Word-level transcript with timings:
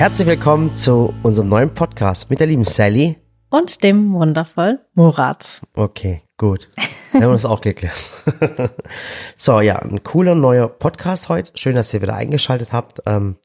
Herzlich 0.00 0.26
willkommen 0.26 0.74
zu 0.74 1.12
unserem 1.22 1.50
neuen 1.50 1.74
Podcast 1.74 2.30
mit 2.30 2.40
der 2.40 2.46
lieben 2.46 2.64
Sally. 2.64 3.18
Und 3.50 3.84
dem 3.84 4.14
wundervollen 4.14 4.78
Murat. 4.94 5.60
Okay, 5.74 6.22
gut. 6.38 6.70
Dann 7.12 7.22
haben 7.22 7.28
wir 7.28 7.34
das 7.34 7.44
auch 7.44 7.60
geklärt. 7.60 8.10
so, 9.36 9.60
ja, 9.60 9.78
ein 9.78 10.02
cooler 10.02 10.34
neuer 10.34 10.68
Podcast 10.68 11.28
heute. 11.28 11.52
Schön, 11.54 11.74
dass 11.74 11.92
ihr 11.92 12.00
wieder 12.00 12.14
eingeschaltet 12.14 12.72
habt. 12.72 13.02
Ähm, 13.04 13.36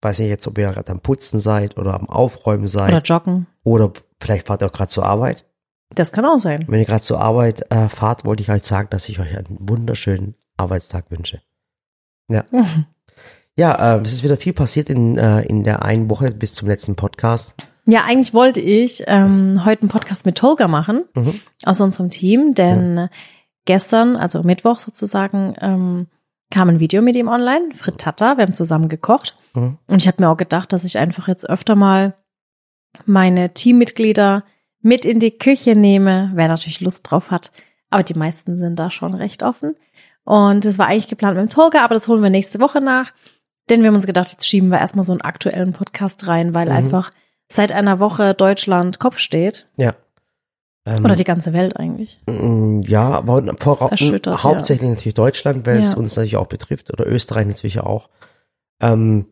weiß 0.00 0.18
nicht 0.18 0.28
jetzt, 0.28 0.48
ob 0.48 0.58
ihr 0.58 0.72
gerade 0.72 0.90
am 0.90 0.98
Putzen 0.98 1.38
seid 1.38 1.78
oder 1.78 1.94
am 1.94 2.08
Aufräumen 2.10 2.66
seid. 2.66 2.88
Oder 2.88 3.02
joggen. 3.02 3.46
Oder 3.62 3.92
vielleicht 4.20 4.48
fahrt 4.48 4.64
ihr 4.64 4.66
auch 4.66 4.72
gerade 4.72 4.90
zur 4.90 5.06
Arbeit. 5.06 5.46
Das 5.90 6.10
kann 6.10 6.24
auch 6.24 6.40
sein. 6.40 6.64
Wenn 6.66 6.80
ihr 6.80 6.86
gerade 6.86 7.04
zur 7.04 7.20
Arbeit 7.20 7.70
äh, 7.70 7.88
fahrt, 7.88 8.24
wollte 8.24 8.42
ich 8.42 8.50
euch 8.50 8.64
sagen, 8.64 8.88
dass 8.90 9.08
ich 9.08 9.20
euch 9.20 9.38
einen 9.38 9.56
wunderschönen 9.60 10.34
Arbeitstag 10.56 11.12
wünsche. 11.12 11.42
Ja. 12.26 12.42
Ja, 13.56 13.96
äh, 13.96 14.00
es 14.04 14.12
ist 14.12 14.22
wieder 14.22 14.36
viel 14.36 14.52
passiert 14.52 14.88
in, 14.88 15.16
äh, 15.18 15.42
in 15.42 15.62
der 15.64 15.82
einen 15.82 16.08
Woche 16.08 16.30
bis 16.30 16.54
zum 16.54 16.68
letzten 16.68 16.96
Podcast. 16.96 17.54
Ja, 17.84 18.04
eigentlich 18.04 18.32
wollte 18.32 18.60
ich 18.60 19.04
ähm, 19.08 19.64
heute 19.64 19.82
einen 19.82 19.90
Podcast 19.90 20.24
mit 20.24 20.38
Tolga 20.38 20.68
machen 20.68 21.04
Mhm. 21.14 21.40
aus 21.64 21.80
unserem 21.80 22.10
Team, 22.10 22.52
denn 22.52 23.08
gestern, 23.64 24.16
also 24.16 24.42
Mittwoch 24.42 24.78
sozusagen, 24.78 25.54
ähm, 25.60 26.06
kam 26.50 26.68
ein 26.68 26.80
Video 26.80 27.02
mit 27.02 27.16
ihm 27.16 27.28
online, 27.28 27.74
Frittata, 27.74 28.36
wir 28.36 28.42
haben 28.44 28.54
zusammen 28.54 28.88
gekocht. 28.88 29.36
Mhm. 29.54 29.78
Und 29.86 29.96
ich 30.02 30.06
habe 30.06 30.22
mir 30.22 30.28
auch 30.30 30.36
gedacht, 30.36 30.72
dass 30.72 30.84
ich 30.84 30.98
einfach 30.98 31.26
jetzt 31.28 31.48
öfter 31.48 31.74
mal 31.74 32.14
meine 33.06 33.52
Teammitglieder 33.52 34.44
mit 34.80 35.04
in 35.04 35.18
die 35.18 35.36
Küche 35.38 35.74
nehme, 35.74 36.30
wer 36.34 36.48
natürlich 36.48 36.80
Lust 36.80 37.10
drauf 37.10 37.30
hat. 37.30 37.52
Aber 37.90 38.02
die 38.02 38.14
meisten 38.14 38.58
sind 38.58 38.76
da 38.76 38.90
schon 38.90 39.14
recht 39.14 39.42
offen. 39.42 39.76
Und 40.24 40.64
es 40.66 40.78
war 40.78 40.86
eigentlich 40.86 41.08
geplant 41.08 41.36
mit 41.36 41.48
dem 41.48 41.52
Tolga, 41.52 41.84
aber 41.84 41.94
das 41.94 42.06
holen 42.08 42.22
wir 42.22 42.30
nächste 42.30 42.60
Woche 42.60 42.80
nach. 42.80 43.12
Denn 43.70 43.80
wir 43.80 43.88
haben 43.88 43.94
uns 43.94 44.06
gedacht, 44.06 44.30
jetzt 44.30 44.46
schieben 44.46 44.70
wir 44.70 44.78
erstmal 44.78 45.04
so 45.04 45.12
einen 45.12 45.20
aktuellen 45.20 45.72
Podcast 45.72 46.26
rein, 46.26 46.54
weil 46.54 46.66
Mhm. 46.68 46.72
einfach 46.76 47.12
seit 47.50 47.72
einer 47.72 47.98
Woche 48.00 48.34
Deutschland 48.34 48.98
Kopf 48.98 49.18
steht. 49.18 49.68
Ja. 49.76 49.94
Ähm, 50.84 51.04
Oder 51.04 51.14
die 51.14 51.24
ganze 51.24 51.52
Welt 51.52 51.76
eigentlich. 51.76 52.20
Mm, 52.26 52.80
Ja, 52.82 53.10
aber 53.10 53.54
vor, 53.58 53.78
hauptsächlich 53.78 54.90
natürlich 54.90 55.14
Deutschland, 55.14 55.64
weil 55.64 55.78
es 55.78 55.92
Ja. 55.92 55.96
uns 55.96 56.16
natürlich 56.16 56.36
auch 56.36 56.48
betrifft, 56.48 56.92
oder 56.92 57.06
Österreich 57.06 57.46
natürlich 57.46 57.78
auch. 57.80 58.08
Ähm, 58.80 59.26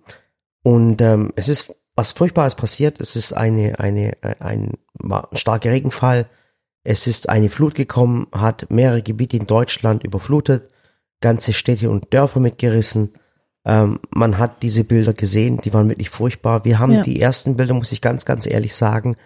und 0.62 1.00
ähm, 1.02 1.32
es 1.36 1.48
ist 1.48 1.74
was 1.96 2.12
Furchtbares 2.12 2.54
passiert. 2.54 3.00
Es 3.00 3.16
ist 3.16 3.32
eine, 3.32 3.78
eine, 3.80 4.12
äh, 4.22 4.36
ein, 4.38 4.74
war 4.94 5.30
ein 5.32 5.36
starker 5.36 5.70
Regenfall. 5.70 6.26
Es 6.84 7.06
ist 7.06 7.28
eine 7.28 7.50
Flut 7.50 7.74
gekommen, 7.74 8.28
hat 8.32 8.70
mehrere 8.70 9.02
Gebiete 9.02 9.36
in 9.36 9.46
Deutschland 9.46 10.04
überflutet, 10.04 10.70
ganze 11.20 11.52
Städte 11.52 11.90
und 11.90 12.14
Dörfer 12.14 12.40
mitgerissen. 12.40 13.12
Ähm, 13.64 14.00
man 14.14 14.38
hat 14.38 14.62
diese 14.62 14.84
Bilder 14.84 15.12
gesehen, 15.12 15.58
die 15.58 15.72
waren 15.74 15.88
wirklich 15.88 16.10
furchtbar. 16.10 16.64
Wir 16.64 16.78
haben 16.78 16.92
Ja. 16.92 17.02
die 17.02 17.20
ersten 17.20 17.56
Bilder, 17.56 17.74
muss 17.74 17.92
ich 17.92 18.00
ganz, 18.00 18.24
ganz 18.24 18.46
ehrlich 18.46 18.74
sagen, 18.74 19.16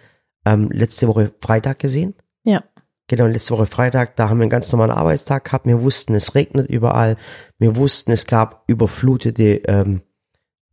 ähm, 0.45 0.69
letzte 0.71 1.07
Woche 1.07 1.31
Freitag 1.41 1.79
gesehen. 1.79 2.13
Ja. 2.43 2.61
Genau, 3.07 3.25
letzte 3.27 3.53
Woche 3.53 3.65
Freitag, 3.67 4.15
da 4.15 4.29
haben 4.29 4.37
wir 4.39 4.43
einen 4.43 4.49
ganz 4.49 4.71
normalen 4.71 4.91
Arbeitstag 4.91 5.45
gehabt. 5.45 5.65
Wir 5.67 5.81
wussten, 5.81 6.15
es 6.15 6.35
regnet 6.35 6.69
überall. 6.69 7.17
Wir 7.59 7.75
wussten, 7.75 8.11
es 8.11 8.25
gab 8.27 8.63
überflutete 8.67 9.61
ähm, 9.67 10.01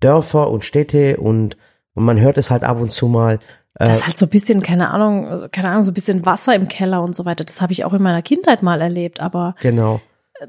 Dörfer 0.00 0.50
und 0.50 0.64
Städte 0.64 1.18
und, 1.18 1.56
und 1.94 2.04
man 2.04 2.18
hört 2.20 2.38
es 2.38 2.50
halt 2.50 2.64
ab 2.64 2.80
und 2.80 2.90
zu 2.90 3.06
mal. 3.06 3.34
Äh, 3.78 3.84
Das 3.86 3.98
ist 3.98 4.06
halt 4.06 4.18
so 4.18 4.26
ein 4.26 4.30
bisschen, 4.30 4.62
keine 4.62 4.90
Ahnung, 4.90 5.28
also 5.28 5.46
keine 5.50 5.68
Ahnung, 5.68 5.82
so 5.82 5.90
ein 5.92 5.94
bisschen 5.94 6.26
Wasser 6.26 6.54
im 6.54 6.68
Keller 6.68 7.02
und 7.02 7.14
so 7.14 7.24
weiter. 7.24 7.44
Das 7.44 7.60
habe 7.62 7.72
ich 7.72 7.84
auch 7.84 7.92
in 7.94 8.02
meiner 8.02 8.22
Kindheit 8.22 8.62
mal 8.62 8.80
erlebt, 8.80 9.20
aber 9.20 9.54
genau. 9.60 10.00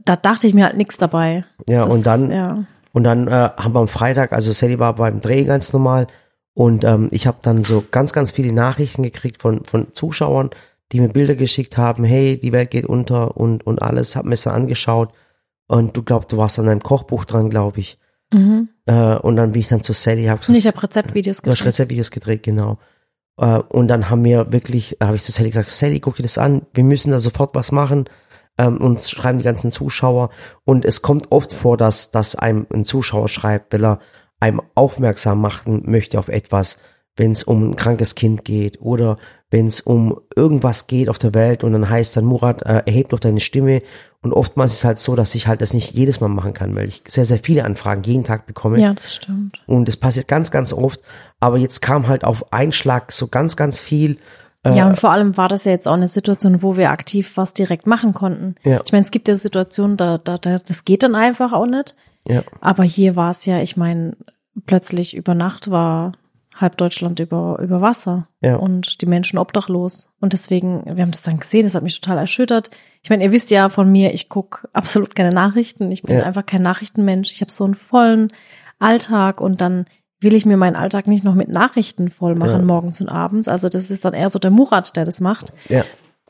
da 0.05 0.15
dachte 0.15 0.47
ich 0.47 0.53
mir 0.53 0.65
halt 0.65 0.77
nichts 0.77 0.97
dabei. 0.97 1.43
Ja, 1.67 1.81
Das, 1.81 1.93
und 1.93 2.05
dann, 2.05 2.31
Ja. 2.31 2.65
Und 2.93 3.03
dann 3.03 3.27
äh, 3.27 3.31
haben 3.31 3.73
wir 3.73 3.79
am 3.79 3.87
Freitag, 3.87 4.31
also 4.31 4.51
Sally 4.51 4.79
war 4.79 4.95
beim 4.95 5.19
Dreh 5.19 5.43
ganz 5.43 5.73
normal 5.73 6.07
und 6.53 6.83
ähm, 6.83 7.09
ich 7.11 7.27
habe 7.27 7.39
dann 7.41 7.63
so 7.63 7.83
ganz, 7.91 8.13
ganz 8.13 8.31
viele 8.31 8.53
Nachrichten 8.53 9.03
gekriegt 9.03 9.41
von, 9.41 9.65
von 9.65 9.93
Zuschauern, 9.93 10.51
die 10.91 11.01
mir 11.01 11.09
Bilder 11.09 11.35
geschickt 11.35 11.77
haben, 11.77 12.03
hey, 12.03 12.39
die 12.39 12.51
Welt 12.51 12.69
geht 12.71 12.85
unter 12.85 13.35
und, 13.35 13.65
und 13.65 13.81
alles, 13.81 14.15
hab 14.15 14.25
mir 14.25 14.31
das 14.31 14.43
dann 14.43 14.53
angeschaut 14.53 15.11
und 15.67 15.97
du 15.97 16.03
glaubst, 16.03 16.31
du 16.31 16.37
warst 16.37 16.59
an 16.59 16.69
einem 16.69 16.83
Kochbuch 16.83 17.25
dran, 17.25 17.49
glaube 17.49 17.79
ich. 17.79 17.97
Mhm. 18.31 18.69
Äh, 18.85 19.15
und 19.15 19.35
dann 19.35 19.53
bin 19.53 19.61
ich 19.61 19.67
dann 19.67 19.83
zu 19.83 19.93
Sally, 19.93 20.25
hab 20.25 20.47
Und 20.47 20.55
ich 20.55 20.63
gesagt, 20.63 20.77
habe 20.77 20.87
Rezeptvideos 20.87 21.41
Du 21.41 21.49
hast 21.49 21.57
gedreht. 21.57 21.67
Rezeptvideos 21.67 22.11
gedreht, 22.11 22.43
genau. 22.43 22.77
Äh, 23.37 23.59
und 23.59 23.87
dann 23.87 24.09
haben 24.09 24.23
wir 24.23 24.51
wirklich, 24.51 24.97
habe 25.01 25.15
ich 25.15 25.23
zu 25.23 25.31
Sally 25.31 25.49
gesagt, 25.49 25.71
Sally, 25.71 25.99
guck 25.99 26.15
dir 26.15 26.23
das 26.23 26.37
an, 26.37 26.63
wir 26.73 26.83
müssen 26.83 27.11
da 27.11 27.19
sofort 27.19 27.55
was 27.55 27.71
machen. 27.71 28.05
Ähm, 28.57 28.77
uns 28.77 29.09
schreiben 29.09 29.39
die 29.39 29.45
ganzen 29.45 29.71
Zuschauer. 29.71 30.29
Und 30.65 30.85
es 30.85 31.01
kommt 31.01 31.31
oft 31.31 31.53
vor, 31.53 31.77
dass, 31.77 32.11
dass 32.11 32.35
einem 32.35 32.67
ein 32.73 32.85
Zuschauer 32.85 33.29
schreibt, 33.29 33.73
weil 33.73 33.85
er 33.85 33.99
einem 34.39 34.61
aufmerksam 34.75 35.41
machen 35.41 35.83
möchte 35.85 36.19
auf 36.19 36.27
etwas, 36.27 36.77
wenn 37.15 37.31
es 37.31 37.43
um 37.43 37.71
ein 37.71 37.75
krankes 37.75 38.15
Kind 38.15 38.43
geht 38.43 38.81
oder 38.81 39.17
wenn 39.51 39.67
es 39.67 39.81
um 39.81 40.19
irgendwas 40.35 40.87
geht 40.87 41.09
auf 41.09 41.19
der 41.19 41.35
Welt 41.35 41.63
und 41.63 41.73
dann 41.73 41.87
heißt 41.87 42.17
dann, 42.17 42.25
Murat, 42.25 42.63
äh, 42.63 42.81
erheb 42.87 43.09
doch 43.09 43.19
deine 43.19 43.39
Stimme. 43.39 43.81
Und 44.21 44.33
oftmals 44.33 44.71
ist 44.71 44.79
es 44.79 44.85
halt 44.85 44.99
so, 44.99 45.15
dass 45.15 45.35
ich 45.35 45.47
halt 45.47 45.61
das 45.61 45.73
nicht 45.73 45.93
jedes 45.93 46.21
Mal 46.21 46.29
machen 46.29 46.53
kann, 46.53 46.75
weil 46.75 46.87
ich 46.87 47.03
sehr, 47.07 47.25
sehr 47.25 47.37
viele 47.37 47.63
Anfragen 47.63 48.01
jeden 48.03 48.23
Tag 48.23 48.47
bekomme. 48.47 48.79
Ja, 48.79 48.93
das 48.93 49.13
stimmt. 49.13 49.61
Und 49.67 49.87
es 49.87 49.97
passiert 49.97 50.27
ganz, 50.27 50.49
ganz 50.49 50.73
oft. 50.73 51.01
Aber 51.39 51.57
jetzt 51.57 51.81
kam 51.81 52.07
halt 52.07 52.23
auf 52.23 52.51
einen 52.51 52.71
Schlag 52.71 53.11
so 53.11 53.27
ganz, 53.27 53.55
ganz 53.55 53.79
viel. 53.79 54.17
Äh, 54.63 54.75
Ja, 54.75 54.87
und 54.87 54.99
vor 54.99 55.11
allem 55.11 55.35
war 55.37 55.47
das 55.49 55.65
ja 55.65 55.71
jetzt 55.71 55.87
auch 55.87 55.93
eine 55.93 56.07
Situation, 56.07 56.61
wo 56.63 56.77
wir 56.77 56.89
aktiv 56.91 57.33
was 57.35 57.53
direkt 57.53 57.87
machen 57.87 58.13
konnten. 58.13 58.55
Ja. 58.63 58.81
Ich 58.85 58.91
meine, 58.91 59.05
es 59.05 59.11
gibt 59.11 59.27
ja 59.27 59.35
Situationen, 59.35 59.97
da, 59.97 60.17
da, 60.17 60.37
da, 60.37 60.57
das 60.57 60.85
geht 60.85 61.03
dann 61.03 61.15
einfach 61.15 61.53
auch 61.53 61.65
nicht. 61.65 61.95
Ja, 62.27 62.43
Aber 62.61 62.83
hier 62.83 63.15
war 63.17 63.31
es 63.31 63.45
ja, 63.45 63.59
ich 63.61 63.75
meine, 63.75 64.15
plötzlich 64.65 65.15
über 65.15 65.33
Nacht 65.35 65.69
war 65.69 66.13
halb 66.55 66.77
Deutschland 66.77 67.19
über, 67.19 67.57
über 67.61 67.81
Wasser 67.81 68.27
Ja. 68.41 68.55
und 68.57 69.01
die 69.01 69.07
Menschen 69.07 69.39
obdachlos. 69.39 70.09
Und 70.21 70.33
deswegen, 70.33 70.83
wir 70.85 71.01
haben 71.01 71.11
das 71.11 71.23
dann 71.23 71.39
gesehen, 71.39 71.63
das 71.63 71.73
hat 71.75 71.81
mich 71.83 71.99
total 71.99 72.19
erschüttert. 72.19 72.69
Ich 73.01 73.09
meine, 73.09 73.23
ihr 73.23 73.31
wisst 73.31 73.49
ja 73.51 73.69
von 73.69 73.91
mir, 73.91 74.13
ich 74.13 74.29
gucke 74.29 74.69
absolut 74.71 75.15
keine 75.15 75.33
Nachrichten. 75.33 75.91
Ich 75.91 76.03
bin 76.03 76.17
Ja. 76.19 76.23
einfach 76.23 76.45
kein 76.45 76.61
Nachrichtenmensch. 76.61 77.31
Ich 77.31 77.41
habe 77.41 77.51
so 77.51 77.65
einen 77.65 77.73
vollen 77.75 78.31
Alltag 78.79 79.41
und 79.41 79.61
dann 79.61 79.85
will 80.23 80.33
ich 80.35 80.45
mir 80.45 80.57
meinen 80.57 80.75
Alltag 80.75 81.07
nicht 81.07 81.23
noch 81.23 81.35
mit 81.35 81.49
Nachrichten 81.49 82.09
voll 82.09 82.35
machen, 82.35 82.51
Ja. 82.51 82.61
morgens 82.61 83.01
und 83.01 83.09
abends. 83.09 83.47
Also 83.47 83.69
das 83.69 83.91
ist 83.91 84.05
dann 84.05 84.13
eher 84.13 84.29
so 84.29 84.39
der 84.39 84.51
Murat, 84.51 84.95
der 84.95 85.05
das 85.05 85.19
macht. 85.21 85.53
ja. 85.69 85.83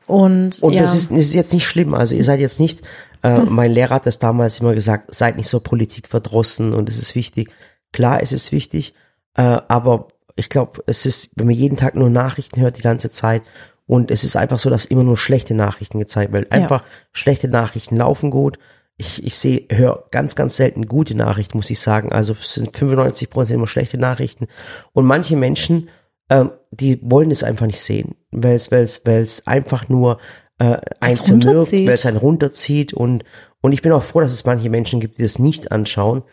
Und, 0.05 0.61
Und 0.61 0.73
ja, 0.73 0.81
das, 0.81 0.95
ist, 0.95 1.11
das 1.11 1.19
ist 1.19 1.33
jetzt 1.33 1.53
nicht 1.53 1.65
schlimm. 1.65 1.93
Also 1.93 2.13
ihr 2.13 2.25
seid 2.25 2.41
jetzt 2.41 2.59
nicht, 2.59 2.81
äh, 3.23 3.39
mein 3.45 3.71
Lehrer 3.71 3.95
hat 3.95 4.05
das 4.05 4.19
damals 4.19 4.59
immer 4.59 4.73
gesagt, 4.73 5.15
seid 5.15 5.37
nicht 5.37 5.47
so 5.47 5.61
politikverdrossen 5.61 6.73
und 6.73 6.89
es 6.89 6.97
ist 6.99 7.15
wichtig. 7.15 7.51
Klar, 7.93 8.21
es 8.21 8.33
ist 8.33 8.51
wichtig, 8.51 8.93
äh, 9.35 9.59
aber 9.67 10.09
ich 10.35 10.49
glaube, 10.49 10.83
es 10.87 11.05
ist, 11.05 11.29
wenn 11.35 11.45
man 11.47 11.55
jeden 11.55 11.77
Tag 11.77 11.95
nur 11.95 12.09
Nachrichten 12.09 12.59
hört 12.59 12.77
die 12.77 12.81
ganze 12.81 13.11
Zeit 13.11 13.43
und 13.85 14.11
es 14.11 14.23
ist 14.25 14.35
einfach 14.35 14.59
so, 14.59 14.69
dass 14.69 14.83
immer 14.85 15.03
nur 15.03 15.15
schlechte 15.15 15.53
Nachrichten 15.53 15.99
gezeigt 15.99 16.33
werden. 16.33 16.51
Einfach 16.51 16.83
schlechte 17.13 17.47
Nachrichten 17.47 17.95
laufen 17.95 18.29
gut. 18.29 18.57
Ich, 19.03 19.23
ich 19.23 19.37
sehe, 19.37 19.65
höre 19.69 20.05
ganz, 20.11 20.35
ganz 20.35 20.55
selten 20.55 20.87
gute 20.87 21.15
Nachrichten, 21.15 21.57
muss 21.57 21.69
ich 21.69 21.79
sagen. 21.79 22.11
Also 22.11 22.33
es 22.33 22.53
sind 22.53 22.75
95 22.75 23.29
Prozent 23.29 23.57
immer 23.57 23.67
schlechte 23.67 23.97
Nachrichten. 23.97 24.47
Und 24.93 25.05
manche 25.05 25.35
Menschen, 25.35 25.89
ähm, 26.29 26.51
die 26.71 26.99
wollen 27.01 27.31
es 27.31 27.43
einfach 27.43 27.65
nicht 27.65 27.81
sehen, 27.81 28.15
weil 28.31 28.55
es, 28.55 28.71
weil 28.71 28.83
es, 28.83 29.01
weil 29.05 29.21
es 29.21 29.45
einfach 29.45 29.89
nur 29.89 30.19
äh, 30.59 30.77
ein 30.99 31.15
zermürbt, 31.15 31.71
weil 31.71 31.89
es 31.89 32.05
einen 32.05 32.17
runterzieht 32.17 32.93
und 32.93 33.23
und 33.61 33.71
ich 33.71 33.81
bin 33.81 33.93
auch 33.93 34.03
froh, 34.03 34.19
dass 34.19 34.33
es 34.33 34.43
manche 34.43 34.69
Menschen 34.69 34.99
gibt, 34.99 35.17
die 35.17 35.23
das 35.23 35.39
nicht 35.39 35.71
anschauen. 35.71 36.23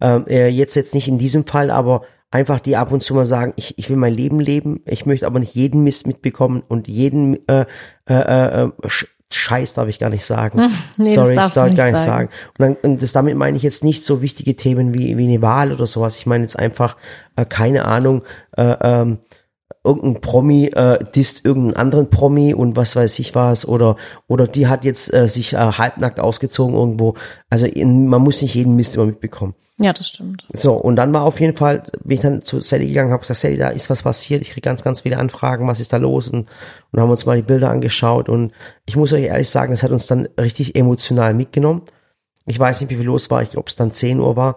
Ähm, 0.00 0.26
äh, 0.26 0.48
jetzt 0.48 0.74
jetzt 0.74 0.92
nicht 0.92 1.06
in 1.06 1.18
diesem 1.18 1.46
Fall, 1.46 1.70
aber 1.70 2.02
einfach 2.32 2.58
die 2.58 2.76
ab 2.76 2.90
und 2.90 3.00
zu 3.00 3.14
mal 3.14 3.26
sagen, 3.26 3.52
ich, 3.56 3.78
ich 3.78 3.88
will 3.88 3.96
mein 3.96 4.14
Leben 4.14 4.40
leben, 4.40 4.82
ich 4.86 5.06
möchte 5.06 5.26
aber 5.26 5.38
nicht 5.38 5.54
jeden 5.54 5.84
Mist 5.84 6.06
mitbekommen 6.08 6.62
und 6.66 6.88
jeden 6.88 7.46
äh, 7.48 7.66
äh, 8.08 8.64
äh, 8.64 8.70
Sch 8.86 9.06
Scheiß 9.32 9.74
darf 9.74 9.88
ich 9.88 9.98
gar 9.98 10.10
nicht 10.10 10.24
sagen. 10.24 10.70
nee, 10.96 11.14
das 11.14 11.14
Sorry, 11.14 11.34
darfst 11.36 11.56
darf 11.56 11.66
du 11.66 11.70
ich 11.70 11.76
gar 11.76 11.84
nicht 11.86 11.94
nicht 11.94 12.04
sagen. 12.04 12.28
sagen. 12.28 12.30
Und, 12.58 12.78
dann, 12.82 12.90
und 12.90 13.02
das, 13.02 13.12
damit 13.12 13.36
meine 13.36 13.56
ich 13.56 13.62
jetzt 13.62 13.84
nicht 13.84 14.04
so 14.04 14.22
wichtige 14.22 14.56
Themen 14.56 14.92
wie, 14.92 15.16
wie 15.16 15.28
eine 15.28 15.40
Wahl 15.40 15.72
oder 15.72 15.86
sowas. 15.86 16.16
Ich 16.16 16.26
meine 16.26 16.42
jetzt 16.42 16.58
einfach, 16.58 16.96
äh, 17.36 17.44
keine 17.44 17.84
Ahnung, 17.84 18.22
äh, 18.56 18.74
ähm, 18.80 19.18
irgendein 19.82 20.20
Promi 20.20 20.66
äh, 20.66 20.98
disst 21.14 21.44
irgendeinen 21.44 21.76
anderen 21.76 22.10
Promi 22.10 22.52
und 22.52 22.76
was 22.76 22.96
weiß 22.96 23.18
ich 23.18 23.34
was 23.34 23.66
oder 23.66 23.96
oder 24.26 24.46
die 24.46 24.66
hat 24.66 24.84
jetzt 24.84 25.12
äh, 25.12 25.26
sich 25.28 25.54
äh, 25.54 25.56
halbnackt 25.56 26.20
ausgezogen 26.20 26.74
irgendwo. 26.74 27.14
Also 27.48 27.66
in, 27.66 28.06
man 28.06 28.20
muss 28.20 28.42
nicht 28.42 28.54
jeden 28.54 28.76
Mist 28.76 28.96
immer 28.96 29.06
mitbekommen. 29.06 29.54
ja, 29.78 29.92
das 29.92 30.08
stimmt. 30.08 30.46
So, 30.52 30.74
und 30.74 30.96
dann 30.96 31.14
war 31.14 31.22
auf 31.22 31.40
jeden 31.40 31.56
Fall, 31.56 31.84
bin 32.04 32.16
ich 32.16 32.20
dann 32.20 32.42
zu 32.42 32.60
Sally 32.60 32.88
gegangen, 32.88 33.12
habe 33.12 33.20
gesagt, 33.20 33.40
Sally, 33.40 33.56
da 33.56 33.68
ist 33.68 33.88
was 33.88 34.02
passiert, 34.02 34.42
ich 34.42 34.50
krieg 34.50 34.62
ganz, 34.62 34.82
ganz 34.82 35.00
viele 35.00 35.16
Anfragen, 35.16 35.66
was 35.66 35.80
ist 35.80 35.92
da 35.92 35.96
los? 35.96 36.28
Und, 36.28 36.48
und 36.92 37.00
haben 37.00 37.10
uns 37.10 37.24
mal 37.24 37.36
die 37.36 37.42
Bilder 37.42 37.70
angeschaut 37.70 38.28
und 38.28 38.52
ich 38.84 38.96
muss 38.96 39.12
euch 39.12 39.24
ehrlich 39.24 39.48
sagen, 39.48 39.72
das 39.72 39.82
hat 39.82 39.92
uns 39.92 40.06
dann 40.06 40.28
richtig 40.38 40.76
emotional 40.76 41.32
mitgenommen. 41.32 41.82
Ich 42.44 42.58
weiß 42.58 42.80
nicht, 42.80 42.90
wie 42.90 42.96
viel 42.96 43.06
los 43.06 43.30
war, 43.30 43.42
ich 43.42 43.50
glaube, 43.50 43.68
es 43.68 43.76
dann 43.76 43.92
10 43.92 44.20
Uhr 44.20 44.36
war. 44.36 44.56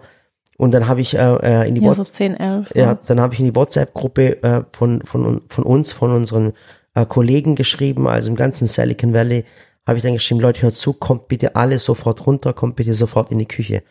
Und 0.56 0.72
dann 0.72 0.86
habe 0.86 1.00
ich 1.00 1.14
äh, 1.16 1.18
äh, 1.18 1.68
in 1.68 1.74
die 1.74 1.80
Ja, 1.82 1.88
What- 1.88 1.96
so 1.96 2.04
10, 2.04 2.34
11. 2.36 2.72
ja, 2.74 2.94
dann 3.06 3.20
habe 3.20 3.34
ich 3.34 3.40
in 3.40 3.46
die 3.46 3.56
WhatsApp-Gruppe 3.56 4.42
äh, 4.42 4.62
von, 4.72 5.02
von, 5.04 5.42
von 5.48 5.64
uns, 5.64 5.92
von 5.92 6.12
unseren 6.12 6.52
äh, 6.94 7.04
Kollegen 7.06 7.54
geschrieben, 7.56 8.06
also 8.06 8.30
im 8.30 8.36
ganzen 8.36 8.68
Silicon 8.68 9.12
Valley, 9.12 9.44
habe 9.86 9.98
ich 9.98 10.02
dann 10.04 10.12
geschrieben, 10.14 10.40
Leute, 10.40 10.62
hört 10.62 10.76
zu, 10.76 10.92
kommt 10.92 11.28
bitte 11.28 11.56
alle 11.56 11.78
sofort 11.78 12.26
runter, 12.26 12.52
kommt 12.52 12.76
bitte 12.76 12.94
sofort 12.94 13.30
in 13.32 13.38
die 13.38 13.48
Küche. 13.48 13.82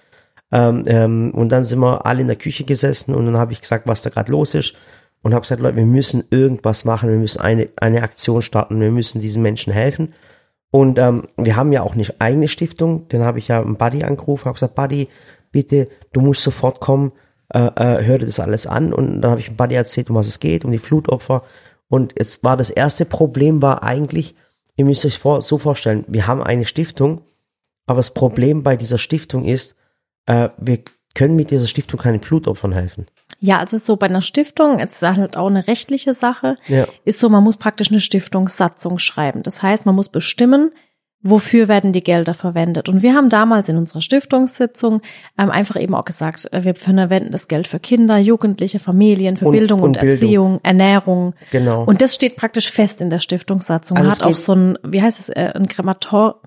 Ähm, 0.52 0.84
ähm, 0.88 1.32
und 1.36 1.52
dann 1.52 1.66
sind 1.66 1.80
wir 1.80 2.06
alle 2.06 2.22
in 2.22 2.28
der 2.28 2.36
Küche 2.36 2.64
gesessen 2.64 3.14
und 3.14 3.26
dann 3.26 3.38
habe 3.38 3.54
ich 3.54 3.62
gesagt, 3.62 3.88
was 3.88 4.02
da 4.02 4.10
gerade 4.10 4.32
los 4.32 4.54
ist 4.54 4.74
und 5.22 5.34
habe 5.34 5.42
gesagt, 5.42 5.62
Leute, 5.62 5.78
wir 5.78 5.86
müssen 5.86 6.24
irgendwas 6.30 6.86
machen, 6.86 7.10
wir 7.10 7.18
müssen 7.18 7.42
eine, 7.42 7.70
eine 7.76 8.04
Aktion 8.04 8.42
starten, 8.42 8.80
wir 8.80 8.92
müssen 8.92 9.20
diesen 9.20 9.42
Menschen 9.42 9.74
helfen. 9.74 10.14
Und 10.72 10.98
ähm, 10.98 11.28
wir 11.38 11.56
haben 11.56 11.72
ja 11.72 11.84
auch 11.84 11.94
eine 11.94 12.06
eigene 12.20 12.48
Stiftung, 12.48 13.08
den 13.10 13.24
habe 13.24 13.38
ich 13.40 13.48
ja 13.48 13.62
einen 13.62 13.78
Buddy 13.78 14.04
angerufen, 14.04 14.46
habe 14.46 14.56
gesagt, 14.56 14.74
Buddy, 14.76 15.08
bitte, 15.54 15.88
du 16.12 16.20
musst 16.20 16.44
sofort 16.44 16.82
kommen, 16.82 17.14
äh, 17.54 17.60
äh, 17.60 18.04
hör 18.04 18.18
dir 18.18 18.26
das 18.26 18.42
alles 18.42 18.68
an. 18.68 18.92
Und 18.92 19.22
dann 19.22 19.32
habe 19.32 19.40
ich 19.40 19.48
dem 19.48 19.56
Buddy 19.56 19.76
erzählt, 19.76 20.10
um 20.10 20.18
was 20.18 20.28
es 20.28 20.42
geht, 20.42 20.66
um 20.66 20.72
die 20.72 20.80
Flutopfer. 20.80 21.44
Und 21.88 22.14
jetzt 22.18 22.44
war 22.44 22.58
das 22.58 22.70
erste 22.70 23.06
Problem 23.06 23.62
war 23.62 23.84
eigentlich, 23.84 24.36
ihr 24.76 24.84
müsst 24.86 25.06
euch 25.06 25.20
vor, 25.20 25.42
so 25.42 25.58
vorstellen, 25.58 26.04
wir 26.08 26.28
haben 26.28 26.44
eine 26.44 26.66
Stiftung, 26.66 27.22
aber 27.86 27.98
das 27.98 28.14
Problem 28.14 28.64
bei 28.64 28.76
dieser 28.76 28.98
Stiftung 28.98 29.46
ist, 29.46 29.76
äh, 30.26 30.50
wir 30.58 30.80
können 31.16 31.36
mit 31.36 31.52
dieser 31.52 31.68
Stiftung 31.68 32.00
keinen 32.00 32.22
Flutopfern 32.22 32.72
helfen. 32.74 33.06
Ja, 33.40 33.60
also 33.60 33.78
so 33.78 33.98
bei 33.98 34.08
einer 34.08 34.22
Stiftung, 34.22 34.80
es 34.80 34.94
ist 34.94 35.04
halt 35.04 35.38
auch 35.38 35.48
eine 35.50 35.68
rechtliche 35.68 36.14
Sache, 36.14 36.56
Ja. 36.68 36.88
ist 37.04 37.20
so, 37.20 37.30
man 37.30 37.44
muss 37.44 37.58
praktisch 37.58 37.92
eine 37.92 38.00
Stiftungssatzung 38.00 39.00
schreiben. 39.00 39.44
Das 39.44 39.62
heißt, 39.62 39.86
man 39.86 39.96
muss 39.96 40.10
bestimmen, 40.10 40.72
wofür 41.24 41.68
werden 41.70 41.94
die 41.94 42.04
Gelder 42.04 42.34
verwendet. 42.34 42.90
Und 42.90 43.02
wir 43.02 43.16
haben 43.16 43.30
damals 43.30 43.70
in 43.70 43.78
unserer 43.78 44.02
Stiftungssitzung 44.02 45.02
ähm, 45.38 45.50
einfach 45.50 45.78
eben 45.80 45.96
auch 45.96 46.06
gesagt, 46.06 46.52
äh, 46.52 46.64
wir 46.64 46.76
verwenden 46.76 47.32
das 47.32 47.48
Geld 47.48 47.68
für 47.68 47.80
Kinder, 47.80 48.18
Jugendliche, 48.18 48.80
Familien, 48.80 49.38
für 49.38 49.46
Und- 49.46 49.54
Bildung 49.54 49.80
und, 49.82 49.86
und 49.86 50.00
Bildung. 50.00 50.10
Erziehung, 50.10 50.60
Ernährung. 50.64 51.34
Genau. 51.52 51.84
Und 51.86 52.02
das 52.02 52.14
steht 52.14 52.36
praktisch 52.36 52.70
fest 52.70 53.00
in 53.02 53.10
der 53.10 53.20
Stiftungssatzung. 53.20 53.98
Also 53.98 54.12
hat 54.12 54.24
auch 54.24 54.36
so 54.36 54.54
ein, 54.54 54.78
wie 54.84 55.02
heißt 55.02 55.20
es, 55.20 55.30
äh, 55.30 55.52
ein 55.56 55.68
Kremator, 55.68 56.42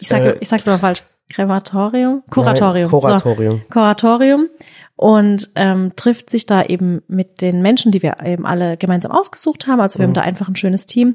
ich 0.00 0.08
sage, 0.08 0.34
Äh, 0.34 0.36
ich 0.40 0.48
sag's 0.48 0.68
aber 0.68 0.78
falsch, 0.78 1.02
Krematorium? 1.32 2.22
Kuratorium. 2.30 2.90
Nein, 2.90 3.00
Kuratorium. 3.00 3.56
So, 3.58 3.64
Kuratorium. 3.70 4.48
Und 5.00 5.50
ähm, 5.54 5.92
trifft 5.94 6.28
sich 6.28 6.44
da 6.46 6.60
eben 6.64 7.02
mit 7.06 7.40
den 7.40 7.62
Menschen, 7.62 7.92
die 7.92 8.02
wir 8.02 8.16
eben 8.24 8.44
alle 8.44 8.76
gemeinsam 8.76 9.12
ausgesucht 9.12 9.68
haben. 9.68 9.80
Also 9.80 10.00
wir 10.00 10.02
haben 10.02 10.10
Mhm. 10.10 10.14
da 10.14 10.22
einfach 10.22 10.48
ein 10.48 10.56
schönes 10.56 10.86
Team. 10.86 11.14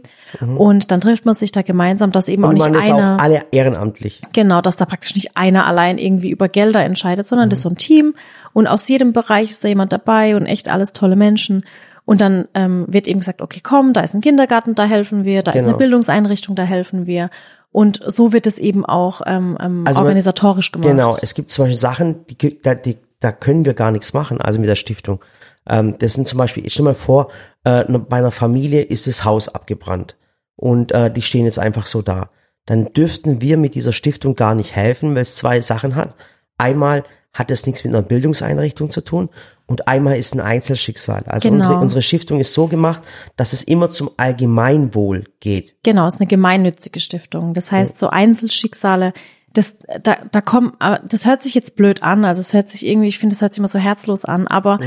Und 0.58 0.90
dann 0.90 1.02
trifft 1.02 1.26
man 1.26 1.34
sich 1.36 1.52
da 1.52 1.64
gemeinsam, 1.64 2.14
dass 2.14 2.30
eben 2.30 2.46
auch 2.46 2.50
Und 2.50 2.54
nicht 2.56 2.70
man 2.70 2.76
ist 2.80 2.90
einer, 2.90 3.16
auch 3.16 3.20
alle 3.22 3.44
ehrenamtlich. 3.52 4.22
genau, 4.32 4.62
dass 4.62 4.78
da 4.78 4.86
praktisch 4.86 5.14
nicht 5.16 5.36
einer 5.36 5.68
allein 5.68 5.98
irgendwie 5.98 6.30
über 6.30 6.48
Gelder 6.48 6.82
entscheidet, 6.86 7.28
sondern 7.28 7.48
Mhm. 7.48 7.50
das 7.50 7.60
ist 7.60 7.64
so 7.64 7.70
ein 7.72 7.76
Team. 7.76 8.16
Und 8.54 8.68
aus 8.68 8.88
jedem 8.88 9.12
Bereich 9.12 9.50
ist 9.50 9.66
da 9.66 9.68
jemand 9.68 9.92
dabei 9.92 10.38
und 10.38 10.46
echt 10.46 10.70
alles 10.72 10.94
tolle 10.94 11.18
Menschen. 11.18 11.66
Und 12.06 12.22
dann 12.22 12.48
ähm, 12.54 12.86
wird 12.88 13.10
eben 13.10 13.20
gesagt, 13.20 13.42
okay, 13.42 13.60
komm, 13.62 13.92
da 13.92 14.00
ist 14.00 14.14
ein 14.14 14.22
Kindergarten, 14.22 14.76
da 14.76 14.86
helfen 14.86 15.26
wir, 15.26 15.44
da 15.44 15.52
ist 15.52 15.58
eine 15.58 15.68
Genau. 15.68 15.78
Bildungseinrichtung, 15.78 16.56
da 16.56 16.64
helfen 16.64 17.06
wir. 17.06 17.30
Und 17.74 18.00
so 18.06 18.32
wird 18.34 18.46
es 18.46 18.60
eben 18.60 18.86
auch 18.86 19.22
ähm, 19.26 19.58
ähm, 19.60 19.84
Also 19.88 20.02
organisatorisch 20.02 20.72
gemacht. 20.72 20.90
Genau, 20.90 21.12
es 21.22 21.34
gibt 21.34 21.50
zum 21.50 21.66
Beispiel 21.66 21.80
Sachen, 21.80 22.16
die, 22.28 22.38
die, 22.38 22.98
da 23.24 23.32
können 23.32 23.66
wir 23.66 23.74
gar 23.74 23.92
nichts 23.92 24.14
machen, 24.14 24.40
also 24.42 24.60
mit 24.60 24.70
der 24.70 24.76
Stiftung. 24.76 25.20
Ähm, 25.68 25.96
das 26.00 26.14
sind 26.14 26.28
zum 26.28 26.38
Beispiel, 26.38 26.66
ich 26.66 26.74
stell 26.74 26.86
mal 26.86 26.94
vor, 26.96 27.30
äh, 27.66 27.90
ne- 27.92 28.00
bei 28.00 28.18
einer 28.18 28.32
Familie 28.32 28.82
ist 28.82 29.08
das 29.08 29.24
Haus 29.24 29.48
abgebrannt 29.50 30.18
und 30.56 30.92
äh, 30.92 31.12
die 31.12 31.22
stehen 31.22 31.46
jetzt 31.46 31.60
einfach 31.60 31.86
so 31.86 32.02
da. 32.02 32.30
Dann 32.66 32.94
dürften 32.94 33.42
wir 33.42 33.58
mit 33.58 33.76
dieser 33.76 33.92
Stiftung 33.94 34.36
gar 34.36 34.56
nicht 34.56 34.76
helfen, 34.76 35.16
weil 35.16 35.22
es 35.22 35.36
zwei 35.36 35.62
Sachen 35.62 35.96
hat. 35.96 36.16
Einmal 36.58 37.04
hat 37.34 37.50
es 37.52 37.66
nichts 37.66 37.84
mit 37.84 37.94
einer 37.94 38.04
Bildungseinrichtung 38.04 38.90
zu 38.92 39.02
tun 39.02 39.30
und 39.66 39.88
einmal 39.88 40.18
ist 40.18 40.36
ein 40.36 40.40
Einzelschicksal. 40.40 41.24
Also 41.26 41.50
Genau. 41.50 41.64
unsere, 41.66 41.80
unsere 41.80 42.02
Stiftung 42.02 42.40
ist 42.40 42.54
so 42.54 42.68
gemacht, 42.68 43.02
dass 43.38 43.54
es 43.54 43.64
immer 43.64 43.90
zum 43.92 44.12
Allgemeinwohl 44.18 45.26
geht. 45.40 45.76
Genau, 45.84 46.06
ist 46.08 46.20
eine 46.22 46.28
gemeinnützige 46.28 47.00
Stiftung. 47.00 47.54
Das 47.54 47.72
heißt, 47.72 47.98
so 47.98 48.10
Einzelschicksale, 48.10 49.14
das, 49.54 49.78
da, 50.02 50.18
da 50.32 50.42
kommen, 50.42 50.74
das 51.08 51.26
hört 51.26 51.44
sich 51.44 51.54
jetzt 51.54 51.76
blöd 51.76 52.02
an. 52.04 52.26
Also 52.26 52.42
es 52.42 52.54
hört 52.54 52.70
sich 52.70 52.86
irgendwie, 52.86 53.08
ich 53.08 53.20
finde, 53.20 53.36
es 53.36 53.42
hört 53.42 53.54
sich 53.54 53.60
immer 53.60 53.68
so 53.68 53.80
herzlos 53.80 54.26
an, 54.26 54.48
aber 54.48 54.80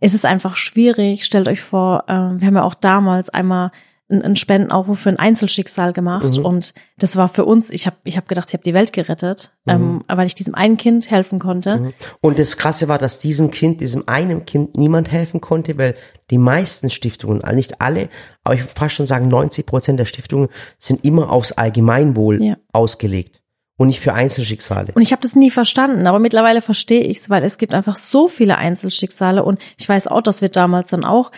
es 0.00 0.14
ist 0.14 0.24
einfach 0.24 0.56
schwierig. 0.56 1.24
Stellt 1.24 1.48
euch 1.48 1.60
vor, 1.60 2.04
ähm, 2.08 2.40
wir 2.40 2.46
haben 2.46 2.56
ja 2.56 2.62
auch 2.62 2.74
damals 2.74 3.28
einmal 3.30 3.70
einen 4.08 4.36
Spendenaufruf 4.36 5.00
für 5.00 5.08
ein 5.08 5.18
Einzelschicksal 5.18 5.92
gemacht 5.92 6.38
und 6.38 6.74
das 6.96 7.16
war 7.16 7.26
für 7.28 7.44
uns, 7.44 7.70
ich 7.70 7.86
habe 7.86 7.96
ich 8.04 8.16
hab 8.16 8.28
gedacht, 8.28 8.46
ich 8.48 8.54
habe 8.54 8.62
die 8.62 8.72
Welt 8.72 8.92
gerettet, 8.92 9.56
ähm, 9.66 10.04
weil 10.06 10.28
ich 10.28 10.36
diesem 10.36 10.54
einen 10.54 10.76
Kind 10.76 11.10
helfen 11.10 11.40
konnte. 11.40 11.92
Und 12.20 12.38
das 12.38 12.56
Krasse 12.56 12.86
war, 12.86 12.98
dass 12.98 13.18
diesem 13.18 13.50
Kind, 13.50 13.80
diesem 13.80 14.06
einen 14.06 14.46
Kind 14.46 14.76
niemand 14.76 15.10
helfen 15.10 15.40
konnte, 15.40 15.76
weil 15.76 15.96
die 16.30 16.38
meisten 16.38 16.88
Stiftungen, 16.88 17.42
also 17.42 17.56
nicht 17.56 17.80
alle, 17.80 18.08
aber 18.44 18.54
ich 18.54 18.60
würde 18.62 18.74
fast 18.76 18.94
schon 18.94 19.06
sagen, 19.06 19.26
90 19.26 19.66
Prozent 19.66 19.98
der 19.98 20.04
Stiftungen 20.04 20.50
sind 20.78 21.04
immer 21.04 21.30
aufs 21.32 21.50
Allgemeinwohl 21.50 22.42
Ja. 22.44 22.56
ausgelegt 22.72 23.40
und 23.76 23.88
nicht 23.88 24.00
für 24.00 24.14
Einzelschicksale. 24.14 24.92
Und 24.94 25.02
ich 25.02 25.12
habe 25.12 25.22
das 25.22 25.34
nie 25.34 25.50
verstanden, 25.50 26.06
aber 26.06 26.18
mittlerweile 26.18 26.62
verstehe 26.62 27.02
ich 27.02 27.18
es, 27.18 27.30
weil 27.30 27.44
es 27.44 27.58
gibt 27.58 27.74
einfach 27.74 27.96
so 27.96 28.28
viele 28.28 28.56
Einzelschicksale 28.56 29.44
und 29.44 29.58
ich 29.76 29.88
weiß 29.88 30.08
auch, 30.08 30.22
dass 30.22 30.40
wir 30.40 30.48
damals 30.48 30.88
dann 30.88 31.04
auch, 31.04 31.30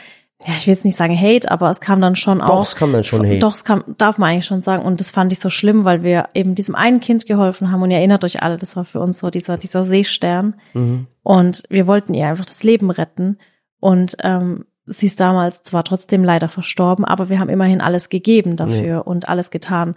ja, 0.46 0.54
ich 0.56 0.68
will 0.68 0.74
jetzt 0.74 0.84
nicht 0.84 0.96
sagen 0.96 1.18
Hate, 1.18 1.50
aber 1.50 1.68
es 1.68 1.80
kam 1.80 2.00
dann 2.00 2.14
schon 2.14 2.40
auch. 2.40 2.62
es 2.62 2.76
kam 2.76 2.92
dann 2.92 3.02
schon 3.02 3.26
Hate. 3.26 3.40
Doch, 3.40 3.54
es 3.54 3.64
kam, 3.64 3.82
darf 3.98 4.18
man 4.18 4.30
eigentlich 4.30 4.46
schon 4.46 4.62
sagen. 4.62 4.84
Und 4.84 5.00
das 5.00 5.10
fand 5.10 5.32
ich 5.32 5.40
so 5.40 5.50
schlimm, 5.50 5.84
weil 5.84 6.04
wir 6.04 6.28
eben 6.32 6.54
diesem 6.54 6.76
einen 6.76 7.00
Kind 7.00 7.26
geholfen 7.26 7.72
haben 7.72 7.82
und 7.82 7.90
ihr 7.90 7.96
erinnert 7.96 8.22
euch 8.22 8.40
alle, 8.40 8.56
das 8.56 8.76
war 8.76 8.84
für 8.84 9.00
uns 9.00 9.18
so 9.18 9.30
dieser, 9.30 9.56
dieser 9.56 9.82
Seestern. 9.82 10.54
Mhm. 10.74 11.08
Und 11.24 11.64
wir 11.70 11.88
wollten 11.88 12.14
ihr 12.14 12.28
einfach 12.28 12.46
das 12.46 12.62
Leben 12.62 12.90
retten. 12.90 13.38
Und 13.80 14.16
ähm, 14.22 14.66
sie 14.86 15.06
ist 15.06 15.18
damals 15.18 15.64
zwar 15.64 15.82
trotzdem 15.82 16.22
leider 16.22 16.48
verstorben, 16.48 17.04
aber 17.04 17.28
wir 17.28 17.40
haben 17.40 17.50
immerhin 17.50 17.80
alles 17.80 18.08
gegeben 18.08 18.54
dafür 18.56 19.06
und 19.08 19.28
alles 19.28 19.50
getan. 19.50 19.96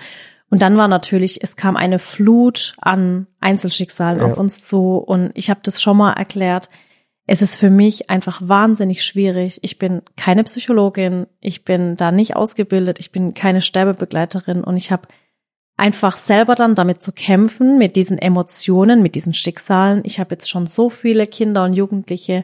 Und 0.52 0.62
dann 0.62 0.78
war 0.78 0.88
natürlich, 0.88 1.42
es 1.44 1.56
kam 1.56 1.76
eine 1.76 1.98
Flut 1.98 2.76
an 2.80 3.26
Einzelschicksalen 3.40 4.20
Ja. 4.20 4.26
auf 4.26 4.38
uns 4.38 4.62
zu. 4.62 4.98
Und 4.98 5.32
ich 5.34 5.50
habe 5.50 5.62
das 5.64 5.82
schon 5.82 5.98
mal 5.98 6.14
erklärt. 6.14 6.68
Es 7.26 7.42
ist 7.42 7.56
für 7.56 7.70
mich 7.70 8.10
einfach 8.10 8.42
wahnsinnig 8.44 9.04
schwierig. 9.04 9.60
Ich 9.64 9.80
bin 9.80 10.02
keine 10.18 10.44
Psychologin, 10.44 11.26
ich 11.40 11.64
bin 11.64 11.96
da 11.96 12.12
nicht 12.12 12.36
ausgebildet, 12.36 13.00
ich 13.00 13.12
bin 13.12 13.34
keine 13.34 13.62
Sterbebegleiterin 13.62 14.64
und 14.64 14.76
ich 14.76 14.92
habe 14.92 15.08
einfach 15.78 16.18
selber 16.18 16.56
dann 16.56 16.76
damit 16.76 17.02
zu 17.02 17.12
kämpfen, 17.14 17.78
mit 17.78 17.96
diesen 17.96 18.18
Emotionen, 18.18 19.02
mit 19.02 19.16
diesen 19.16 19.34
Schicksalen. 19.34 20.02
Ich 20.04 20.20
habe 20.20 20.32
jetzt 20.36 20.50
schon 20.50 20.68
so 20.68 20.90
viele 20.90 21.26
Kinder 21.28 21.64
und 21.64 21.74
Jugendliche 21.74 22.44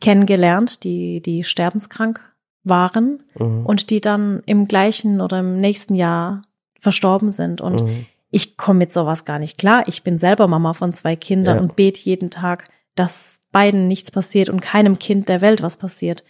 kennengelernt, 0.00 0.82
die, 0.84 1.20
die 1.22 1.44
sterbenskrank 1.44 2.20
waren 2.64 3.22
Mhm. 3.38 3.64
und 3.64 3.90
die 3.90 4.00
dann 4.00 4.42
im 4.46 4.66
gleichen 4.66 5.20
oder 5.20 5.38
im 5.38 5.60
nächsten 5.60 5.94
Jahr 5.94 6.42
verstorben 6.84 7.32
sind. 7.32 7.60
Und 7.60 7.82
Mhm. 7.82 8.06
ich 8.30 8.56
komme 8.56 8.78
mit 8.80 8.92
sowas 8.92 9.24
gar 9.24 9.40
nicht 9.40 9.58
klar. 9.58 9.82
Ich 9.88 10.04
bin 10.04 10.16
selber 10.16 10.46
Mama 10.46 10.72
von 10.74 10.92
zwei 10.92 11.16
Kindern 11.16 11.56
Ja. 11.56 11.62
und 11.62 11.74
bete 11.74 12.00
jeden 12.04 12.30
Tag, 12.30 12.64
dass 12.94 13.40
beiden 13.50 13.88
nichts 13.88 14.10
passiert 14.12 14.48
und 14.50 14.60
keinem 14.60 14.98
Kind 15.00 15.28
der 15.28 15.40
Welt 15.40 15.62
was 15.62 15.76
passiert. 15.78 16.22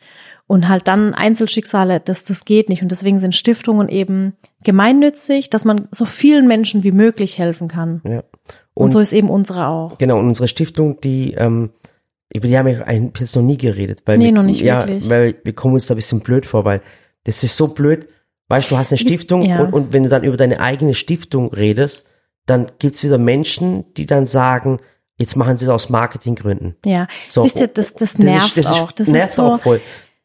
Und 0.47 0.69
halt 0.69 0.89
dann 0.89 1.15
Einzelschicksale, 1.15 2.01
das, 2.01 2.25
das 2.25 2.45
geht 2.45 2.69
nicht. 2.69 2.83
Und 2.83 2.91
deswegen 2.93 3.19
sind 3.19 3.35
Stiftungen 3.35 3.89
eben 3.89 4.35
gemeinnützig, 4.63 5.49
dass 5.49 5.65
man 5.65 5.89
so 5.91 6.05
vielen 6.05 6.47
Menschen 6.47 6.85
wie 6.85 6.93
möglich 6.93 7.39
helfen 7.39 7.69
kann. 7.69 8.03
Ja. 8.07 8.23
Und, 8.75 8.91
so 8.91 8.99
ist 9.01 9.13
eben 9.15 9.31
unsere 9.31 9.69
auch. 9.69 9.97
Genau, 9.99 10.19
und 10.19 10.27
unsere 10.27 10.49
Stiftung, 10.49 11.01
die, 11.01 11.33
ähm, 11.35 11.71
über 12.33 12.47
die 12.49 12.59
haben 12.59 12.67
wir 12.67 12.87
eigentlich 12.87 13.21
jetzt 13.21 13.37
noch 13.37 13.43
nie 13.43 13.57
geredet. 13.57 14.03
Weil 14.05 14.19
Nee, 14.19 14.27
wir, 14.27 14.33
noch 14.33 14.43
nicht 14.43 14.61
ja, 14.61 14.81
wirklich. 14.81 15.09
Weil 15.09 15.37
wir 15.45 15.55
kommen 15.55 15.75
uns 15.75 15.87
da 15.87 15.95
ein 15.95 15.97
bisschen 15.97 16.21
blöd 16.21 16.45
vor, 16.45 16.65
weil 16.67 16.83
das 17.25 17.43
ist 17.43 17.57
so 17.57 17.69
blöd. 17.69 18.09
Weißt 18.55 18.71
du, 18.71 18.77
du 18.77 18.79
hast 18.79 18.93
eine 18.93 18.99
Stiftung 18.99 19.43
ja. 19.43 19.61
und, 19.61 19.73
und 19.73 19.93
wenn 19.93 20.05
du 20.05 20.09
dann 20.09 20.23
über 20.23 20.37
deine 20.37 20.61
eigene 20.61 20.95
Stiftung 20.95 21.53
redest, 21.53 22.05
dann 22.47 22.71
gibt's 22.79 23.03
wieder 23.03 23.19
Menschen, 23.19 23.93
die 23.95 24.07
dann 24.07 24.27
sagen, 24.27 24.79
jetzt 25.17 25.35
machen 25.37 25.59
sie 25.59 25.67
das 25.67 25.75
aus 25.75 25.89
Marketinggründen. 25.89 26.77
Ja. 26.85 27.09
So, 27.29 27.43
Wisst 27.43 27.59
ihr, 27.59 27.67
das, 27.67 27.95
das 27.95 28.17
nervt 28.17 28.57
das 28.57 28.67
ist, 28.67 28.71
auch. 28.71 28.93
Das 28.93 29.09
nervt 29.09 29.31
ist 29.31 29.37
so, 29.37 29.43
auch 29.43 29.61
voll. 29.61 29.81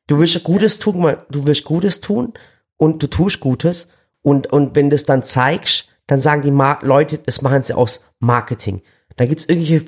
Du 0.05 0.19
willst 0.19 0.43
Gutes 0.43 0.77
tun, 0.77 1.17
du 1.31 1.48
willst 1.48 1.65
Gutes 1.65 2.01
tun 2.01 2.33
und 2.77 3.01
du 3.01 3.07
tust 3.07 3.39
Gutes 3.39 3.88
und, 4.21 4.45
und 4.45 4.75
wenn 4.75 4.91
du 4.91 4.95
es 4.95 5.05
dann 5.05 5.24
zeigst, 5.24 5.88
dann 6.05 6.21
sagen 6.21 6.43
die 6.43 6.51
Mar 6.51 6.77
Leute, 6.83 7.17
das 7.17 7.41
machen 7.41 7.63
sie 7.63 7.74
aus 7.74 8.03
Marketing. 8.19 8.83
Da 9.19 9.25
gibt's 9.25 9.43
irgendwelche, 9.43 9.83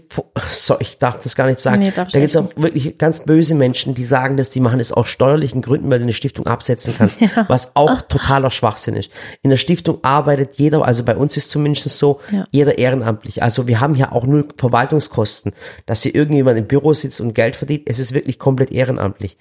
so, 0.52 0.76
ich 0.82 0.98
darf 0.98 1.22
das 1.22 1.38
gar 1.38 1.48
nicht 1.48 1.62
sagen, 1.62 1.80
Nee, 1.80 1.92
da 1.92 2.04
gibt's 2.04 2.36
auch 2.36 2.50
wirklich 2.58 2.98
ganz 2.98 3.22
böse 3.22 3.56
Menschen, 3.56 3.96
die 3.96 4.04
sagen 4.04 4.36
das, 4.36 4.50
die 4.50 4.60
machen 4.60 4.80
das 4.80 4.92
aus 4.92 5.08
steuerlichen 5.08 5.62
Gründen, 5.62 5.90
weil 5.90 6.00
du 6.00 6.04
eine 6.04 6.12
Stiftung 6.12 6.48
absetzen 6.48 6.94
kannst, 6.98 7.18
was 7.48 7.74
auch 7.78 8.02
totaler 8.02 8.52
Schwachsinn 8.52 8.98
ist. 8.98 9.10
In 9.42 9.50
der 9.50 9.56
Stiftung 9.56 10.00
arbeitet 10.02 10.56
jeder, 10.56 10.84
also 10.84 11.06
bei 11.06 11.16
uns 11.16 11.38
ist 11.38 11.50
zumindest 11.50 11.98
so, 11.98 12.20
Ja. 12.30 12.46
jeder 12.52 12.78
ehrenamtlich. 12.78 13.42
Also 13.42 13.70
wir 13.70 13.80
haben 13.80 13.96
hier 13.96 14.12
auch 14.12 14.26
null 14.26 14.50
Verwaltungskosten, 14.58 15.54
dass 15.86 16.04
hier 16.04 16.14
irgendjemand 16.14 16.58
im 16.58 16.68
Büro 16.68 16.94
sitzt 16.94 17.22
und 17.22 17.34
Geld 17.34 17.56
verdient. 17.56 17.84
Es 17.86 18.00
ist 18.00 18.14
wirklich 18.14 18.38
komplett 18.38 18.70
ehrenamtlich. 18.74 19.38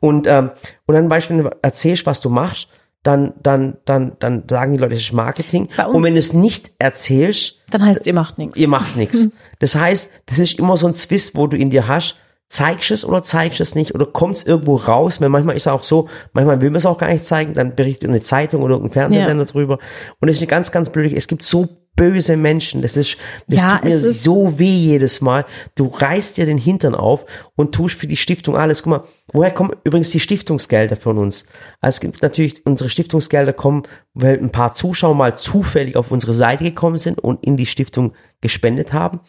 Und, 0.00 0.26
ähm, 0.26 0.50
und 0.84 0.94
dann 0.94 1.08
beispielsweise, 1.08 1.56
erzählst, 1.62 2.04
was 2.04 2.20
du 2.20 2.28
machst, 2.28 2.68
dann, 3.02 3.32
dann, 3.42 3.78
dann, 3.86 4.12
dann 4.18 4.44
sagen 4.48 4.72
die 4.72 4.78
Leute, 4.78 4.94
das 4.94 5.04
ist 5.04 5.12
Marketing. 5.12 5.68
Und 5.92 6.02
wenn 6.02 6.14
du 6.14 6.20
es 6.20 6.32
nicht 6.32 6.72
erzählst, 6.78 7.60
dann 7.70 7.84
heißt 7.84 8.06
ihr 8.06 8.14
macht 8.14 8.36
nichts. 8.38 8.56
ihr 8.58 8.68
macht 8.68 8.96
nichts. 8.96 9.28
Das 9.58 9.74
heißt, 9.74 10.10
das 10.26 10.38
ist 10.38 10.58
immer 10.58 10.76
so 10.76 10.86
ein 10.86 10.94
Zwist, 10.94 11.34
wo 11.34 11.46
du 11.46 11.56
in 11.56 11.70
dir 11.70 11.88
hast, 11.88 12.16
zeigst 12.48 12.90
es 12.90 13.04
oder 13.04 13.22
zeigst 13.22 13.60
es 13.60 13.74
nicht 13.74 13.94
oder 13.94 14.06
kommt 14.06 14.38
es 14.38 14.42
irgendwo 14.42 14.76
raus, 14.76 15.20
weil 15.20 15.28
manchmal 15.28 15.56
ist 15.56 15.62
es 15.62 15.68
auch 15.68 15.84
so, 15.84 16.08
manchmal 16.32 16.60
will 16.60 16.70
man 16.70 16.78
es 16.78 16.86
auch 16.86 16.98
gar 16.98 17.08
nicht 17.08 17.24
zeigen, 17.24 17.54
dann 17.54 17.76
berichtet 17.76 18.08
eine 18.08 18.22
Zeitung 18.22 18.62
oder 18.62 18.74
irgendein 18.74 18.92
Fernsehsender 18.92 19.44
drüber 19.44 19.78
und 20.18 20.26
das 20.28 20.36
ist 20.36 20.42
eine 20.42 20.48
ganz, 20.48 20.72
ganz 20.72 20.90
blöde, 20.90 21.14
es 21.14 21.28
gibt 21.28 21.44
so 21.44 21.68
böse 21.96 22.36
Menschen. 22.36 22.82
Das 22.82 22.96
ist, 22.96 23.16
das 23.46 23.60
Ja, 23.60 23.76
tut 23.76 23.84
mir 23.84 23.98
so 23.98 24.58
weh 24.58 24.76
jedes 24.76 25.20
Mal. 25.20 25.44
Du 25.74 25.86
reißt 25.86 26.36
dir 26.36 26.46
den 26.46 26.58
Hintern 26.58 26.94
auf 26.94 27.26
und 27.56 27.74
tust 27.74 27.98
für 27.98 28.06
die 28.06 28.16
Stiftung 28.16 28.56
alles. 28.56 28.82
Guck 28.82 28.90
mal, 28.90 29.04
woher 29.32 29.50
kommen 29.50 29.76
übrigens 29.84 30.10
die 30.10 30.20
Stiftungsgelder 30.20 30.96
von 30.96 31.18
uns? 31.18 31.44
Also 31.80 31.96
es 31.96 32.00
gibt 32.00 32.22
natürlich, 32.22 32.64
unsere 32.64 32.88
Stiftungsgelder 32.88 33.52
kommen, 33.52 33.82
weil 34.14 34.38
ein 34.38 34.50
paar 34.50 34.74
Zuschauer 34.74 35.14
mal 35.14 35.36
zufällig 35.36 35.96
auf 35.96 36.10
unsere 36.10 36.32
Seite 36.32 36.64
gekommen 36.64 36.98
sind 36.98 37.18
und 37.18 37.44
in 37.44 37.56
die 37.56 37.66
Stiftung 37.66 38.14
gespendet 38.40 38.92
haben. 38.92 39.20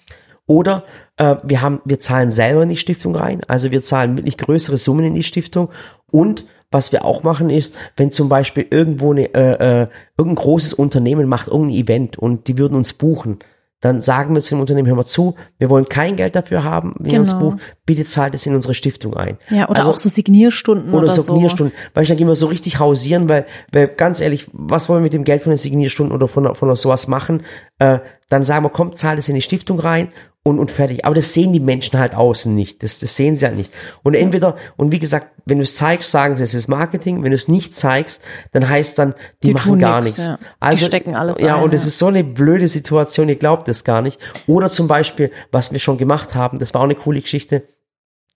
Oder 0.48 0.86
äh, 1.18 1.36
wir 1.44 1.62
haben, 1.62 1.82
wir 1.86 2.00
zahlen 2.00 2.32
selber 2.32 2.64
in 2.64 2.70
die 2.70 2.76
Stiftung 2.76 3.16
rein, 3.16 3.42
also 3.48 3.72
wir 3.72 3.84
zahlen 3.84 4.18
wirklich 4.18 4.38
größere 4.38 4.78
Summen 4.78 5.06
in 5.06 5.14
die 5.14 5.24
Stiftung. 5.24 5.70
Und 6.12 6.46
was 6.72 6.92
wir 6.92 7.06
auch 7.06 7.24
machen 7.24 7.50
ist, 7.50 7.74
wenn 7.98 8.12
zum 8.12 8.30
Beispiel 8.30 8.66
irgendwo 8.70 9.12
eine, 9.12 9.34
äh, 9.34 9.82
äh, 9.84 9.88
irgendein 10.18 10.44
großes 10.44 10.74
Unternehmen 10.74 11.28
macht 11.28 11.48
irgendein 11.48 11.76
Event 11.76 12.18
und 12.18 12.48
die 12.48 12.58
würden 12.58 12.76
uns 12.76 12.94
buchen, 12.94 13.40
dann 13.82 14.00
sagen 14.00 14.36
wir 14.36 14.42
zu 14.44 14.50
dem 14.54 14.60
Unternehmen, 14.62 14.88
hör 14.88 14.96
mal 14.96 15.06
zu, 15.06 15.34
wir 15.58 15.72
wollen 15.72 15.90
kein 15.90 16.16
Geld 16.16 16.36
dafür 16.36 16.64
haben, 16.64 16.94
wenn 17.00 17.14
ihr 17.14 17.20
uns 17.20 17.32
Genau. 17.32 17.52
bucht, 17.52 17.60
bitte 17.86 18.06
zahlt 18.06 18.36
es 18.36 18.46
in 18.46 18.54
unsere 18.54 18.76
Stiftung 18.76 19.16
ein. 19.18 19.38
Ja, 19.50 19.68
oder 19.70 19.80
Also- 19.80 19.90
auch 19.92 19.98
so 19.98 20.08
Signierstunden 20.08 20.94
oder, 20.94 21.06
oder 21.06 21.12
so. 21.14 21.22
Signierstunden. 21.22 21.76
Weil 21.96 22.04
ich 22.04 22.10
dann 22.10 22.18
gehen 22.18 22.28
wir 22.28 22.36
so 22.36 22.46
richtig 22.46 22.78
hausieren, 22.80 23.28
weil, 23.28 23.48
weil 23.72 23.88
ganz 23.88 24.22
ehrlich, 24.22 24.48
was 24.54 24.88
wollen 24.88 25.00
wir 25.00 25.06
mit 25.06 25.14
dem 25.14 25.24
Geld 25.24 25.42
von 25.42 25.50
den 25.52 25.58
Signierstunden 25.58 26.16
oder 26.16 26.28
von, 26.28 26.54
von 26.54 26.76
sowas 26.76 27.08
machen? 27.08 27.42
Äh, 27.80 28.00
dann 28.32 28.46
sagen 28.46 28.64
wir, 28.64 28.70
komm, 28.70 28.96
zahl 28.96 29.18
es 29.18 29.28
in 29.28 29.36
die 29.36 29.42
Stiftung 29.42 29.80
rein 29.80 30.12
und, 30.44 30.58
und 30.58 30.72
fertig. 30.72 31.04
Aber 31.06 31.14
das 31.14 31.34
sehen 31.34 31.52
die 31.52 31.60
Menschen 31.60 32.00
halt 32.00 32.16
außen 32.16 32.56
nicht. 32.56 32.82
Das, 32.82 32.98
das 33.00 33.16
sehen 33.16 33.36
sie 33.36 33.46
halt 33.46 33.58
nicht. 33.58 33.74
Und 34.04 34.14
entweder, 34.16 34.56
und 34.78 34.92
wie 34.94 35.00
gesagt, 35.00 35.28
wenn 35.46 35.58
du 35.58 35.64
es 35.64 35.76
zeigst, 35.76 36.10
sagen 36.12 36.38
sie, 36.38 36.44
es 36.44 36.54
ist 36.54 36.70
Marketing. 36.70 37.24
Wenn 37.24 37.32
du 37.32 37.36
es 37.36 37.50
nicht 37.50 37.76
zeigst, 37.76 38.22
dann 38.54 38.70
heißt 38.70 38.98
dann, 38.98 39.14
die, 39.44 39.48
Die 39.48 39.54
machen 39.54 39.80
gar 39.80 40.02
nichts. 40.02 40.26
ja. 40.26 40.38
Die 40.38 40.46
Also, 40.62 40.86
stecken 40.86 41.16
alles 41.16 41.40
Ja, 41.40 41.58
ein, 41.58 41.64
und 41.64 41.74
es 41.74 41.82
ja. 41.84 41.88
ist 41.90 42.00
so 42.00 42.08
eine 42.08 42.24
blöde 42.24 42.70
Situation, 42.70 43.28
ihr 43.28 43.36
glaubt 43.36 43.68
es 43.68 43.84
gar 43.84 44.02
nicht. 44.02 44.20
Oder 44.48 44.70
zum 44.70 44.88
Beispiel, 44.88 45.30
was 45.52 45.74
wir 45.74 45.80
schon 45.80 45.98
gemacht 45.98 46.34
haben, 46.34 46.58
das 46.58 46.74
war 46.74 46.82
auch 46.82 46.86
eine 46.86 46.96
coole 46.96 47.20
Geschichte. 47.22 47.64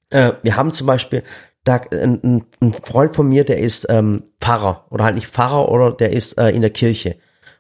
Äh, 0.09 0.33
wir 0.43 0.57
haben 0.57 0.73
zum 0.73 0.87
Beispiel 0.87 1.23
da 1.63 1.81
ein, 1.91 2.45
ein 2.61 2.73
Freund 2.73 3.15
von 3.15 3.27
mir, 3.29 3.45
der 3.45 3.57
ist 3.59 3.87
ähm, 3.89 4.23
Pfarrer 4.41 4.85
oder 4.91 5.05
halt 5.05 5.15
nicht 5.15 5.27
Pfarrer 5.27 5.69
oder 5.69 5.91
der 5.91 6.11
ist 6.11 6.37
äh, 6.37 6.49
in 6.49 6.61
der 6.61 6.69
Kirche. 6.69 7.15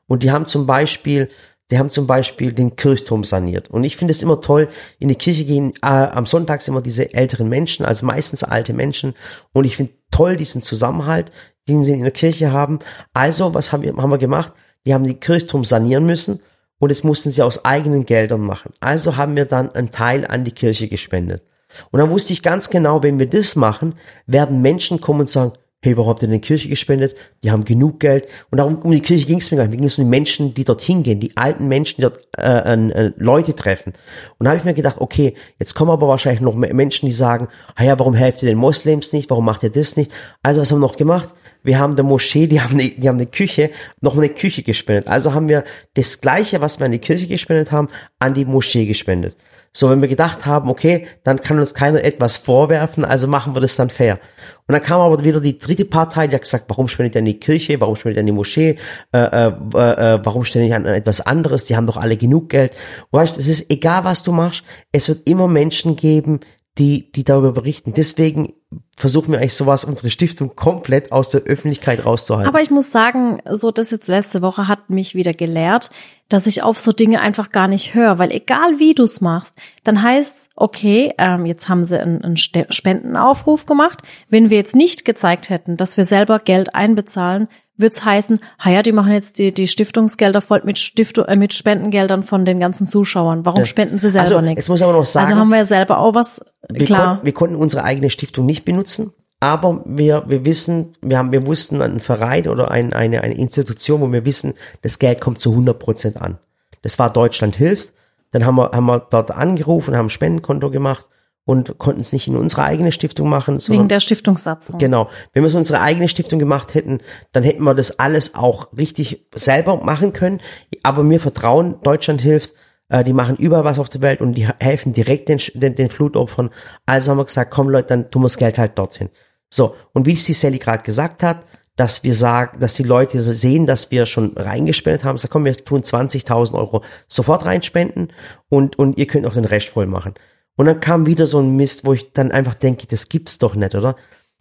Und 0.05 0.21
die 0.21 0.29
haben 0.31 0.45
zum 0.45 0.67
Beispiel, 0.67 1.29
die 1.71 1.79
haben 1.79 1.89
zum 1.89 2.05
Beispiel 2.05 2.53
den 2.53 2.75
Kirchturm 2.75 3.23
saniert. 3.23 3.69
Und 3.69 3.83
ich 3.83 3.97
finde 3.97 4.11
es 4.11 4.21
immer 4.21 4.39
toll, 4.39 4.69
in 4.99 5.09
die 5.09 5.15
Kirche 5.15 5.45
gehen, 5.45 5.73
äh, 5.81 5.87
am 5.87 6.25
Sonntag 6.25 6.61
sind 6.61 6.73
immer 6.73 6.83
diese 6.83 7.13
älteren 7.13 7.49
Menschen, 7.49 7.85
also 7.85 8.05
meistens 8.05 8.43
alte 8.43 8.73
Menschen. 8.73 9.15
Und 9.51 9.65
ich 9.65 9.77
finde 9.77 9.93
toll 10.11 10.37
diesen 10.37 10.61
Zusammenhalt, 10.61 11.31
den 11.67 11.83
sie 11.83 11.93
in 11.93 12.03
der 12.03 12.11
Kirche 12.11 12.51
haben. 12.51 12.79
Also, 13.13 13.53
was 13.53 13.71
haben 13.71 13.81
wir, 13.81 13.95
haben 13.95 14.11
wir 14.11 14.19
gemacht? 14.19 14.53
Die 14.85 14.93
haben 14.93 15.03
den 15.03 15.19
Kirchturm 15.19 15.65
sanieren 15.65 16.05
müssen 16.05 16.39
und 16.77 16.89
das 16.89 17.03
mussten 17.03 17.31
sie 17.31 17.41
aus 17.41 17.65
eigenen 17.65 18.05
Geldern 18.05 18.41
machen. 18.41 18.73
Also 18.79 19.17
haben 19.17 19.35
wir 19.35 19.45
dann 19.45 19.73
einen 19.73 19.89
Teil 19.89 20.27
an 20.27 20.45
die 20.45 20.51
Kirche 20.51 20.87
gespendet. 20.87 21.43
Und 21.91 21.99
dann 21.99 22.11
wusste 22.11 22.33
ich 22.33 22.43
ganz 22.43 22.69
genau, 22.69 23.01
wenn 23.01 23.17
wir 23.17 23.27
das 23.27 23.55
machen, 23.55 23.95
werden 24.27 24.61
Menschen 24.61 25.01
kommen 25.01 25.21
und 25.21 25.29
sagen, 25.29 25.53
hey, 25.81 25.95
warum 25.97 26.09
habt 26.09 26.23
ihr 26.23 26.27
denn 26.27 26.41
die 26.41 26.47
Kirche 26.47 26.67
gespendet? 26.67 27.15
Die 27.43 27.51
haben 27.51 27.63
genug 27.63 27.99
Geld. 27.99 28.27
Und 28.49 28.57
darum, 28.57 28.79
um 28.79 28.91
die 28.91 29.01
Kirche 29.01 29.25
ging 29.25 29.37
es 29.37 29.51
mir 29.51 29.57
gar 29.57 29.63
nicht. 29.65 29.71
Mir 29.71 29.77
ging 29.77 29.87
es 29.87 29.97
um 29.97 30.05
die 30.05 30.09
Menschen, 30.09 30.53
die 30.53 30.63
dorthin 30.63 31.03
gehen, 31.03 31.19
die 31.19 31.37
alten 31.37 31.67
Menschen, 31.67 31.97
die 31.97 32.01
dort 32.01 32.27
äh, 32.37 32.73
äh, 32.73 33.11
Leute 33.17 33.55
treffen. 33.55 33.93
Und 34.37 34.45
da 34.45 34.49
habe 34.49 34.57
ich 34.57 34.65
mir 34.65 34.73
gedacht, 34.73 34.97
okay, 34.99 35.35
jetzt 35.59 35.75
kommen 35.75 35.91
aber 35.91 36.07
wahrscheinlich 36.07 36.41
noch 36.41 36.55
Menschen, 36.55 37.05
die 37.05 37.11
sagen, 37.11 37.49
ah 37.75 37.83
ja, 37.83 37.99
warum 37.99 38.15
helft 38.15 38.41
ihr 38.41 38.49
den 38.49 38.57
Moslems 38.57 39.13
nicht? 39.13 39.29
Warum 39.29 39.45
macht 39.45 39.63
ihr 39.63 39.69
das 39.69 39.95
nicht? 39.95 40.11
Also 40.41 40.61
was 40.61 40.71
haben 40.71 40.79
wir 40.79 40.87
noch 40.87 40.97
gemacht? 40.97 41.29
Wir 41.61 41.79
haben 41.79 41.95
der 41.95 42.05
Moschee, 42.05 42.47
die 42.47 42.61
haben 42.61 42.79
eine, 42.79 42.89
die 42.89 43.07
haben 43.07 43.17
eine 43.17 43.25
Küche, 43.25 43.71
noch 43.99 44.15
eine 44.15 44.29
Küche 44.29 44.61
gespendet. 44.61 45.07
Also 45.07 45.33
haben 45.33 45.49
wir 45.49 45.63
das 45.95 46.21
Gleiche, 46.21 46.61
was 46.61 46.79
wir 46.79 46.85
an 46.85 46.91
die 46.91 46.99
Kirche 46.99 47.27
gespendet 47.27 47.71
haben, 47.71 47.89
an 48.19 48.35
die 48.35 48.45
Moschee 48.45 48.85
gespendet. 48.85 49.35
So, 49.77 49.89
wenn 49.89 49.99
wir 49.99 50.07
gedacht 50.07 50.45
haben, 50.45 50.69
okay, 50.69 51.05
dann 51.25 51.41
kann 51.41 51.59
uns 51.59 51.73
keiner 51.73 52.01
etwas 52.01 52.37
vorwerfen, 52.37 53.03
also 53.03 53.27
machen 53.27 53.53
wir 53.55 53.59
das 53.59 53.75
dann 53.75 53.89
fair. 53.89 54.21
Und 54.67 54.71
dann 54.71 54.81
kam 54.81 55.01
aber 55.01 55.21
wieder 55.25 55.41
die 55.41 55.57
dritte 55.57 55.83
Partei, 55.83 56.27
die 56.27 56.35
hat 56.35 56.43
gesagt, 56.43 56.63
warum 56.69 56.87
spendet 56.87 57.15
ihr 57.15 57.19
an 57.19 57.25
die 57.25 57.41
Kirche, 57.41 57.81
warum 57.81 57.97
spendet 57.97 58.15
ihr 58.15 58.19
an 58.21 58.25
die 58.25 58.31
Moschee, 58.31 58.77
äh, 59.11 59.17
äh, 59.17 59.47
äh, 59.47 60.19
warum 60.23 60.45
spendet 60.45 60.69
ihr 60.69 60.77
an 60.77 60.85
etwas 60.85 61.19
anderes, 61.19 61.65
die 61.65 61.75
haben 61.75 61.87
doch 61.87 61.97
alle 61.97 62.15
genug 62.15 62.47
Geld. 62.47 62.71
Und 63.11 63.19
weißt, 63.19 63.37
es 63.37 63.49
ist 63.49 63.69
egal, 63.69 64.05
was 64.05 64.23
du 64.23 64.31
machst, 64.31 64.63
es 64.93 65.09
wird 65.09 65.27
immer 65.27 65.49
Menschen 65.49 65.97
geben, 65.97 66.39
die, 66.77 67.11
die 67.11 67.25
darüber 67.25 67.51
berichten. 67.51 67.91
Deswegen 67.91 68.53
versuchen 68.97 69.31
wir 69.31 69.39
eigentlich 69.39 69.55
sowas, 69.55 69.83
unsere 69.83 70.09
Stiftung 70.09 70.55
komplett 70.55 71.11
aus 71.11 71.29
der 71.29 71.41
Öffentlichkeit 71.41 72.05
rauszuhalten. 72.05 72.47
Aber 72.47 72.61
ich 72.61 72.71
muss 72.71 72.91
sagen, 72.91 73.41
so 73.49 73.71
das 73.71 73.91
jetzt 73.91 74.07
letzte 74.07 74.41
Woche 74.41 74.67
hat 74.67 74.89
mich 74.89 75.15
wieder 75.15 75.33
gelehrt, 75.33 75.89
dass 76.29 76.47
ich 76.47 76.63
auf 76.63 76.79
so 76.79 76.91
Dinge 76.91 77.21
einfach 77.21 77.51
gar 77.51 77.67
nicht 77.67 77.93
höre, 77.93 78.17
weil 78.17 78.31
egal 78.31 78.79
wie 78.79 78.95
du's 78.95 79.21
machst, 79.21 79.59
dann 79.83 80.01
heißt 80.01 80.49
okay, 80.55 81.13
ähm, 81.17 81.45
jetzt 81.45 81.69
haben 81.69 81.83
sie 81.83 81.99
einen, 81.99 82.23
einen 82.23 82.37
Spendenaufruf 82.37 83.65
gemacht. 83.65 84.01
Wenn 84.29 84.49
wir 84.49 84.57
jetzt 84.57 84.75
nicht 84.75 85.05
gezeigt 85.05 85.49
hätten, 85.49 85.77
dass 85.77 85.97
wir 85.97 86.05
selber 86.05 86.39
Geld 86.39 86.73
einbezahlen, 86.73 87.47
wird's 87.77 88.05
heißen, 88.05 88.39
ha 88.59 88.69
ja, 88.69 88.81
die 88.81 88.91
machen 88.91 89.11
jetzt 89.11 89.37
die, 89.37 89.53
die 89.53 89.67
Stiftungsgelder 89.67 90.41
voll 90.41 90.61
mit, 90.63 90.77
Stiftung, 90.79 91.25
äh, 91.25 91.35
mit 91.35 91.53
Spendengeldern 91.53 92.23
von 92.23 92.45
den 92.45 92.59
ganzen 92.59 92.87
Zuschauern. 92.87 93.45
Warum 93.45 93.59
Ja. 93.61 93.65
spenden 93.65 93.99
sie 93.99 94.09
selber 94.09 94.27
Also, 94.37 94.41
nichts? 94.41 94.57
jetzt 94.57 94.69
muss 94.69 94.81
aber 94.81 94.93
noch 94.93 95.05
sagen- 95.05 95.25
Also 95.27 95.39
haben 95.39 95.49
wir 95.49 95.57
ja 95.57 95.65
selber 95.65 95.99
auch 95.99 96.15
was, 96.15 96.41
wir, 96.69 96.85
klar. 96.85 97.07
Konnten, 97.07 97.25
wir 97.25 97.33
konnten 97.33 97.55
unsere 97.55 97.83
eigene 97.83 98.09
Stiftung 98.09 98.45
nicht 98.45 98.65
benutzen, 98.65 99.11
aber 99.39 99.81
wir, 99.85 100.23
wir 100.27 100.45
wissen, 100.45 100.95
wir 101.01 101.17
haben, 101.17 101.31
wir 101.31 101.45
wussten 101.45 101.81
einen 101.81 101.99
Verein 101.99 102.47
oder 102.47 102.71
ein, 102.71 102.93
eine, 102.93 103.21
eine 103.21 103.35
Institution, 103.35 104.01
wo 104.01 104.11
wir 104.11 104.25
wissen, 104.25 104.53
das 104.81 104.99
Geld 104.99 105.19
kommt 105.21 105.39
zu 105.41 105.51
100 105.51 105.77
Prozent 105.77 106.21
an. 106.21 106.37
Das 106.81 106.97
war 106.99 107.11
Deutschland 107.11 107.55
hilft. 107.55 107.91
Dann 108.31 108.45
haben 108.45 108.55
wir, 108.55 108.71
haben 108.71 108.85
wir 108.85 108.99
dort 109.09 109.31
angerufen, 109.31 109.95
haben 109.95 110.07
ein 110.07 110.09
Spendenkonto 110.09 110.69
gemacht 110.69 111.07
und 111.45 111.77
konnten 111.77 112.01
es 112.01 112.11
nicht 112.11 112.27
in 112.27 112.35
unsere 112.35 112.63
eigene 112.63 112.91
Stiftung 112.91 113.29
machen, 113.29 113.59
wegen 113.67 113.87
der 113.87 113.99
Stiftungssatzung. 113.99 114.79
Genau. 114.79 115.09
Wenn 115.31 115.43
wir 115.43 115.47
es 115.47 115.53
in 115.53 115.59
unsere 115.59 115.79
eigene 115.79 116.07
Stiftung 116.07 116.39
gemacht 116.39 116.73
hätten, 116.73 116.99
dann 117.31 117.43
hätten 117.43 117.63
wir 117.63 117.75
das 117.75 117.99
alles 117.99 118.33
auch 118.35 118.69
richtig 118.77 119.27
selber 119.33 119.77
machen 119.77 120.11
können. 120.11 120.41
Aber 120.81 121.03
mir 121.03 121.19
vertrauen, 121.19 121.75
Deutschland 121.83 122.21
hilft, 122.21 122.53
äh, 122.89 123.03
die 123.03 123.13
machen 123.13 123.35
überall 123.37 123.63
was 123.63 123.79
auf 123.79 123.89
der 123.89 124.01
Welt 124.01 124.21
und 124.21 124.33
die 124.33 124.47
helfen 124.59 124.93
direkt 124.93 125.29
den, 125.29 125.39
den, 125.53 125.75
den 125.75 125.89
Flutopfern. 125.89 126.49
Also 126.87 127.11
haben 127.11 127.19
wir 127.19 127.25
gesagt, 127.25 127.51
komm 127.51 127.69
Leute, 127.69 127.89
dann 127.89 128.09
tun 128.09 128.23
wir 128.23 128.27
das 128.27 128.37
Geld 128.37 128.57
halt 128.57 128.77
dorthin. 128.77 129.09
So, 129.49 129.75
und 129.93 130.07
wie 130.07 130.13
es 130.13 130.25
die 130.25 130.33
Sally 130.33 130.57
gerade 130.57 130.83
gesagt 130.83 131.21
hat, 131.21 131.45
dass 131.75 132.03
wir 132.03 132.15
sagen, 132.15 132.59
dass 132.59 132.73
die 132.73 132.83
Leute 132.83 133.21
sehen, 133.21 133.65
dass 133.65 133.91
wir 133.91 134.05
schon 134.05 134.35
reingespendet 134.35 135.03
haben, 135.03 135.17
sagt, 135.17 135.31
komm, 135.31 135.45
wir 135.45 135.55
tun 135.57 135.83
20.000 135.83 136.53
Euro 136.55 136.83
sofort 137.07 137.45
reinspenden 137.45 138.13
und, 138.49 138.79
und 138.79 138.97
ihr 138.97 139.07
könnt 139.07 139.27
auch 139.27 139.33
den 139.33 139.45
Rest 139.45 139.69
voll 139.69 139.85
machen. 139.85 140.15
Und 140.57 140.67
dann 140.67 140.79
kam 140.79 141.05
wieder 141.05 141.25
so 141.25 141.39
ein 141.39 141.55
Mist, 141.55 141.85
wo 141.85 141.93
ich 141.93 142.13
dann 142.13 142.31
einfach 142.31 142.53
denke, 142.53 142.87
das 142.87 143.09
gibt's 143.09 143.37
doch 143.37 143.55
nicht, 143.55 143.75
oder? 143.75 143.95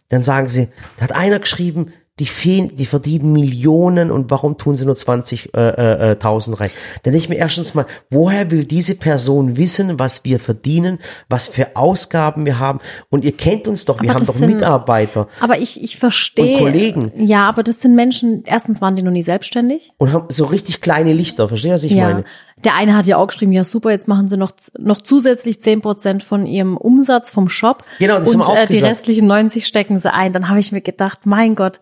Dann 0.09 0.23
sagen 0.23 0.49
sie, 0.49 0.69
da 0.97 1.05
hat 1.05 1.15
einer 1.15 1.39
geschrieben, 1.39 1.91
die 2.19 2.27
fehlen, 2.27 2.73
die 2.73 2.85
verdienen 2.85 3.33
Millionen 3.33 4.09
und 4.09 4.31
warum 4.31 4.57
tun 4.57 4.77
sie 4.77 4.85
nur 4.85 4.95
20.000 4.95 5.53
äh, 5.53 6.11
äh, 6.11 6.13
1000 6.13 6.57
rein? 6.57 6.69
Dann 7.03 7.11
denke 7.11 7.25
ich 7.25 7.29
mir 7.29 7.35
erstens 7.35 7.73
mal, 7.73 7.85
woher 8.09 8.51
will 8.51 8.63
diese 8.63 8.95
Person 8.95 9.57
wissen, 9.57 9.99
was 9.99 10.23
wir 10.23 10.39
verdienen, 10.39 10.99
was 11.27 11.47
für 11.47 11.75
Ausgaben 11.75 12.45
wir 12.45 12.57
haben? 12.57 12.79
Und 13.09 13.25
ihr 13.25 13.35
kennt 13.35 13.67
uns 13.67 13.83
doch, 13.83 14.01
wir 14.01 14.11
haben 14.13 14.25
doch 14.25 14.33
sind- 14.33 14.53
Mitarbeiter 14.53 15.27
Aber 15.41 15.59
ich, 15.59 15.83
ich 15.83 15.97
verstehe. 15.97 16.55
Und 16.55 16.63
Kollegen. 16.63 17.11
Ja, 17.15 17.49
aber 17.49 17.63
das 17.63 17.81
sind 17.81 17.95
Menschen, 17.95 18.43
erstens 18.45 18.79
waren 18.79 18.95
die 18.95 19.01
noch 19.03 19.11
nie 19.11 19.23
selbstständig. 19.23 19.91
und 19.97 20.13
haben 20.13 20.27
so 20.29 20.45
richtig 20.45 20.79
kleine 20.79 21.11
Lichter, 21.11 21.49
versteht 21.49 21.71
ihr, 21.71 21.73
was 21.75 21.83
ich 21.83 21.91
ja. 21.91 22.07
meine? 22.07 22.23
Der 22.63 22.73
eine 22.75 22.95
hat 22.95 23.05
ja 23.05 23.17
auch 23.17 23.27
geschrieben, 23.27 23.51
ja 23.51 23.63
super, 23.63 23.91
jetzt 23.91 24.07
machen 24.07 24.29
sie 24.29 24.37
noch, 24.37 24.51
noch 24.79 25.01
zusätzlich 25.01 25.61
zehn 25.61 25.81
Prozent 25.81 26.23
von 26.23 26.45
ihrem 26.47 26.77
Umsatz 26.77 27.29
vom 27.29 27.49
Shop. 27.49 27.83
Genau, 27.99 28.17
das 28.19 28.33
und 28.33 28.41
haben 28.41 28.47
wir 28.47 28.53
auch 28.53 28.63
äh, 28.63 28.67
die 28.67 28.73
gesagt. 28.75 28.91
restlichen 28.91 29.27
90 29.27 29.67
stecken 29.67 29.99
sie 29.99 30.11
ein. 30.11 30.31
Dann 30.33 30.49
habe 30.49 30.59
ich 30.59 30.71
mir 30.71 30.81
gedacht, 30.81 31.25
mein 31.25 31.55
Gott, 31.55 31.79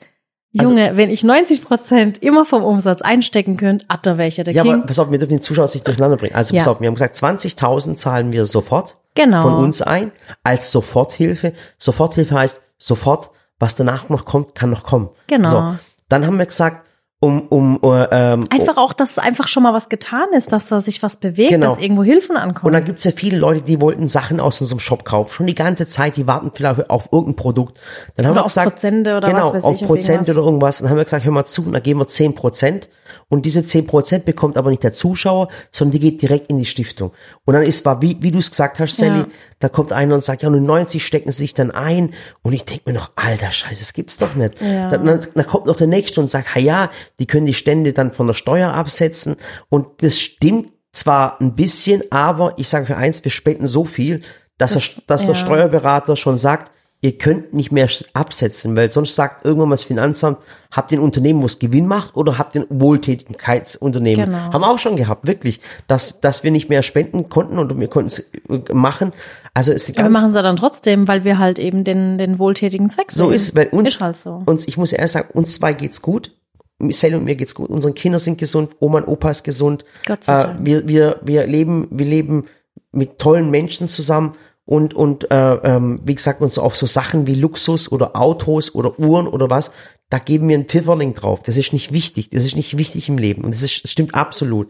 Junge, 0.51 0.97
wenn 0.97 1.09
ich 1.09 1.23
90 1.23 1.63
Prozent 1.63 2.21
immer 2.21 2.45
vom 2.45 2.63
Umsatz 2.63 3.01
einstecken 3.01 3.57
könnte, 3.57 3.85
ah, 3.87 3.97
da 4.01 4.17
wäre 4.17 4.27
ich 4.27 4.37
ja 4.37 4.43
der 4.43 4.53
Ja, 4.53 4.61
King. 4.63 4.73
aber 4.73 4.85
pass 4.85 4.99
auf, 4.99 5.09
wir 5.09 5.17
dürfen 5.17 5.37
die 5.37 5.41
Zuschauer 5.41 5.69
nicht 5.73 5.87
durcheinander 5.87 6.17
bringen. 6.17 6.35
Also 6.35 6.53
pass 6.55 6.65
Ja. 6.65 6.71
auf, 6.71 6.79
wir 6.81 6.87
haben 6.87 6.93
gesagt, 6.95 7.15
20.000 7.15 7.95
zahlen 7.95 8.31
wir 8.31 8.45
sofort 8.45 8.97
Genau. 9.15 9.41
von 9.43 9.53
uns 9.55 9.81
ein 9.81 10.11
als 10.43 10.71
Soforthilfe. 10.71 11.53
Soforthilfe 11.79 12.35
heißt 12.35 12.61
sofort, 12.77 13.31
was 13.59 13.75
danach 13.75 14.09
noch 14.09 14.25
kommt, 14.25 14.53
kann 14.53 14.69
noch 14.69 14.83
kommen. 14.83 15.09
Genau. 15.27 15.49
So, 15.49 15.75
dann 16.09 16.25
haben 16.27 16.37
wir 16.37 16.45
gesagt, 16.45 16.85
um, 17.23 17.47
um, 17.47 17.79
äh, 17.83 18.07
ähm, 18.11 18.43
Einfach 18.49 18.75
auch, 18.75 18.91
dass 18.91 19.17
einfach 19.17 19.47
schon 19.47 19.63
mal 19.63 19.73
was 19.73 19.87
getan 19.87 20.27
ist, 20.35 20.51
dass 20.51 20.65
da 20.67 20.81
sich 20.81 21.01
was 21.01 21.15
bewegt, 21.17 21.51
Genau. 21.51 21.69
dass 21.69 21.79
irgendwo 21.79 22.03
Hilfen 22.03 22.35
Und 22.35 22.41
ankommen. 22.41 22.73
dann 22.73 22.83
gibt's 22.83 23.05
ja 23.05 23.11
viele 23.15 23.37
Leute, 23.37 23.61
die 23.61 23.79
wollten 23.79 24.09
Sachen 24.09 24.41
aus 24.41 24.59
unserem 24.59 24.79
Shop 24.81 25.05
kaufen. 25.05 25.31
Schon 25.33 25.47
die 25.47 25.55
ganze 25.55 25.87
Zeit, 25.87 26.17
die 26.17 26.27
warten 26.27 26.51
vielleicht 26.53 26.89
auf 26.89 27.09
irgendein 27.13 27.37
Produkt. 27.37 27.79
Dann 28.17 28.25
haben 28.25 28.33
Oder 28.33 28.41
wir 28.41 28.45
auf 28.45 28.51
gesagt, 28.51 28.71
Prozente 28.71 29.15
oder 29.15 29.27
genau, 29.29 29.45
was 29.45 29.53
weiß 29.53 29.63
auf 29.63 29.75
ich, 29.77 29.81
auf 29.83 29.87
Prozent 29.87 30.09
irgendwas. 30.09 30.35
oder 30.35 30.45
irgendwas. 30.45 30.81
Und 30.81 30.83
dann 30.85 30.89
haben 30.91 30.97
wir 30.97 31.03
gesagt, 31.05 31.23
hör 31.25 31.31
mal 31.31 31.45
zu, 31.45 31.61
und 31.65 31.71
dann 31.73 31.83
geben 31.83 31.99
wir 32.01 32.07
10 32.07 32.35
Prozent. 32.35 32.89
Und 33.33 33.45
diese 33.45 33.61
10% 33.61 34.19
bekommt 34.19 34.57
aber 34.57 34.69
nicht 34.69 34.83
der 34.83 34.93
Zuschauer, 34.93 35.47
sondern 35.71 35.93
die 35.93 35.99
geht 35.99 36.21
direkt 36.21 36.49
in 36.51 36.59
die 36.59 36.65
Stiftung. 36.65 37.11
Und 37.45 37.55
dann 37.55 37.63
ist 37.63 37.83
war, 37.85 38.01
wie, 38.01 38.17
wie 38.21 38.29
du 38.31 38.37
es 38.39 38.49
gesagt 38.51 38.79
hast, 38.79 38.95
Sally, 38.97 39.19
Ja. 39.21 39.27
da 39.59 39.69
kommt 39.69 39.91
einer 39.91 40.13
und 40.15 40.23
sagt, 40.23 40.43
ja, 40.43 40.49
nur 40.49 40.61
90 40.61 41.03
stecken 41.05 41.31
sich 41.31 41.53
dann 41.53 41.71
ein. 41.71 42.13
Und 42.43 42.53
ich 42.53 42.63
denke 42.63 42.83
mir 42.85 42.93
noch, 42.93 43.11
alter 43.15 43.51
Scheiße, 43.51 43.79
das 43.79 43.93
gibt's 43.93 44.17
doch 44.17 44.35
nicht. 44.35 44.61
Ja. 44.61 44.91
Dann, 44.91 45.05
dann, 45.05 45.27
dann 45.33 45.47
kommt 45.47 45.65
noch 45.65 45.75
der 45.75 45.87
Nächste 45.87 46.21
und 46.21 46.29
sagt, 46.29 46.53
ha 46.55 46.59
ja, 46.59 46.91
die 47.19 47.25
können 47.25 47.45
die 47.47 47.53
Stände 47.55 47.91
dann 47.91 48.11
von 48.11 48.27
der 48.27 48.33
Steuer 48.35 48.71
absetzen. 48.73 49.35
Und 49.69 49.87
das 50.03 50.19
stimmt 50.19 50.71
zwar 50.91 51.41
ein 51.41 51.55
bisschen, 51.55 52.03
aber 52.11 52.53
ich 52.57 52.69
sage 52.69 52.85
für 52.85 52.97
eins, 52.97 53.23
wir 53.23 53.31
spenden 53.31 53.65
so 53.65 53.83
viel, 53.83 54.21
dass, 54.59 54.73
Das- 54.75 54.93
der, 54.95 55.03
dass 55.07 55.21
der 55.25 55.33
ja. 55.35 55.41
Steuerberater 55.41 56.15
schon 56.15 56.37
sagt, 56.37 56.71
ihr 57.03 57.17
könnt 57.17 57.53
nicht 57.53 57.69
mehr 57.73 57.89
absetzen, 58.13 58.77
weil 58.77 58.89
sonst 58.89 59.13
sagt 59.13 59.43
irgendwann 59.43 59.67
mal 59.67 59.73
das 59.75 59.83
Finanzamt, 59.83 60.37
habt 60.71 60.89
ihr 60.93 60.99
ein 60.99 61.03
Unternehmen, 61.03 61.41
wo 61.41 61.45
es 61.47 61.59
Gewinn 61.59 61.85
macht 61.85 62.15
oder 62.15 62.37
habt 62.37 62.55
ihr 62.55 62.61
ein 62.61 62.67
Wohltätigkeitsunternehmen? 62.81 64.25
Genau. 64.25 64.37
Haben 64.53 64.61
wir 64.61 64.69
auch 64.69 64.79
schon 64.79 64.95
gehabt, 64.95 65.27
wirklich, 65.27 65.59
dass, 65.87 66.21
dass 66.21 66.43
wir 66.45 66.51
nicht 66.51 66.69
mehr 66.69 66.81
spenden 66.81 67.27
konnten 67.29 67.59
und 67.59 67.77
wir 67.77 67.87
konnten 67.89 68.07
es 68.07 68.19
äh, 68.49 68.73
machen. 68.73 69.11
Also 69.53 69.73
ist 69.73 69.89
Ja, 69.89 69.95
wir 69.97 70.03
ganz, 70.03 70.13
machen 70.13 70.29
es 70.29 70.35
ja 70.35 70.41
dann 70.41 70.55
trotzdem, 70.55 71.07
weil 71.09 71.25
wir 71.25 71.37
halt 71.39 71.59
eben 71.59 71.83
den, 71.83 72.17
den 72.17 72.39
wohltätigen 72.39 72.89
Zweck 72.89 73.11
so 73.11 73.25
sehen. 73.27 73.33
ist 73.35 73.43
es, 73.49 73.55
weil 73.55 73.67
uns, 73.67 73.89
Ist 73.89 73.99
halt 74.01 74.15
so. 74.15 74.41
uns, 74.45 74.65
ich 74.67 74.77
muss 74.77 74.93
ehrlich 74.93 75.11
sagen, 75.11 75.27
uns 75.33 75.55
zwei 75.55 75.73
geht's 75.73 76.01
gut. 76.01 76.31
Sally 76.89 77.15
und 77.15 77.25
mir 77.25 77.35
geht's 77.35 77.53
gut. 77.53 77.69
Unsere 77.69 77.93
Kinder 77.93 78.19
sind 78.19 78.37
gesund, 78.37 78.71
Oma 78.79 78.99
und 78.99 79.07
Opa 79.07 79.29
ist 79.31 79.43
gesund. 79.43 79.85
Gott 80.05 80.23
sei 80.23 80.39
Äh, 80.39 80.41
Dank. 80.41 80.59
wir, 80.65 80.87
wir, 80.87 81.19
wir 81.21 81.47
leben, 81.47 81.87
wir 81.91 82.05
leben 82.05 82.45
mit 82.91 83.19
tollen 83.19 83.49
Menschen 83.51 83.87
zusammen 83.87 84.33
und, 84.65 84.93
und 84.93 85.29
äh, 85.29 85.53
ähm, 85.55 85.99
wie 86.05 86.15
gesagt, 86.15 86.41
uns 86.41 86.57
auf 86.57 86.75
so 86.77 86.85
Sachen 86.85 87.27
wie 87.27 87.35
Luxus 87.35 87.91
oder 87.91 88.15
Autos 88.15 88.73
oder 88.73 88.97
Uhren 88.97 89.27
oder 89.27 89.49
was, 89.49 89.71
da 90.09 90.19
geben 90.19 90.47
wir 90.47 90.55
einen 90.55 90.67
Pfifferling 90.67 91.13
drauf. 91.13 91.43
Das 91.43 91.57
ist 91.57 91.73
nicht 91.73 91.91
wichtig. 91.91 92.29
Das 92.29 92.45
ist 92.45 92.55
nicht 92.55 92.77
wichtig 92.77 93.09
im 93.09 93.17
Leben. 93.17 93.43
Und 93.43 93.53
das, 93.53 93.61
ist, 93.61 93.83
das 93.83 93.91
stimmt 93.91 94.15
absolut. 94.15 94.69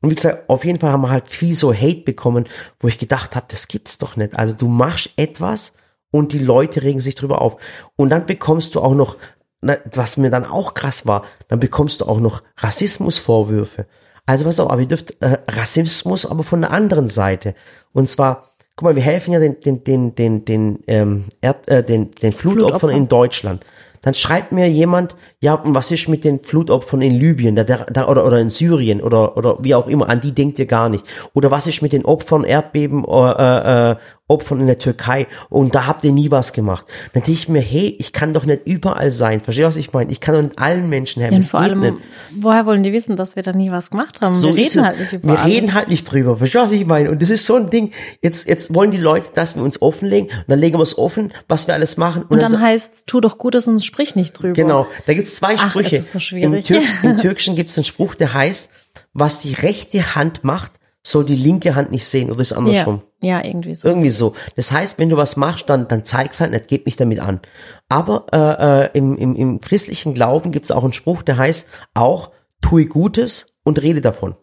Und 0.00 0.10
wie 0.10 0.14
gesagt, 0.14 0.48
auf 0.48 0.64
jeden 0.64 0.78
Fall 0.78 0.92
haben 0.92 1.02
wir 1.02 1.10
halt 1.10 1.28
viel 1.28 1.54
so 1.54 1.74
Hate 1.74 2.02
bekommen, 2.02 2.44
wo 2.80 2.88
ich 2.88 2.98
gedacht 2.98 3.34
habe, 3.34 3.46
das 3.48 3.68
gibt's 3.68 3.98
doch 3.98 4.16
nicht. 4.16 4.34
Also 4.34 4.54
du 4.54 4.68
machst 4.68 5.10
etwas 5.16 5.72
und 6.10 6.32
die 6.32 6.38
Leute 6.38 6.82
regen 6.82 7.00
sich 7.00 7.14
drüber 7.14 7.42
auf. 7.42 7.56
Und 7.96 8.10
dann 8.10 8.26
bekommst 8.26 8.74
du 8.74 8.80
auch 8.80 8.94
noch, 8.94 9.16
na, 9.60 9.76
was 9.92 10.16
mir 10.16 10.30
dann 10.30 10.44
auch 10.44 10.74
krass 10.74 11.06
war, 11.06 11.24
dann 11.48 11.60
bekommst 11.60 12.00
du 12.00 12.06
auch 12.06 12.20
noch 12.20 12.42
Rassismusvorwürfe. 12.58 13.86
Also 14.24 14.44
was 14.44 14.60
auch, 14.60 14.70
aber 14.70 14.80
ihr 14.80 14.88
dürft 14.88 15.20
äh, 15.20 15.38
Rassismus 15.48 16.26
aber 16.26 16.42
von 16.42 16.60
der 16.60 16.70
anderen 16.70 17.08
Seite. 17.08 17.54
Und 17.92 18.08
zwar, 18.10 18.55
guck 18.76 18.84
mal, 18.84 18.96
wir 18.96 19.02
helfen 19.02 19.32
ja 19.32 19.40
den 19.40 19.58
den 19.60 19.82
den 19.82 20.14
den 20.14 20.44
den 20.44 20.78
ähm, 20.86 21.24
Erd, 21.40 21.68
äh, 21.68 21.82
den 21.82 22.10
den 22.10 22.32
Flutopfern 22.32 22.68
Flutopfern. 22.68 22.90
in 22.90 23.08
Deutschland. 23.08 23.66
Dann 24.02 24.14
schreibt 24.14 24.52
mir 24.52 24.68
jemand, 24.68 25.16
ja, 25.40 25.54
und 25.54 25.74
was 25.74 25.90
ist 25.90 26.08
mit 26.08 26.24
den 26.24 26.40
Flutopfern 26.40 27.02
in 27.02 27.14
Libyen 27.14 27.54
der, 27.56 27.64
der, 27.64 28.08
oder, 28.08 28.24
oder 28.24 28.38
in 28.38 28.48
Syrien 28.50 29.02
oder, 29.02 29.36
oder 29.36 29.58
wie 29.60 29.74
auch 29.74 29.86
immer, 29.86 30.08
an 30.08 30.20
die 30.20 30.32
denkt 30.32 30.58
ihr 30.58 30.66
gar 30.66 30.88
nicht. 30.88 31.04
Oder 31.34 31.50
was 31.50 31.66
ist 31.66 31.82
mit 31.82 31.92
den 31.92 32.04
Opfern, 32.06 32.44
Erdbeben, 32.44 33.04
äh, 33.06 33.90
äh, 33.92 33.96
Opfern 34.28 34.58
in 34.60 34.66
der 34.66 34.78
Türkei 34.78 35.28
und 35.50 35.76
da 35.76 35.86
habt 35.86 36.02
ihr 36.02 36.10
nie 36.10 36.32
was 36.32 36.52
gemacht. 36.52 36.84
Dann 37.12 37.22
denke 37.22 37.30
ich 37.38 37.48
mir, 37.48 37.60
hey, 37.60 37.94
ich 38.00 38.12
kann 38.12 38.32
doch 38.32 38.44
nicht 38.44 38.62
überall 38.66 39.12
sein. 39.12 39.40
Verstehst 39.40 39.62
du, 39.64 39.68
was 39.68 39.76
ich 39.76 39.92
meine? 39.92 40.10
Ich 40.10 40.18
kann 40.20 40.34
doch 40.34 40.42
nicht 40.42 40.58
allen 40.58 40.88
Menschen 40.88 41.20
helfen. 41.20 41.34
Ja, 41.34 41.38
und 41.38 41.44
vor 41.44 41.60
allem, 41.60 41.80
nicht. 41.80 41.94
woher 42.40 42.66
wollen 42.66 42.82
die 42.82 42.92
wissen, 42.92 43.14
dass 43.14 43.36
wir 43.36 43.44
da 43.44 43.52
nie 43.52 43.70
was 43.70 43.90
gemacht 43.90 44.20
haben? 44.22 44.34
So 44.34 44.48
wir 44.48 44.56
reden 44.56 44.84
halt 44.84 44.98
nicht 44.98 45.12
über 45.12 45.28
wir 45.28 45.38
alles. 45.38 45.46
reden 45.46 45.74
halt 45.74 45.88
nicht 45.88 46.10
drüber. 46.10 46.36
Verstehst 46.38 46.56
du, 46.56 46.66
was 46.66 46.72
ich 46.72 46.86
meine? 46.86 47.10
Und 47.12 47.22
das 47.22 47.30
ist 47.30 47.46
so 47.46 47.54
ein 47.54 47.70
Ding. 47.70 47.92
Jetzt, 48.20 48.48
jetzt 48.48 48.74
wollen 48.74 48.90
die 48.90 48.96
Leute, 48.96 49.28
dass 49.34 49.54
wir 49.54 49.62
uns 49.62 49.80
offenlegen. 49.80 50.28
Und 50.28 50.44
dann 50.48 50.58
legen 50.58 50.76
wir 50.76 50.82
es 50.82 50.98
offen, 50.98 51.32
was 51.46 51.68
wir 51.68 51.74
alles 51.74 51.96
machen. 51.96 52.24
Und 52.28 52.42
dann 52.42 52.50
sa- 52.52 52.58
heißt 52.60 53.06
tu 53.06 53.20
doch 53.20 53.38
Gutes 53.38 53.68
und 53.68 53.84
sprich 53.84 54.16
nicht 54.16 54.32
drüber. 54.32 54.54
Genau, 54.54 54.88
da 55.06 55.14
gibt's 55.14 55.35
zwei 55.36 55.56
Ach, 55.56 55.70
Sprüche. 55.70 55.96
es 55.96 56.12
so. 56.12 56.36
Im, 56.36 56.62
Tür 56.62 56.82
Im 57.02 57.16
Türkischen 57.16 57.56
gibt's 57.56 57.76
einen 57.76 57.84
Spruch, 57.84 58.14
der 58.14 58.32
heißt, 58.34 58.68
was 59.12 59.40
die 59.40 59.54
rechte 59.54 60.14
Hand 60.14 60.44
macht, 60.44 60.72
soll 61.02 61.24
die 61.24 61.36
linke 61.36 61.74
Hand 61.74 61.92
nicht 61.92 62.04
sehen. 62.04 62.30
Oder 62.30 62.40
ist 62.40 62.50
Ja, 62.50 62.56
andersrum. 62.56 63.02
ja, 63.22 63.44
irgendwie 63.44 63.74
so. 63.74 63.86
Irgendwie 63.86 64.10
so. 64.10 64.34
Das 64.56 64.72
heißt, 64.72 64.98
wenn 64.98 65.08
du 65.08 65.16
was 65.16 65.36
machst, 65.36 65.68
dann, 65.70 65.86
dann 65.88 66.04
zeig's 66.04 66.40
halt 66.40 66.50
nicht, 66.50 66.68
gib 66.68 66.86
nicht 66.86 66.98
damit 67.00 67.20
an. 67.20 67.40
Aber 67.88 68.26
äh, 68.32 68.84
äh, 68.86 68.98
im, 68.98 69.16
im, 69.16 69.36
im 69.36 69.60
christlichen 69.60 70.14
Glauben 70.14 70.50
gibt's 70.50 70.70
auch 70.72 70.82
einen 70.82 70.92
Spruch, 70.92 71.22
der 71.22 71.36
heißt 71.36 71.66
auch, 71.94 72.32
tue 72.60 72.86
Gutes 72.86 73.54
und 73.62 73.80
rede 73.82 74.00
davon. 74.00 74.34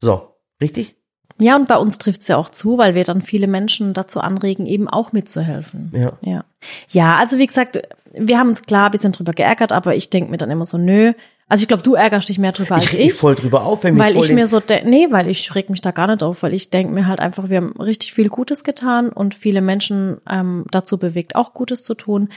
So, 0.00 0.34
richtig? 0.60 0.96
Ja, 1.40 1.56
und 1.56 1.68
bei 1.68 1.76
uns 1.76 1.98
trifft's 1.98 2.28
ja 2.28 2.36
auch 2.36 2.50
zu, 2.50 2.78
weil 2.78 2.94
wir 2.94 3.04
dann 3.04 3.22
viele 3.22 3.46
Menschen 3.46 3.94
dazu 3.94 4.20
anregen, 4.20 4.66
eben 4.66 4.88
auch 4.88 5.12
mitzuhelfen. 5.12 5.92
Ja. 5.94 6.12
Ja, 6.22 6.44
ja 6.88 7.16
also 7.16 7.38
wie 7.38 7.46
gesagt, 7.46 7.80
wir 8.12 8.38
haben 8.38 8.48
uns 8.48 8.62
klar 8.62 8.86
ein 8.86 8.90
bisschen 8.90 9.12
drüber 9.12 9.32
geärgert, 9.32 9.72
aber 9.72 9.94
ich 9.94 10.10
denk 10.10 10.30
mir 10.30 10.38
dann 10.38 10.50
immer 10.50 10.64
so, 10.64 10.78
nö. 10.78 11.12
Also 11.48 11.62
ich 11.62 11.68
glaube, 11.68 11.82
du 11.82 11.94
ärgerst 11.94 12.28
dich 12.28 12.38
mehr 12.38 12.52
drüber 12.52 12.74
als 12.74 12.92
Ich 12.92 12.98
ich. 12.98 13.14
voll 13.14 13.34
drüber 13.34 13.64
auf, 13.64 13.84
wenn 13.84 13.98
weil 13.98 14.16
ich 14.16 14.30
mir 14.32 14.46
so, 14.46 14.60
nee, 14.84 15.06
weil 15.10 15.28
ich 15.28 15.54
reg 15.54 15.70
mich 15.70 15.80
da 15.80 15.92
gar 15.92 16.06
nicht 16.06 16.22
auf, 16.22 16.42
weil 16.42 16.52
ich 16.52 16.68
denk 16.68 16.90
mir 16.90 17.06
halt 17.06 17.20
einfach, 17.20 17.48
wir 17.48 17.58
haben 17.58 17.72
richtig 17.80 18.12
viel 18.12 18.28
Gutes 18.28 18.64
getan 18.64 19.08
und 19.08 19.34
viele 19.34 19.62
Menschen 19.62 20.18
ähm, 20.28 20.66
dazu 20.70 20.98
bewegt, 20.98 21.36
auch 21.36 21.54
Gutes 21.54 21.82
zu 21.82 21.94
tun. 21.94 22.28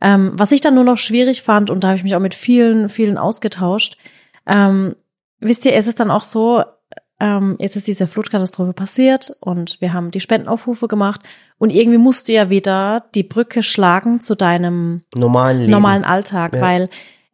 Ähm, 0.00 0.32
was 0.34 0.50
ich 0.50 0.60
dann 0.60 0.74
nur 0.74 0.84
noch 0.84 0.98
schwierig 0.98 1.42
fand, 1.42 1.70
und 1.70 1.84
da 1.84 1.88
habe 1.88 1.98
ich 1.98 2.04
mich 2.04 2.16
auch 2.16 2.20
mit 2.20 2.34
vielen, 2.34 2.88
vielen 2.88 3.18
ausgetauscht, 3.18 3.96
ähm, 4.46 4.96
wisst 5.38 5.64
ihr, 5.64 5.74
es 5.74 5.86
ist 5.86 6.00
dann 6.00 6.10
auch 6.10 6.24
so, 6.24 6.64
ähm, 7.20 7.56
jetzt 7.58 7.76
ist 7.76 7.86
diese 7.86 8.06
Flutkatastrophe 8.06 8.72
passiert 8.72 9.34
und 9.40 9.80
wir 9.80 9.92
haben 9.92 10.10
die 10.10 10.20
Spendenaufrufe 10.20 10.86
gemacht 10.88 11.22
und 11.58 11.70
irgendwie 11.70 11.98
musst 11.98 12.28
du 12.28 12.32
ja 12.32 12.50
wieder 12.50 13.06
die 13.14 13.22
Brücke 13.22 13.62
schlagen 13.62 14.20
zu 14.20 14.34
deinem 14.34 15.02
normalen 15.14 15.60
Leben. 15.60 15.70
normalen 15.70 16.04
Alltag, 16.04 16.54
Ja. 16.54 16.60
weil 16.60 16.88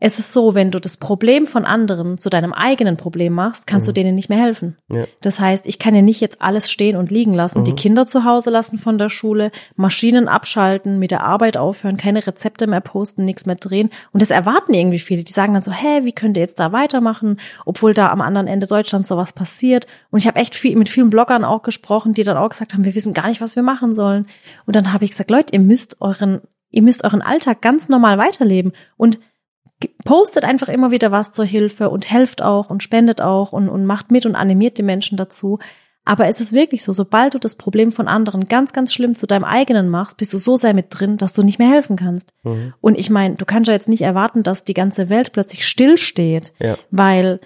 es 0.04 0.18
ist 0.18 0.32
so, 0.32 0.56
wenn 0.56 0.72
du 0.72 0.80
das 0.80 0.96
Problem 0.96 1.46
von 1.46 1.64
anderen 1.64 2.18
zu 2.18 2.28
deinem 2.28 2.52
eigenen 2.52 2.96
Problem 2.96 3.34
machst, 3.34 3.68
kannst 3.68 3.86
du 3.86 3.92
denen 3.92 4.16
nicht 4.16 4.28
mehr 4.28 4.40
helfen. 4.40 4.76
Mhm. 4.88 4.96
Ja. 4.96 5.02
Mhm. 5.02 5.06
Das 5.20 5.38
heißt, 5.38 5.64
ich 5.64 5.78
kann 5.78 5.94
ja 5.94 6.02
nicht 6.02 6.20
jetzt 6.20 6.42
alles 6.42 6.72
stehen 6.72 6.96
und 6.96 7.12
liegen 7.12 7.34
lassen, 7.34 7.62
die 7.62 7.74
Kinder 7.74 8.04
zu 8.04 8.24
Hause 8.24 8.50
lassen 8.50 8.78
von 8.78 8.98
der 8.98 9.08
Schule, 9.08 9.52
Maschinen 9.76 10.26
abschalten, 10.26 10.98
mit 10.98 11.12
der 11.12 11.22
Arbeit 11.22 11.56
aufhören, 11.56 11.98
keine 11.98 12.26
Rezepte 12.26 12.66
mehr 12.66 12.80
posten, 12.80 13.24
nichts 13.24 13.46
mehr 13.46 13.54
drehen. 13.54 13.90
Und 14.10 14.20
das 14.20 14.32
erwarten 14.32 14.74
irgendwie 14.74 14.98
viele. 14.98 15.22
Die 15.22 15.32
sagen 15.32 15.54
dann 15.54 15.62
so, 15.62 15.70
hä, 15.70 16.00
wie 16.02 16.12
könnt 16.12 16.36
ihr 16.36 16.42
jetzt 16.42 16.58
da 16.58 16.72
weitermachen, 16.72 17.38
obwohl 17.64 17.94
da 17.94 18.10
am 18.10 18.22
anderen 18.22 18.48
Ende 18.48 18.66
Deutschlands 18.66 19.08
sowas 19.08 19.32
passiert. 19.32 19.86
Und 20.10 20.18
ich 20.18 20.26
habe 20.26 20.40
echt 20.40 20.56
viel 20.56 20.74
mit 20.74 20.88
vielen 20.88 21.10
Bloggern 21.10 21.44
auch 21.44 21.62
gesprochen, 21.62 22.12
die 22.12 22.24
dann 22.24 22.36
auch 22.36 22.48
gesagt 22.48 22.74
haben, 22.74 22.84
wir 22.84 22.96
wissen 22.96 23.14
gar 23.14 23.28
nicht, 23.28 23.40
was 23.40 23.54
wir 23.54 23.62
machen 23.62 23.94
sollen. 23.94 24.26
Und 24.66 24.74
dann 24.74 24.92
habe 24.92 25.04
ich 25.04 25.12
gesagt, 25.12 25.30
Leute, 25.30 25.52
ihr 25.52 25.60
müsst 25.60 26.00
euren, 26.00 26.40
ihr 26.70 26.82
müsst 26.82 27.04
euren 27.04 27.22
Alltag 27.22 27.60
ganz 27.60 27.88
normal 27.88 28.18
weiterleben 28.18 28.72
und 28.96 29.20
postet 30.04 30.44
einfach 30.44 30.68
immer 30.68 30.90
wieder 30.90 31.10
was 31.10 31.32
zur 31.32 31.44
Hilfe 31.44 31.90
und 31.90 32.10
helft 32.10 32.42
auch 32.42 32.70
und 32.70 32.82
spendet 32.82 33.20
auch 33.20 33.52
und, 33.52 33.68
und 33.68 33.86
macht 33.86 34.10
mit 34.10 34.26
und 34.26 34.34
animiert 34.34 34.78
die 34.78 34.82
Menschen 34.82 35.16
dazu. 35.16 35.58
Aber 36.04 36.26
es 36.26 36.40
ist 36.40 36.52
wirklich 36.52 36.82
so, 36.82 36.92
sobald 36.92 37.34
du 37.34 37.38
das 37.38 37.54
Problem 37.54 37.92
von 37.92 38.08
anderen 38.08 38.46
ganz, 38.46 38.72
ganz 38.72 38.92
schlimm 38.92 39.14
zu 39.14 39.26
deinem 39.28 39.44
eigenen 39.44 39.88
machst, 39.88 40.16
bist 40.16 40.32
du 40.32 40.38
so 40.38 40.56
sehr 40.56 40.74
mit 40.74 40.86
drin, 40.90 41.16
dass 41.16 41.32
du 41.32 41.44
nicht 41.44 41.60
mehr 41.60 41.68
helfen 41.70 41.94
kannst. 41.96 42.32
Mhm. 42.42 42.74
Und 42.80 42.98
ich 42.98 43.08
meine, 43.08 43.36
du 43.36 43.44
kannst 43.44 43.68
ja 43.68 43.74
jetzt 43.74 43.88
nicht 43.88 44.02
erwarten, 44.02 44.42
dass 44.42 44.64
die 44.64 44.74
ganze 44.74 45.08
Welt 45.10 45.32
plötzlich 45.32 45.66
stillsteht, 45.66 46.52
Ja. 46.58 46.76
weil 46.90 47.40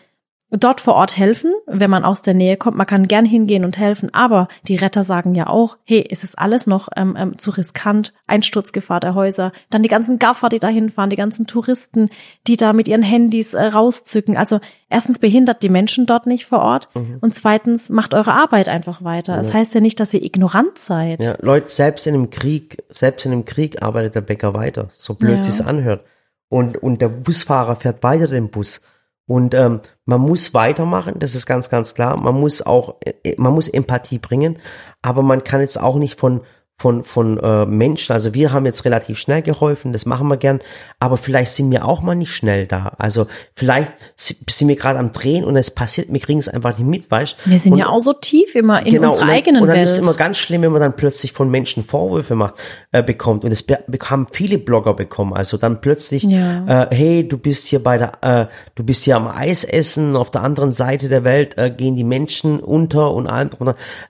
dort 0.50 0.80
vor 0.80 0.94
Ort 0.94 1.16
helfen, 1.16 1.52
wenn 1.66 1.90
man 1.90 2.04
aus 2.04 2.22
der 2.22 2.34
Nähe 2.34 2.56
kommt. 2.56 2.76
Man 2.76 2.86
kann 2.86 3.08
gern 3.08 3.24
hingehen 3.24 3.64
und 3.64 3.78
helfen, 3.78 4.14
aber 4.14 4.46
die 4.68 4.76
Retter 4.76 5.02
sagen 5.02 5.34
ja 5.34 5.48
auch, 5.48 5.76
hey, 5.84 6.06
es 6.08 6.22
ist 6.22 6.38
alles 6.38 6.68
noch 6.68 6.88
ähm, 6.96 7.16
ähm, 7.18 7.38
zu 7.38 7.50
riskant, 7.50 8.14
Einsturzgefahr 8.28 9.00
der 9.00 9.14
Häuser, 9.14 9.50
dann 9.70 9.82
die 9.82 9.88
ganzen 9.88 10.18
Gaffer, 10.20 10.48
die 10.48 10.60
da 10.60 10.68
hinfahren, 10.68 11.10
die 11.10 11.16
ganzen 11.16 11.46
Touristen, 11.48 12.10
die 12.46 12.56
da 12.56 12.72
mit 12.72 12.86
ihren 12.86 13.02
Handys 13.02 13.54
äh, 13.54 13.64
rauszücken. 13.64 14.36
Also 14.36 14.60
erstens 14.88 15.18
behindert 15.18 15.62
die 15.64 15.68
Menschen 15.68 16.06
dort 16.06 16.26
nicht 16.26 16.46
vor 16.46 16.60
Ort 16.60 16.88
und 16.94 17.34
zweitens 17.34 17.88
macht 17.88 18.14
eure 18.14 18.32
Arbeit 18.32 18.68
einfach 18.68 19.02
weiter. 19.02 19.36
Es 19.38 19.52
heißt 19.52 19.74
ja 19.74 19.80
nicht, 19.80 19.98
dass 19.98 20.14
ihr 20.14 20.22
ignorant 20.22 20.78
seid. 20.78 21.22
Ja, 21.22 21.36
Leute, 21.40 21.70
selbst 21.70 22.06
in 22.06 22.14
einem 22.14 22.30
Krieg, 22.30 22.84
selbst 22.88 23.26
in 23.26 23.32
einem 23.32 23.44
Krieg 23.44 23.82
arbeitet 23.82 24.14
der 24.14 24.20
Bäcker 24.20 24.54
weiter, 24.54 24.90
so 24.96 25.14
blöd 25.14 25.38
Ja. 25.38 25.42
sich's 25.42 25.60
anhört. 25.60 26.04
Und, 26.48 26.80
und 26.80 27.02
der 27.02 27.08
Busfahrer 27.08 27.74
fährt 27.74 28.04
weiter 28.04 28.28
den 28.28 28.50
Bus. 28.50 28.80
Und 29.26 29.54
ähm, 29.54 29.80
man 30.04 30.20
muss 30.20 30.54
weitermachen, 30.54 31.18
das 31.18 31.34
ist 31.34 31.46
ganz, 31.46 31.68
ganz 31.68 31.94
klar. 31.94 32.16
Man 32.16 32.38
muss 32.38 32.62
auch, 32.62 32.96
äh, 33.04 33.34
man 33.38 33.52
muss 33.52 33.68
Empathie 33.68 34.18
bringen, 34.18 34.58
aber 35.02 35.22
man 35.22 35.42
kann 35.42 35.60
jetzt 35.60 35.80
auch 35.80 35.96
nicht 35.96 36.18
von 36.18 36.42
von 36.78 37.04
von 37.04 37.38
äh, 37.38 37.64
Menschen. 37.64 38.12
Also 38.12 38.34
wir 38.34 38.52
haben 38.52 38.66
jetzt 38.66 38.84
relativ 38.84 39.18
schnell 39.18 39.40
geholfen, 39.40 39.94
das 39.94 40.04
machen 40.04 40.28
wir 40.28 40.36
gern, 40.36 40.60
aber 41.00 41.16
vielleicht 41.16 41.52
sind 41.52 41.70
wir 41.70 41.86
auch 41.86 42.02
mal 42.02 42.14
nicht 42.14 42.32
schnell 42.34 42.66
da. 42.66 42.92
Also 42.98 43.26
vielleicht 43.54 43.92
si- 44.14 44.36
sind 44.50 44.68
wir 44.68 44.76
gerade 44.76 44.98
am 44.98 45.12
Drehen 45.12 45.44
und 45.44 45.56
es 45.56 45.70
passiert, 45.70 46.12
wir 46.12 46.20
kriegen 46.20 46.38
es 46.38 46.48
einfach 46.48 46.76
nicht 46.76 46.86
mit, 46.86 47.10
weißt? 47.10 47.36
Wir 47.46 47.58
sind 47.58 47.72
und, 47.72 47.78
ja 47.78 47.88
auch 47.88 48.00
so 48.00 48.12
tief 48.12 48.54
immer 48.54 48.84
in 48.84 48.98
unserer 48.98 49.12
und 49.12 49.20
dann, 49.20 49.30
eigenen 49.30 49.62
und 49.62 49.68
dann 49.68 49.76
Welt. 49.78 49.86
ist 49.86 49.92
es 49.92 49.98
immer 50.00 50.12
ganz 50.14 50.36
schlimm, 50.36 50.60
wenn 50.62 50.72
man 50.72 50.82
dann 50.82 50.96
plötzlich 50.96 51.32
von 51.32 51.50
Menschen 51.50 51.82
Vorwürfe 51.82 52.34
macht, 52.34 52.56
äh, 52.92 53.02
bekommt. 53.02 53.44
Und 53.44 53.52
es 53.52 53.62
be 53.62 53.78
haben 54.04 54.26
viele 54.30 54.58
Blogger 54.58 54.92
bekommen. 54.92 55.32
Also 55.32 55.56
dann 55.56 55.80
plötzlich, 55.80 56.24
Ja. 56.24 56.82
äh, 56.90 56.94
hey, 56.94 57.26
du 57.26 57.38
bist 57.38 57.66
hier 57.68 57.82
bei 57.82 57.96
der, 57.96 58.12
äh, 58.20 58.46
du 58.74 58.84
bist 58.84 59.04
hier 59.04 59.16
am 59.16 59.28
Eis 59.28 59.64
essen, 59.64 60.14
auf 60.14 60.30
der 60.30 60.42
anderen 60.42 60.72
Seite 60.72 61.08
der 61.08 61.24
Welt 61.24 61.56
äh, 61.56 61.70
gehen 61.70 61.96
die 61.96 62.04
Menschen 62.04 62.60
unter 62.60 63.12
und 63.14 63.26
allem. 63.26 63.46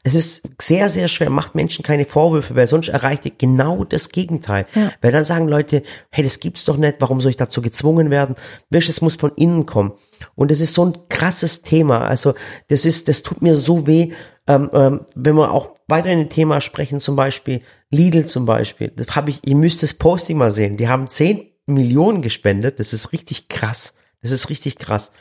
Es 0.02 0.16
ist 0.16 0.42
sehr, 0.60 0.90
sehr 0.90 1.06
schwer. 1.06 1.30
Macht 1.30 1.54
Menschen 1.54 1.84
keine 1.84 2.04
Vorwürfe, 2.06 2.55
weil 2.56 2.68
sonst 2.68 2.88
erreicht 2.88 3.26
ihr 3.26 3.32
genau 3.36 3.84
das 3.84 4.08
Gegenteil. 4.08 4.66
Ja. 4.74 4.92
Weil 5.00 5.12
dann 5.12 5.24
sagen 5.24 5.48
Leute, 5.48 5.82
hey, 6.10 6.24
das 6.24 6.40
gibt's 6.40 6.64
doch 6.64 6.76
nicht, 6.76 6.96
warum 7.00 7.20
soll 7.20 7.30
ich 7.30 7.36
dazu 7.36 7.62
gezwungen 7.62 8.10
werden? 8.10 8.36
Wisch, 8.70 8.88
es 8.88 9.00
muss 9.00 9.16
von 9.16 9.32
innen 9.36 9.66
kommen. 9.66 9.92
Und 10.34 10.50
das 10.50 10.60
ist 10.60 10.74
so 10.74 10.84
ein 10.84 10.96
krasses 11.08 11.62
Thema. 11.62 12.06
Also 12.06 12.34
das 12.68 12.84
ist, 12.84 13.08
das 13.08 13.22
tut 13.22 13.42
mir 13.42 13.54
so 13.54 13.86
weh, 13.86 14.12
ähm, 14.46 14.70
ähm, 14.72 15.00
wenn 15.14 15.36
wir 15.36 15.52
auch 15.52 15.76
weiter 15.88 16.10
in 16.10 16.20
ein 16.20 16.30
Thema 16.30 16.60
sprechen, 16.60 17.00
zum 17.00 17.16
Beispiel 17.16 17.62
Lidl 17.90 18.26
zum 18.26 18.46
Beispiel. 18.46 18.92
Das 18.94 19.14
habe 19.14 19.30
ich, 19.30 19.40
ihr 19.46 19.56
müsst 19.56 19.82
das 19.82 19.94
Posting 19.94 20.38
mal 20.38 20.50
sehen. 20.50 20.76
Die 20.76 20.88
haben 20.88 21.08
10 21.08 21.46
Millionen 21.66 22.22
gespendet. 22.22 22.80
Das 22.80 22.92
ist 22.92 23.12
richtig 23.12 23.48
krass. 23.48 23.94
Das 24.26 24.32
ist 24.32 24.50
richtig 24.50 24.78
krass. 24.78 25.12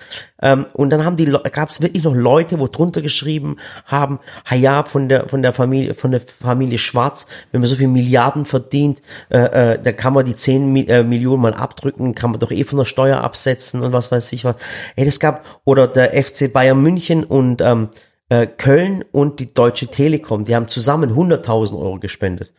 Ähm, 0.42 0.66
und 0.74 0.90
dann 0.90 1.06
haben 1.06 1.16
die 1.16 1.26
gab 1.26 1.70
es 1.70 1.80
wirklich 1.80 2.04
noch 2.04 2.16
Leute, 2.16 2.60
wo 2.60 2.68
drunter 2.68 3.04
geschrieben 3.04 3.58
haben, 3.86 4.20
ha 4.50 4.56
ja, 4.56 4.84
von 4.84 5.10
der 5.10 5.30
von 5.30 5.44
der 5.44 5.54
Familie 5.54 5.94
von 5.94 6.10
der 6.10 6.22
Familie 6.22 6.80
Schwarz, 6.80 7.28
wenn 7.52 7.62
man 7.62 7.70
so 7.70 7.76
viel 7.76 7.88
Milliarden 7.88 8.46
verdient, 8.46 9.04
äh, 9.30 9.74
äh, 9.74 9.80
da 9.82 9.92
kann 9.92 10.14
man 10.14 10.26
die 10.26 10.36
10 10.36 10.74
Mi 10.74 10.88
äh, 10.88 11.04
Millionen 11.04 11.44
mal 11.44 11.54
abdrücken, 11.54 12.16
kann 12.16 12.32
man 12.32 12.40
doch 12.40 12.50
eh 12.52 12.64
von 12.64 12.80
der 12.80 12.86
Steuer 12.86 13.22
absetzen 13.22 13.82
und 13.82 13.92
was 13.92 14.12
weiß 14.12 14.34
ich 14.34 14.44
was. 14.44 14.56
Ey, 14.96 15.06
das 15.06 15.20
gab 15.20 15.46
oder 15.66 15.88
der 15.88 16.12
FC 16.24 16.52
Bayern 16.52 16.82
München 16.82 17.24
und 17.24 17.62
ähm, 17.62 17.90
äh, 18.30 18.48
Köln 18.48 19.06
und 19.12 19.40
die 19.40 19.54
Deutsche 19.54 19.86
Telekom, 19.86 20.46
die 20.46 20.56
haben 20.56 20.68
zusammen 20.68 21.12
100.000 21.14 21.80
Euro 21.80 22.00
gespendet. 22.00 22.54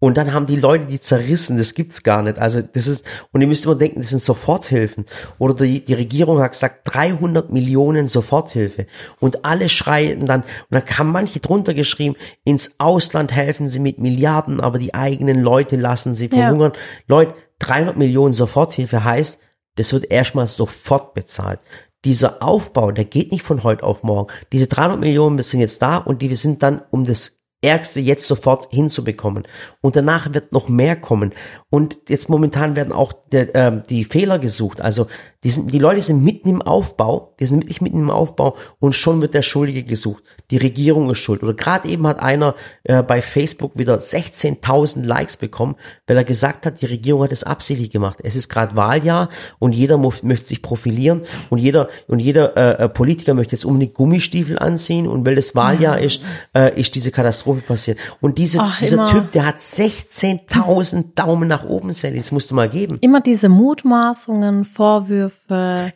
Und 0.00 0.16
dann 0.16 0.32
haben 0.32 0.46
die 0.46 0.56
Leute 0.56 0.86
die 0.86 0.98
zerrissen, 0.98 1.58
das 1.58 1.74
gibt's 1.74 2.02
gar 2.02 2.22
nicht. 2.22 2.38
Also 2.38 2.62
das 2.62 2.86
ist, 2.86 3.04
und 3.32 3.42
ihr 3.42 3.46
müsst 3.46 3.66
immer 3.66 3.76
denken, 3.76 4.00
das 4.00 4.08
sind 4.08 4.22
Soforthilfen. 4.22 5.04
Oder 5.38 5.54
die, 5.54 5.84
die 5.84 5.94
Regierung 5.94 6.40
hat 6.40 6.52
gesagt, 6.52 6.80
300 6.84 7.52
Millionen 7.52 8.08
Soforthilfe. 8.08 8.86
Und 9.20 9.44
alle 9.44 9.68
schreien 9.68 10.24
dann, 10.24 10.40
und 10.40 10.48
dann 10.70 10.98
haben 10.98 11.12
manche 11.12 11.40
drunter 11.40 11.74
geschrieben, 11.74 12.16
ins 12.44 12.74
Ausland 12.78 13.32
helfen 13.32 13.68
sie 13.68 13.78
mit 13.78 13.98
Milliarden, 13.98 14.60
aber 14.60 14.78
die 14.78 14.94
eigenen 14.94 15.42
Leute 15.42 15.76
lassen 15.76 16.14
sie 16.14 16.28
verhungern. 16.28 16.72
Ja. 16.74 16.80
Leute, 17.06 17.34
300 17.58 17.98
Millionen 17.98 18.32
Soforthilfe 18.32 19.04
heißt, 19.04 19.38
das 19.76 19.92
wird 19.92 20.10
erstmal 20.10 20.46
sofort 20.46 21.12
bezahlt 21.12 21.60
dieser 22.04 22.42
Aufbau, 22.42 22.92
der 22.92 23.04
geht 23.04 23.30
nicht 23.30 23.42
von 23.42 23.62
heute 23.62 23.84
auf 23.84 24.02
morgen. 24.02 24.32
Diese 24.52 24.66
300 24.66 24.98
Millionen 24.98 25.42
sind 25.42 25.60
jetzt 25.60 25.82
da 25.82 25.98
und 25.98 26.22
die 26.22 26.34
sind 26.34 26.62
dann 26.62 26.82
um 26.90 27.04
das 27.04 27.39
Ärgste 27.62 28.00
jetzt 28.00 28.26
sofort 28.26 28.68
hinzubekommen. 28.70 29.46
Und 29.80 29.96
danach 29.96 30.32
wird 30.32 30.52
noch 30.52 30.68
mehr 30.68 30.96
kommen. 30.96 31.34
Und 31.68 31.98
jetzt 32.08 32.28
momentan 32.28 32.74
werden 32.76 32.92
auch 32.92 33.12
der, 33.32 33.54
äh, 33.54 33.82
die 33.88 34.04
Fehler 34.04 34.38
gesucht. 34.38 34.80
Also 34.80 35.08
die, 35.42 35.50
sind, 35.50 35.72
die 35.72 35.78
Leute 35.78 36.02
sind 36.02 36.22
mitten 36.22 36.50
im 36.50 36.60
Aufbau, 36.60 37.34
die 37.40 37.46
sind 37.46 37.62
wirklich 37.62 37.80
mitten 37.80 37.98
im 37.98 38.10
Aufbau 38.10 38.56
und 38.78 38.94
schon 38.94 39.22
wird 39.22 39.32
der 39.32 39.40
Schuldige 39.40 39.82
gesucht. 39.84 40.22
Die 40.50 40.58
Regierung 40.58 41.08
ist 41.08 41.18
schuld. 41.18 41.42
Oder 41.42 41.54
gerade 41.54 41.88
eben 41.88 42.06
hat 42.06 42.20
einer 42.20 42.54
äh, 42.84 43.02
bei 43.02 43.22
Facebook 43.22 43.78
wieder 43.78 43.98
16.000 43.98 45.02
Likes 45.04 45.38
bekommen, 45.38 45.76
weil 46.06 46.18
er 46.18 46.24
gesagt 46.24 46.66
hat, 46.66 46.82
die 46.82 46.86
Regierung 46.86 47.22
hat 47.22 47.32
es 47.32 47.44
absichtlich 47.44 47.90
gemacht. 47.90 48.18
Es 48.22 48.36
ist 48.36 48.50
gerade 48.50 48.76
Wahljahr 48.76 49.30
und 49.58 49.72
jeder 49.72 49.96
möchte 49.96 50.48
sich 50.48 50.60
profilieren 50.60 51.22
und 51.48 51.56
jeder 51.56 51.88
und 52.06 52.18
jeder 52.18 52.56
äh, 52.56 52.84
äh 52.84 52.88
Politiker 52.90 53.32
möchte 53.32 53.56
jetzt 53.56 53.64
unbedingt 53.64 53.94
Gummistiefel 53.94 54.58
anziehen 54.58 55.06
und 55.06 55.24
weil 55.24 55.36
das 55.36 55.54
Wahljahr 55.54 55.98
ja. 55.98 56.04
ist, 56.04 56.20
äh, 56.54 56.78
ist 56.78 56.94
diese 56.94 57.10
Katastrophe 57.10 57.62
passiert. 57.62 57.96
Und 58.20 58.36
diese, 58.36 58.60
Ach, 58.60 58.78
dieser 58.78 59.06
Typ, 59.06 59.32
der 59.32 59.46
hat 59.46 59.58
16.000 59.58 61.14
Daumen 61.14 61.48
nach 61.48 61.64
oben, 61.64 61.92
Sally, 61.92 62.18
das 62.18 62.30
musst 62.30 62.50
du 62.50 62.54
mal 62.54 62.68
geben. 62.68 62.98
Immer 63.00 63.22
diese 63.22 63.48
Mutmaßungen, 63.48 64.66
Vorwürfe, 64.66 65.29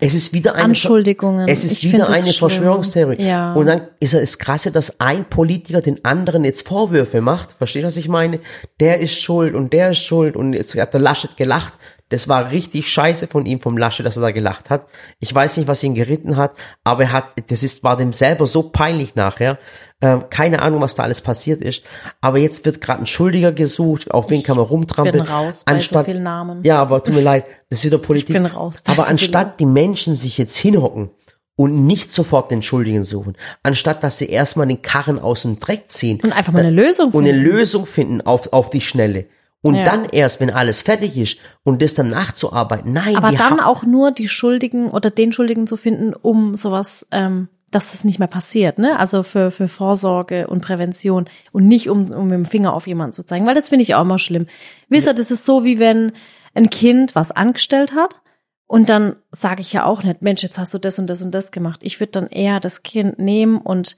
es 0.00 0.14
ist 0.14 0.32
wieder 0.32 0.54
eine, 0.54 0.64
Anschuldigungen. 0.64 1.48
Es 1.48 1.64
ist 1.64 1.84
ich 1.84 1.92
wieder 1.92 2.08
eine 2.08 2.32
Verschwörungstheorie. 2.32 3.22
Ja. 3.22 3.52
Und 3.54 3.66
dann 3.66 3.88
ist 4.00 4.14
es 4.14 4.38
krasse, 4.38 4.70
dass 4.70 5.00
ein 5.00 5.24
Politiker 5.24 5.80
den 5.80 6.04
anderen 6.04 6.44
jetzt 6.44 6.66
Vorwürfe 6.66 7.20
macht. 7.20 7.52
Verstehst 7.52 7.84
du, 7.84 7.86
was 7.86 7.96
ich 7.96 8.08
meine? 8.08 8.40
Der 8.80 9.00
ist 9.00 9.20
schuld 9.20 9.54
und 9.54 9.72
der 9.72 9.90
ist 9.90 9.98
schuld 9.98 10.36
und 10.36 10.52
jetzt 10.52 10.74
hat 10.76 10.92
der 10.92 11.00
Laschet 11.00 11.36
gelacht. 11.36 11.74
Das 12.14 12.28
war 12.28 12.52
richtig 12.52 12.88
scheiße 12.92 13.26
von 13.26 13.44
ihm, 13.44 13.58
vom 13.58 13.76
Lasche, 13.76 14.04
dass 14.04 14.16
er 14.16 14.22
da 14.22 14.30
gelacht 14.30 14.70
hat. 14.70 14.86
Ich 15.18 15.34
weiß 15.34 15.56
nicht, 15.56 15.66
was 15.66 15.82
ihn 15.82 15.96
geritten 15.96 16.36
hat, 16.36 16.52
aber 16.84 17.02
er 17.02 17.12
hat, 17.12 17.24
das 17.48 17.64
ist, 17.64 17.82
war 17.82 17.96
dem 17.96 18.12
selber 18.12 18.46
so 18.46 18.62
peinlich 18.62 19.16
nachher. 19.16 19.58
Äh, 19.98 20.18
keine 20.30 20.62
Ahnung, 20.62 20.80
was 20.80 20.94
da 20.94 21.02
alles 21.02 21.22
passiert 21.22 21.60
ist. 21.60 21.82
Aber 22.20 22.38
jetzt 22.38 22.64
wird 22.66 22.80
gerade 22.80 23.02
ein 23.02 23.08
Schuldiger 23.08 23.50
gesucht. 23.50 24.12
Auf 24.12 24.30
wen 24.30 24.38
ich 24.38 24.44
kann 24.44 24.56
man 24.56 24.66
rumtrampeln? 24.66 25.24
Ich 25.24 25.28
bin 25.28 25.34
raus 25.34 25.64
bei 25.64 25.72
anstatt, 25.72 26.06
so 26.06 26.12
vielen 26.12 26.22
Namen. 26.22 26.62
Ja, 26.62 26.80
aber 26.80 27.02
tut 27.02 27.16
mir 27.16 27.20
leid, 27.20 27.46
das 27.68 27.80
ist 27.80 27.86
wieder 27.86 27.98
Politik. 27.98 28.28
Ich 28.28 28.34
bin 28.40 28.46
raus. 28.46 28.84
Aber 28.86 29.08
anstatt 29.08 29.58
die 29.58 29.66
Menschen 29.66 30.14
sich 30.14 30.38
jetzt 30.38 30.56
hinhocken 30.56 31.10
und 31.56 31.84
nicht 31.84 32.12
sofort 32.12 32.52
den 32.52 32.62
Schuldigen 32.62 33.02
suchen, 33.02 33.36
anstatt 33.64 34.04
dass 34.04 34.18
sie 34.18 34.26
erstmal 34.26 34.68
den 34.68 34.82
Karren 34.82 35.18
aus 35.18 35.42
dem 35.42 35.58
Dreck 35.58 35.86
ziehen. 35.88 36.20
Und 36.22 36.32
einfach 36.32 36.52
mal 36.52 36.60
eine 36.60 36.70
Lösung 36.70 37.10
finden. 37.10 37.16
Und 37.16 37.24
eine 37.34 37.36
Lösung 37.36 37.86
finden 37.86 38.20
auf, 38.20 38.52
auf 38.52 38.70
die 38.70 38.82
Schnelle. 38.82 39.26
Und 39.64 39.76
ja. 39.76 39.84
dann 39.84 40.04
erst, 40.04 40.40
wenn 40.40 40.50
alles 40.50 40.82
fertig 40.82 41.16
ist 41.16 41.38
und 41.62 41.80
das 41.80 41.94
dann 41.94 42.10
nachzuarbeiten. 42.10 42.92
Nein, 42.92 43.16
aber 43.16 43.32
dann 43.32 43.60
auch 43.60 43.82
nur 43.84 44.10
die 44.10 44.28
Schuldigen 44.28 44.90
oder 44.90 45.08
den 45.08 45.32
Schuldigen 45.32 45.66
zu 45.66 45.78
finden, 45.78 46.12
um 46.12 46.54
sowas 46.54 47.06
ähm, 47.10 47.48
dass 47.74 47.90
das 47.90 48.04
nicht 48.04 48.18
mehr 48.18 48.28
passiert, 48.28 48.78
ne? 48.78 48.98
Also 48.98 49.22
für, 49.22 49.50
für 49.50 49.66
Vorsorge 49.66 50.46
und 50.46 50.60
Prävention 50.60 51.28
und 51.50 51.66
nicht 51.66 51.88
um, 51.88 52.12
um 52.12 52.28
mit 52.28 52.34
dem 52.34 52.46
Finger 52.46 52.72
auf 52.72 52.86
jemanden 52.86 53.12
zu 53.12 53.24
zeigen, 53.24 53.46
weil 53.46 53.54
das 53.54 53.68
finde 53.68 53.82
ich 53.82 53.94
auch 53.94 54.02
immer 54.02 54.18
schlimm. 54.18 54.46
Wisst 54.88 55.08
ihr, 55.08 55.14
das 55.14 55.30
ist 55.30 55.44
so 55.44 55.64
wie 55.64 55.78
wenn 55.78 56.12
ein 56.54 56.70
Kind 56.70 57.14
was 57.14 57.32
angestellt 57.32 57.94
hat 57.94 58.20
und 58.66 58.88
dann 58.88 59.16
sage 59.32 59.60
ich 59.60 59.72
ja 59.72 59.84
auch 59.86 60.02
nicht, 60.02 60.22
Mensch, 60.22 60.42
jetzt 60.42 60.58
hast 60.58 60.72
du 60.72 60.78
das 60.78 60.98
und 60.98 61.08
das 61.08 61.20
und 61.20 61.34
das 61.34 61.50
gemacht. 61.50 61.80
Ich 61.82 61.98
würde 62.00 62.12
dann 62.12 62.26
eher 62.28 62.60
das 62.60 62.82
Kind 62.82 63.18
nehmen 63.18 63.58
und 63.58 63.96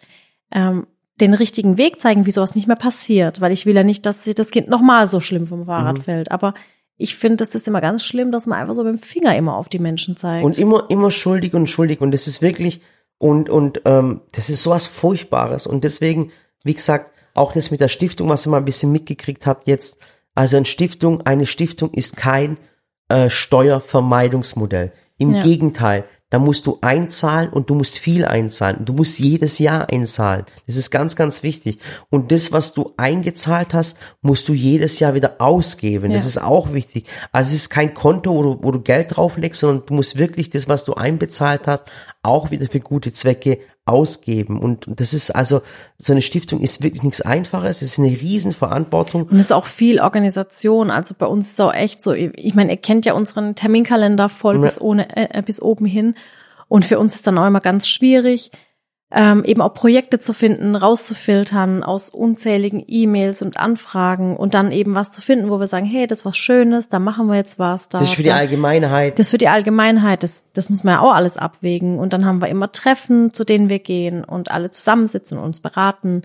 ähm, 0.53 0.87
den 1.21 1.35
richtigen 1.35 1.79
Weg 1.79 2.01
zeigen, 2.01 2.27
wie 2.27 2.31
sowas 2.31 2.55
nicht 2.55 2.67
mehr 2.67 2.77
passiert, 2.77 3.41
weil 3.41 3.53
ich 3.53 3.67
will 3.67 3.75
ja 3.75 3.83
nicht, 3.83 4.05
dass 4.05 4.25
sich 4.25 4.35
das 4.35 4.51
Kind 4.51 4.69
nochmal 4.69 5.07
so 5.07 5.21
schlimm 5.21 5.47
vom 5.47 5.67
Fahrrad 5.67 5.99
mhm. 5.99 6.03
fällt. 6.03 6.31
Aber 6.31 6.55
ich 6.99 7.17
finde, 7.17 7.37
das 7.37 7.55
ist 7.55 7.69
immer 7.69 7.81
ganz 7.81 8.05
schlimm, 8.05 8.33
dass 8.33 8.47
man 8.47 8.59
einfach 8.59 8.75
so 8.75 8.85
mit 8.85 8.95
dem 8.95 8.99
Finger 8.99 9.37
immer 9.37 9.57
auf 9.57 9.69
die 9.69 9.79
Menschen 9.79 10.17
zeigt. 10.17 10.45
Und 10.45 10.59
immer, 10.59 10.87
immer 10.91 11.11
schuldig 11.11 11.55
und 11.55 11.69
schuldig. 11.69 12.01
Und 12.01 12.13
das 12.13 12.27
ist 12.27 12.43
wirklich, 12.43 12.81
und, 13.19 13.49
und 13.49 13.83
ähm, 13.85 14.21
das 14.33 14.51
ist 14.51 14.63
sowas 14.63 14.87
Furchtbares. 14.87 15.67
Und 15.67 15.85
deswegen, 15.85 16.33
wie 16.65 16.75
gesagt, 16.75 17.11
auch 17.35 17.53
das 17.53 17.71
mit 17.71 17.81
der 17.81 17.89
Stiftung, 17.89 18.29
was 18.29 18.47
ihr 18.47 18.51
mal 18.51 18.59
ein 18.59 18.65
bisschen 18.65 18.93
mitgekriegt 18.93 19.47
habt 19.47 19.69
jetzt. 19.69 19.99
Also 20.35 20.57
eine 20.57 20.67
Stiftung, 20.67 21.23
eine 21.23 21.47
Stiftung 21.47 21.93
ist 21.93 22.17
kein 22.17 22.57
äh, 23.09 23.31
Steuervermeidungsmodell. 23.31 24.93
Im 25.19 25.35
ja. 25.35 25.43
Gegenteil, 25.43 26.05
da 26.31 26.41
musst 26.41 26.67
du 26.67 26.79
einzahlen 26.81 27.51
und 27.51 27.71
du 27.71 27.77
musst 27.77 27.99
viel 27.99 28.25
einzahlen. 28.25 28.85
Du 28.85 28.93
musst 28.93 29.21
jedes 29.21 29.61
Jahr 29.61 29.89
einzahlen. 29.91 30.45
Das 30.67 30.75
ist 30.75 30.91
ganz, 30.91 31.15
ganz 31.15 31.45
wichtig. 31.45 31.79
Und 32.11 32.33
das, 32.33 32.51
was 32.51 32.75
du 32.75 32.95
eingezahlt 32.97 33.75
hast, 33.75 33.97
musst 34.23 34.49
du 34.49 34.53
jedes 34.53 34.99
Jahr 34.99 35.15
wieder 35.15 35.37
ausgeben. 35.39 36.11
Ja. 36.11 36.17
Das 36.17 36.27
ist 36.27 36.43
auch 36.43 36.73
wichtig. 36.73 37.07
Also 37.31 37.51
es 37.51 37.63
ist 37.63 37.71
kein 37.71 37.95
Konto, 37.95 38.35
wo 38.35 38.43
du, 38.43 38.59
wo 38.61 38.73
du 38.73 38.81
Geld 38.81 39.17
drauflegst, 39.17 39.61
sondern 39.61 39.87
du 39.87 39.95
musst 39.95 40.19
wirklich 40.19 40.51
das, 40.51 40.69
was 40.69 40.85
du 40.85 40.95
einbezahlt 40.95 41.69
hast, 41.69 41.85
auch 42.23 42.51
wieder 42.51 42.67
für 42.67 42.81
gute 42.81 43.13
Zwecke 43.13 43.61
ausgeben. 43.87 44.59
Und 44.59 44.85
das 44.89 45.15
ist 45.15 45.35
also, 45.35 45.63
so 45.97 46.13
eine 46.13 46.21
Stiftung 46.21 46.61
ist 46.61 46.83
wirklich 46.83 47.05
nichts 47.05 47.21
Einfaches. 47.21 47.83
Es 47.83 47.93
ist 47.93 47.99
eine 47.99 48.09
Riesenverantwortung. 48.09 49.23
Und 49.23 49.37
es 49.37 49.43
ist 49.43 49.53
auch 49.53 49.67
viel 49.67 50.01
Organisation. 50.01 50.91
Also 50.91 51.15
bei 51.17 51.27
uns 51.27 51.47
ist 51.47 51.53
es 51.55 51.61
auch 51.61 51.73
echt 51.73 52.03
so, 52.03 52.13
ich 52.13 52.55
meine, 52.55 52.73
ihr 52.73 52.77
kennt 52.77 53.07
ja 53.07 53.15
unseren 53.15 53.55
Terminkalender 53.55 54.29
voll 54.29 54.57
ja. 54.57 54.61
bis 54.63 54.81
ohne, 54.81 55.17
äh, 55.17 55.41
bis 55.41 55.63
oben 55.63 55.87
hin. 55.87 56.17
Und 56.69 56.85
für 56.85 56.99
uns 56.99 57.15
ist 57.15 57.27
dann 57.29 57.39
auch 57.39 57.47
immer 57.47 57.61
ganz 57.61 57.89
schwierig, 57.89 58.51
ähm, 59.13 59.45
eben 59.45 59.61
auch 59.61 59.73
Projekte 59.73 60.19
zu 60.19 60.33
finden, 60.33 60.75
rauszufiltern 60.75 61.85
aus 61.85 62.11
unzähligen 62.11 62.83
E-Mails 62.89 63.41
und 63.41 63.57
Anfragen 63.57 64.37
und 64.37 64.55
dann 64.55 64.73
eben 64.73 64.97
was 64.97 65.13
zu 65.13 65.21
finden, 65.21 65.49
wo 65.49 65.61
wir 65.61 65.69
sagen, 65.69 65.87
hey, 65.87 66.09
das 66.09 66.19
ist 66.19 66.25
was 66.25 66.37
Schönes, 66.37 66.89
da 66.89 66.99
machen 66.99 67.29
wir 67.29 67.37
jetzt 67.37 67.61
was. 67.61 67.89
Da, 67.89 67.99
das 67.99 68.09
ist 68.09 68.15
für 68.17 68.25
die 68.25 68.33
Allgemeinheit. 68.33 69.19
Das 69.19 69.27
ist 69.27 69.31
für 69.31 69.39
die 69.39 69.49
Allgemeinheit, 69.49 70.25
das, 70.25 70.47
das 70.55 70.71
muss 70.71 70.83
man 70.83 70.95
ja 70.95 71.01
auch 71.01 71.15
alles 71.15 71.37
abwägen. 71.37 72.01
Und 72.01 72.15
dann 72.15 72.25
haben 72.25 72.41
wir 72.41 72.49
immer 72.49 72.73
Treffen, 72.73 73.33
zu 73.33 73.45
denen 73.45 73.69
wir 73.69 73.79
gehen 73.79 74.25
und 74.25 74.51
alle 74.51 74.71
zusammensitzen 74.71 75.39
und 75.39 75.45
uns 75.45 75.61
beraten. 75.61 76.23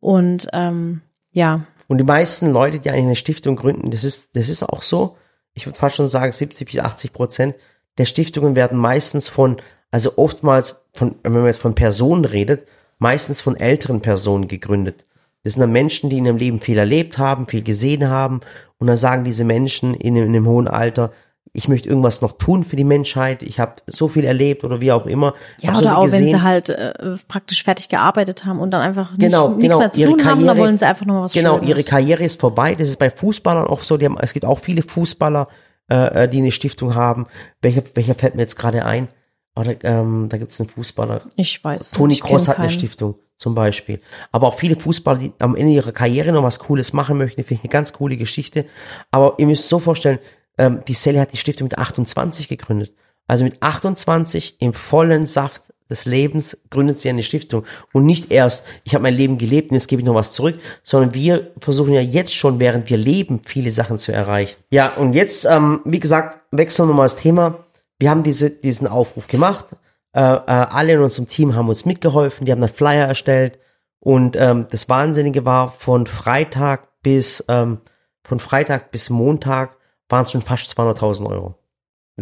Und 0.00 0.48
ähm, 0.54 1.02
ja. 1.32 1.64
Und 1.86 1.98
die 1.98 2.04
meisten 2.04 2.50
Leute, 2.50 2.80
die 2.80 2.88
eigentlich 2.88 3.04
eine 3.04 3.16
Stiftung 3.16 3.56
gründen, 3.56 3.90
das 3.90 4.04
ist, 4.04 4.34
das 4.36 4.48
ist 4.48 4.62
auch 4.62 4.82
so, 4.82 5.18
ich 5.52 5.66
würde 5.66 5.78
fast 5.78 5.96
schon 5.96 6.08
sagen, 6.08 6.32
70 6.32 6.66
bis 6.66 6.80
80 6.80 7.12
Prozent 7.12 7.56
der 7.98 8.04
Stiftungen 8.04 8.56
werden 8.56 8.78
meistens 8.78 9.28
von 9.28 9.58
also 9.92 10.14
oftmals 10.16 10.82
von, 10.94 11.14
wenn 11.22 11.32
man 11.32 11.46
jetzt 11.46 11.60
von 11.60 11.74
Personen 11.76 12.24
redet, 12.24 12.66
meistens 12.98 13.40
von 13.40 13.56
älteren 13.56 14.00
Personen 14.00 14.48
gegründet. 14.48 15.04
Das 15.44 15.52
sind 15.52 15.60
dann 15.60 15.72
Menschen, 15.72 16.08
die 16.08 16.18
in 16.18 16.26
ihrem 16.26 16.36
Leben 16.36 16.60
viel 16.60 16.78
erlebt 16.78 17.18
haben, 17.18 17.46
viel 17.46 17.62
gesehen 17.62 18.08
haben. 18.08 18.40
Und 18.78 18.86
dann 18.86 18.96
sagen 18.96 19.24
diese 19.24 19.44
Menschen 19.44 19.94
in, 19.94 20.16
in 20.16 20.24
einem 20.24 20.46
hohen 20.46 20.66
Alter, 20.66 21.12
ich 21.52 21.68
möchte 21.68 21.88
irgendwas 21.88 22.22
noch 22.22 22.38
tun 22.38 22.64
für 22.64 22.76
die 22.76 22.84
Menschheit, 22.84 23.42
ich 23.42 23.60
habe 23.60 23.74
so 23.86 24.08
viel 24.08 24.24
erlebt 24.24 24.64
oder 24.64 24.80
wie 24.80 24.90
auch 24.90 25.04
immer. 25.04 25.34
Ja, 25.60 25.72
oder 25.72 25.82
so 25.82 25.88
auch 25.90 26.04
gesehen. 26.04 26.20
wenn 26.20 26.28
sie 26.28 26.42
halt 26.42 26.70
äh, 26.70 27.16
praktisch 27.28 27.62
fertig 27.62 27.90
gearbeitet 27.90 28.46
haben 28.46 28.58
und 28.58 28.70
dann 28.70 28.80
einfach 28.80 29.10
nicht, 29.10 29.20
genau, 29.20 29.48
nichts 29.48 29.62
genau, 29.62 29.78
mehr 29.80 29.90
zu 29.90 30.00
tun 30.00 30.16
Karriere, 30.16 30.30
haben, 30.30 30.46
dann 30.46 30.56
wollen 30.56 30.78
sie 30.78 30.86
einfach 30.86 31.04
noch 31.04 31.22
was 31.24 31.34
Genau, 31.34 31.56
Schönes. 31.56 31.68
ihre 31.68 31.84
Karriere 31.84 32.24
ist 32.24 32.40
vorbei. 32.40 32.74
Das 32.74 32.88
ist 32.88 32.98
bei 32.98 33.10
Fußballern 33.10 33.66
auch 33.66 33.80
so. 33.80 33.98
Die 33.98 34.06
haben, 34.06 34.16
es 34.18 34.32
gibt 34.32 34.46
auch 34.46 34.60
viele 34.60 34.82
Fußballer, 34.82 35.48
äh, 35.88 36.28
die 36.28 36.38
eine 36.38 36.52
Stiftung 36.52 36.94
haben. 36.94 37.26
Welcher, 37.60 37.82
welcher 37.94 38.14
fällt 38.14 38.34
mir 38.34 38.42
jetzt 38.42 38.56
gerade 38.56 38.84
ein? 38.84 39.08
Oder 39.54 39.82
ähm, 39.84 40.28
da 40.28 40.38
gibt 40.38 40.50
es 40.50 40.60
einen 40.60 40.70
Fußballer. 40.70 41.22
Ich 41.36 41.62
weiß. 41.62 41.90
Toni 41.90 42.16
Kroos 42.16 42.48
hat 42.48 42.58
eine 42.58 42.70
Stiftung. 42.70 43.16
zum 43.36 43.54
Beispiel. 43.54 44.00
Aber 44.30 44.46
auch 44.46 44.58
viele 44.58 44.78
Fußballer, 44.78 45.18
die 45.18 45.32
am 45.38 45.56
Ende 45.56 45.72
ihrer 45.72 45.92
Karriere 45.92 46.32
noch 46.32 46.44
was 46.44 46.60
Cooles 46.60 46.92
machen 46.92 47.18
möchten, 47.18 47.42
finde 47.42 47.54
ich 47.54 47.64
eine 47.64 47.72
ganz 47.72 47.92
coole 47.92 48.16
Geschichte. 48.16 48.66
Aber 49.10 49.34
ihr 49.38 49.46
müsst 49.46 49.68
so 49.68 49.78
vorstellen, 49.78 50.20
ähm, 50.58 50.82
die 50.86 50.94
Sally 50.94 51.18
hat 51.18 51.32
die 51.32 51.36
Stiftung 51.36 51.66
mit 51.66 51.76
28 51.76 52.48
gegründet. 52.48 52.94
Also 53.26 53.44
mit 53.44 53.62
28 53.62 54.56
im 54.60 54.74
vollen 54.74 55.26
Saft 55.26 55.71
des 55.90 56.04
Lebens 56.04 56.56
gründet 56.70 57.00
sie 57.00 57.08
eine 57.08 57.22
Stiftung 57.22 57.64
und 57.92 58.06
nicht 58.06 58.30
erst, 58.30 58.64
ich 58.84 58.94
habe 58.94 59.02
mein 59.02 59.14
Leben 59.14 59.38
gelebt 59.38 59.70
und 59.70 59.76
jetzt 59.76 59.88
gebe 59.88 60.00
ich 60.00 60.06
noch 60.06 60.14
was 60.14 60.32
zurück, 60.32 60.58
sondern 60.82 61.14
wir 61.14 61.52
versuchen 61.58 61.92
ja 61.92 62.00
jetzt 62.00 62.34
schon, 62.34 62.60
während 62.60 62.88
wir 62.90 62.96
leben, 62.96 63.40
viele 63.44 63.70
Sachen 63.70 63.98
zu 63.98 64.12
erreichen. 64.12 64.56
Ja, 64.70 64.90
und 64.90 65.12
jetzt, 65.12 65.44
ähm, 65.44 65.80
wie 65.84 66.00
gesagt, 66.00 66.38
wechseln 66.50 66.86
wir 66.86 66.90
nochmal 66.90 67.06
das 67.06 67.16
Thema. 67.16 67.64
Wir 67.98 68.10
haben 68.10 68.22
diese, 68.22 68.50
diesen 68.50 68.86
Aufruf 68.86 69.28
gemacht. 69.28 69.66
Äh, 70.14 70.20
äh, 70.20 70.42
alle 70.46 70.94
in 70.94 71.00
unserem 71.00 71.28
Team 71.28 71.54
haben 71.54 71.68
uns 71.68 71.84
mitgeholfen, 71.84 72.46
die 72.46 72.52
haben 72.52 72.62
einen 72.62 72.72
Flyer 72.72 73.06
erstellt 73.06 73.58
und 74.00 74.36
ähm, 74.36 74.66
das 74.70 74.88
Wahnsinnige 74.88 75.44
war, 75.44 75.68
von 75.68 76.06
Freitag 76.06 76.88
bis 77.02 77.44
ähm, 77.48 77.78
von 78.24 78.38
Freitag 78.38 78.90
bis 78.90 79.10
Montag 79.10 79.76
waren 80.08 80.24
es 80.24 80.32
schon 80.32 80.42
fast 80.42 80.78
200.000 80.78 81.28
Euro. 81.28 81.54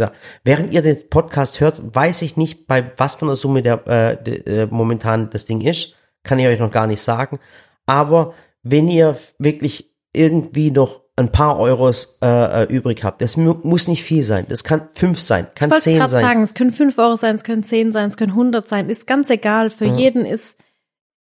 Ja. 0.01 0.13
Während 0.43 0.73
ihr 0.73 0.83
den 0.83 1.09
Podcast 1.09 1.61
hört, 1.61 1.95
weiß 1.95 2.23
ich 2.23 2.37
nicht, 2.37 2.67
bei 2.67 2.93
was 2.97 3.15
von 3.15 3.29
der 3.29 3.37
Summe 3.37 3.63
der, 3.63 3.87
äh, 3.87 4.23
de, 4.23 4.63
äh, 4.63 4.67
momentan 4.71 5.31
das 5.31 5.45
Ding 5.45 5.61
ist. 5.61 5.95
Kann 6.23 6.39
ich 6.39 6.47
euch 6.47 6.59
noch 6.59 6.71
gar 6.71 6.87
nicht 6.87 7.01
sagen. 7.01 7.39
Aber 7.87 8.35
wenn 8.63 8.89
ihr 8.89 9.17
wirklich 9.39 9.95
irgendwie 10.13 10.71
noch 10.71 11.01
ein 11.17 11.31
paar 11.31 11.59
Euros 11.59 12.19
äh, 12.23 12.63
äh 12.63 12.65
übrig 12.65 13.05
habt, 13.05 13.21
das 13.21 13.37
muss 13.37 13.89
nicht 13.89 14.03
viel 14.03 14.23
sein. 14.23 14.47
Das 14.49 14.65
kann 14.65 14.89
fünf 14.93 15.21
sein, 15.21 15.47
kann 15.55 15.71
ich 15.71 15.79
zehn 15.79 15.99
sein. 15.99 16.09
Sagen, 16.09 16.43
es 16.43 16.55
können 16.55 16.73
fünf 16.73 16.99
Euro 16.99 17.15
sein, 17.15 17.35
es 17.35 17.45
können 17.45 17.63
zehn 17.63 17.93
sein, 17.93 18.09
es 18.09 18.17
können 18.17 18.35
hundert 18.35 18.69
sein. 18.69 18.89
Ist 18.89 19.07
ganz 19.07 19.31
egal. 19.31 19.71
Für 19.71 19.87
ja. 19.87 19.95
jeden 19.95 20.25
ist 20.25 20.57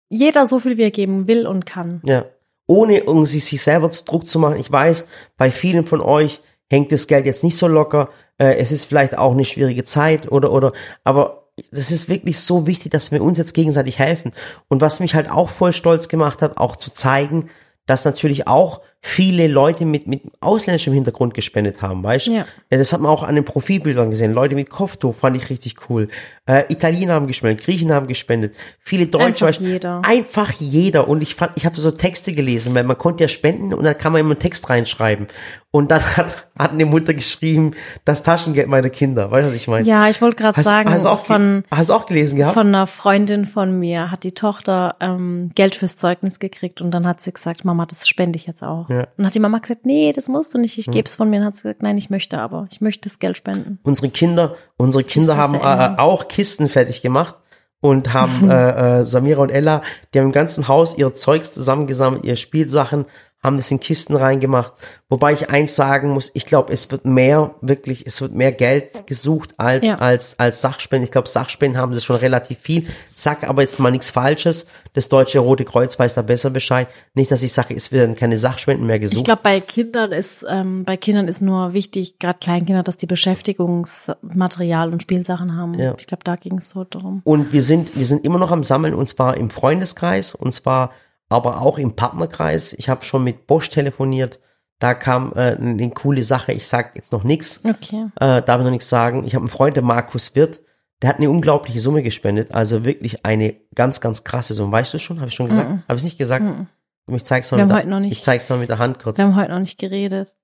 jeder 0.09 0.47
so 0.47 0.59
viel, 0.59 0.77
wie 0.77 0.83
er 0.83 0.91
geben 0.91 1.27
will 1.27 1.47
und 1.47 1.65
kann. 1.67 2.01
Ja. 2.05 2.25
Ohne 2.67 2.99
irgendwie 2.99 3.41
sich 3.41 3.63
selber 3.63 3.89
Druck 3.89 4.29
zu 4.29 4.39
machen. 4.39 4.57
Ich 4.59 4.71
weiß, 4.71 5.07
bei 5.37 5.51
vielen 5.51 5.87
von 5.87 6.01
euch 6.01 6.41
hängt 6.75 6.93
das 6.93 7.07
Geld 7.07 7.27
jetzt 7.27 7.45
nicht 7.45 7.59
so 7.59 7.67
locker. 7.69 8.11
Äh, 8.39 8.57
es 8.57 8.73
ist 8.73 8.85
vielleicht 8.85 9.17
auch 9.17 9.33
eine 9.33 9.45
schwierige 9.45 9.85
Zeit 9.85 10.31
oder, 10.31 10.53
oder, 10.53 10.73
aber 11.05 11.49
das 11.71 11.93
ist 11.93 12.09
wirklich 12.09 12.41
so 12.41 12.67
wichtig, 12.67 12.91
dass 12.91 13.13
wir 13.13 13.23
uns 13.23 13.39
jetzt 13.39 13.55
gegenseitig 13.55 13.99
helfen. 13.99 14.33
Und 14.69 14.81
was 14.81 15.01
mich 15.01 15.15
halt 15.15 15.31
auch 15.31 15.49
voll 15.49 15.73
stolz 15.73 16.09
gemacht 16.09 16.43
hat, 16.43 16.57
auch 16.57 16.77
zu 16.77 16.93
zeigen, 16.93 17.49
dass 17.87 18.05
natürlich 18.05 18.49
auch 18.49 18.81
viele 19.07 19.49
Leute 19.49 19.85
mit, 19.85 20.07
mit 20.07 20.23
ausländischem 20.41 20.95
Hintergrund 20.95 21.35
gespendet 21.35 21.83
haben, 21.83 22.03
weißt 22.03 22.29
du? 22.29 22.31
Ja. 22.33 22.47
Das 22.71 22.91
hat 22.95 23.03
man 23.03 23.11
auch 23.11 23.23
an 23.23 23.35
den 23.35 23.45
Profilbildern 23.45 24.09
gesehen. 24.09 24.33
Leute 24.33 24.55
mit 24.55 24.71
Kopftuch 24.71 25.15
fand 25.15 25.37
ich 25.37 25.51
richtig 25.51 25.77
cool. 25.91 26.09
Äh, 26.47 26.73
Italiener 26.73 27.13
haben 27.13 27.27
gespendet, 27.27 27.65
Griechen 27.65 27.93
haben 27.93 28.07
gespendet, 28.07 28.55
viele 28.79 29.07
Deutsche. 29.07 29.47
Einfach 29.47 29.61
jeder. 29.61 30.01
Einfach 30.05 30.53
jeder. 30.53 31.07
Und 31.07 31.23
ich 31.23 31.35
fand, 31.35 31.53
ich 31.57 31.67
habe 31.67 31.77
so 31.77 31.91
Texte 31.91 32.33
gelesen, 32.33 32.75
weil 32.75 32.85
man 32.85 32.97
konnte 32.97 33.25
ja 33.25 33.29
spenden 33.29 33.75
und 33.75 33.85
dann 33.85 33.97
kann 33.97 34.13
man 34.13 34.21
immer 34.21 34.33
einen 34.33 34.41
Text 34.41 34.71
reinschreiben. 34.71 35.27
Und 35.71 35.91
dann 35.91 36.03
hat, 36.17 36.47
hat 36.59 36.71
eine 36.73 36.87
Mutter 36.87 37.15
geschrieben, 37.15 37.73
das 38.05 38.23
Taschengeld 38.23 38.69
meiner 38.69 38.91
Kinder. 38.91 39.31
Weißt 39.31 39.45
du, 39.45 39.49
was 39.49 39.55
ich 39.55 39.69
meine? 39.69 39.87
Ja, 39.87 40.09
ich 40.09 40.23
wollte 40.23 40.37
gerade 40.37 40.63
sagen, 40.63 40.89
hast 40.89 41.05
auch, 41.05 41.25
von, 41.25 41.65
hast 41.71 41.91
auch 41.91 42.07
gelesen 42.07 42.37
gehabt? 42.37 42.55
Von 42.55 42.69
einer 42.69 42.87
Freundin 42.87 43.45
von 43.45 43.79
mir 43.79 44.11
hat 44.11 44.25
die 44.25 44.33
Tochter 44.33 44.97
ähm, 45.01 45.51
Geld 45.55 45.75
fürs 45.75 45.97
Zeugnis 45.97 46.39
gekriegt 46.39 46.81
und 46.81 46.93
dann 46.93 47.07
hat 47.07 47.21
sie 47.21 47.33
gesagt, 47.33 47.65
Mama, 47.65 47.87
das 47.87 48.07
spende 48.07 48.37
ich 48.37 48.47
jetzt 48.47 48.63
auch. 48.63 48.89
Ja. 48.89 48.94
Und 49.17 49.27
hat 49.27 49.35
die 49.35 49.41
Mama 49.41 49.59
gesagt, 49.59 49.87
nee, 49.87 50.13
das 50.13 50.29
musst 50.29 50.55
du 50.55 50.59
nicht, 50.59 50.79
ich 50.79 50.87
hm. 50.87 50.93
gebe 50.93 51.07
es 51.07 51.17
von 51.17 51.31
mir. 51.31 51.41
Und 51.41 51.47
hat 51.47 51.57
sie 51.57 51.63
gesagt, 51.63 51.83
nein, 51.83 51.99
ich 51.99 52.11
möchte 52.11 52.39
aber, 52.39 52.67
ich 52.71 52.81
möchte 52.81 53.09
das 53.09 53.19
Geld 53.19 53.37
spenden. 53.37 53.79
Unsere 53.83 54.09
Kinder, 54.11 54.57
unsere 54.77 55.05
Kinder 55.05 55.37
haben 55.37 55.55
äh, 55.55 56.01
auch 56.01 56.29
Kisten 56.29 56.69
fertig 56.69 57.03
gemacht 57.03 57.37
und 57.81 58.15
haben 58.15 58.51
äh, 58.51 59.01
äh, 59.01 59.05
Samira 59.05 59.43
und 59.43 59.51
Ella, 59.51 59.83
die 60.13 60.19
haben 60.19 60.27
im 60.27 60.33
ganzen 60.33 60.69
Haus 60.69 60.97
ihr 60.97 61.13
Zeugs 61.15 61.53
zusammengesammelt, 61.53 62.25
ihre 62.25 62.37
Spielsachen, 62.37 63.05
haben 63.45 63.59
das 63.59 63.71
in 63.71 63.79
Kisten 63.79 64.17
reingemacht. 64.17 64.73
Wobei 65.11 65.35
ich 65.35 65.51
eins 65.51 65.77
sagen 65.77 66.11
muss, 66.11 66.31
ich 66.33 66.47
glaube, 66.47 66.73
es 66.73 66.91
wird 66.91 67.05
mehr, 67.05 67.55
wirklich, 67.61 68.07
es 68.07 68.23
wird 68.23 68.33
mehr 68.33 68.51
Geld 68.53 69.07
gesucht 69.07 69.55
als, 69.59 69.85
ja. 69.85 69.99
als, 69.99 70.39
als 70.39 70.63
Sachspenden. 70.63 71.05
Ich 71.05 71.11
glaube, 71.11 71.29
Sachspenden 71.29 71.81
haben 71.81 71.95
sie 71.95 72.01
schon 72.01 72.17
relativ 72.17 72.59
viel. 72.59 72.87
Sag 73.15 73.45
aber 73.45 73.61
jetzt 73.61 73.79
mal 73.79 73.91
nichts 73.91 74.11
Falsches. 74.11 74.65
Das 74.95 75.11
Deutsche 75.11 75.41
Rote 75.41 75.67
Kreuz 75.67 75.99
weiß 75.99 76.15
da 76.15 76.23
besser 76.23 76.49
Bescheid. 76.49 76.89
Nicht, 77.13 77.31
dass 77.31 77.43
ich 77.43 77.53
sage, 77.53 77.75
es 77.75 77.93
werden 77.93 78.17
keine 78.17 78.39
Sachspenden 78.39 78.87
mehr 78.87 78.99
gesucht. 78.99 79.19
Ich 79.19 79.25
glaube, 79.25 79.43
bei 79.43 79.61
Kindern 79.61 80.11
ist, 80.11 80.45
ähm, 80.49 80.85
bei 80.85 80.97
Kindern 80.97 81.29
ist 81.29 81.43
nur 81.43 81.75
wichtig, 81.75 82.19
gerade 82.19 82.39
Kleinkinder, 82.41 82.83
dass 82.83 82.97
die 82.97 83.07
Beschäftigungsmaterial 83.07 84.91
und 84.91 85.03
Spielsachen 85.03 85.55
haben. 85.55 85.75
Ja. 85.79 85.95
Ich 85.99 86.07
glaube, 86.07 86.25
da 86.25 86.37
ging 86.37 86.59
es 86.59 86.71
so 86.71 86.85
darum. 86.85 87.21
Und 87.25 87.53
wir 87.53 87.63
sind, 87.63 87.95
wir 87.95 88.07
sind 88.07 88.25
immer 88.25 88.39
noch 88.39 88.51
am 88.51 88.65
Sammeln 88.65 88.95
und 88.95 89.07
zwar 89.07 89.37
im 89.37 89.51
Freundeskreis 89.51 90.35
und 90.35 90.53
zwar 90.53 90.93
aber 91.35 91.61
auch 91.61 91.79
im 91.79 91.97
Partnerkreis. 91.97 92.73
Ich 92.75 92.89
habe 92.89 93.05
schon 93.05 93.25
mit 93.25 93.47
Bosch 93.47 93.71
telefoniert. 93.71 94.41
Da 94.79 94.95
kam 94.95 95.33
äh, 95.35 95.57
eine 95.57 95.91
coole 95.91 96.23
Sache. 96.23 96.53
Ich 96.53 96.69
sag 96.69 96.97
jetzt 96.97 97.13
noch 97.13 97.25
nichts. 97.25 97.63
Okay. 97.65 98.07
Äh, 98.21 98.43
darf 98.43 98.61
ich 98.61 98.65
noch 98.65 98.71
nichts 98.71 98.89
sagen. 98.89 99.25
Ich 99.25 99.35
habe 99.35 99.43
einen 99.43 99.49
Freund, 99.49 99.77
der 99.77 99.85
Markus 99.85 100.35
Wirth. 100.35 100.61
Der 101.03 101.09
hat 101.11 101.19
eine 101.19 101.31
unglaubliche 101.31 101.81
Summe 101.81 102.03
gespendet. 102.03 102.55
Also 102.55 102.85
wirklich 102.85 103.25
eine 103.25 103.55
ganz, 103.75 104.01
ganz 104.01 104.25
krasse 104.25 104.55
Summe. 104.55 104.73
Weißt 104.73 104.95
du 104.95 104.99
schon? 104.99 105.19
Habe 105.21 105.29
ich 105.29 105.35
schon 105.35 105.49
gesagt? 105.49 105.69
Mm 105.69 105.73
-mm. 105.75 105.89
Habe 105.89 105.99
ich 105.99 106.05
nicht 106.05 106.19
gesagt? 106.19 106.45
Mm 106.45 106.67
ich 107.09 107.25
zeig's 107.25 107.51
mal 107.51 107.59
Wir 107.59 107.65
mit 107.67 107.73
haben 107.73 107.81
heute 107.81 107.91
noch 107.91 108.01
nicht. 108.01 108.13
Ich 108.13 108.23
zeig's 108.23 108.49
mal 108.49 108.59
mit 108.59 108.71
der 108.71 108.79
Hand 108.79 108.99
kurz. 108.99 109.19
Wir 109.19 109.27
haben 109.27 109.37
heute 109.37 109.53
noch 109.53 109.61
nicht 109.61 109.79
geredet. 109.79 110.35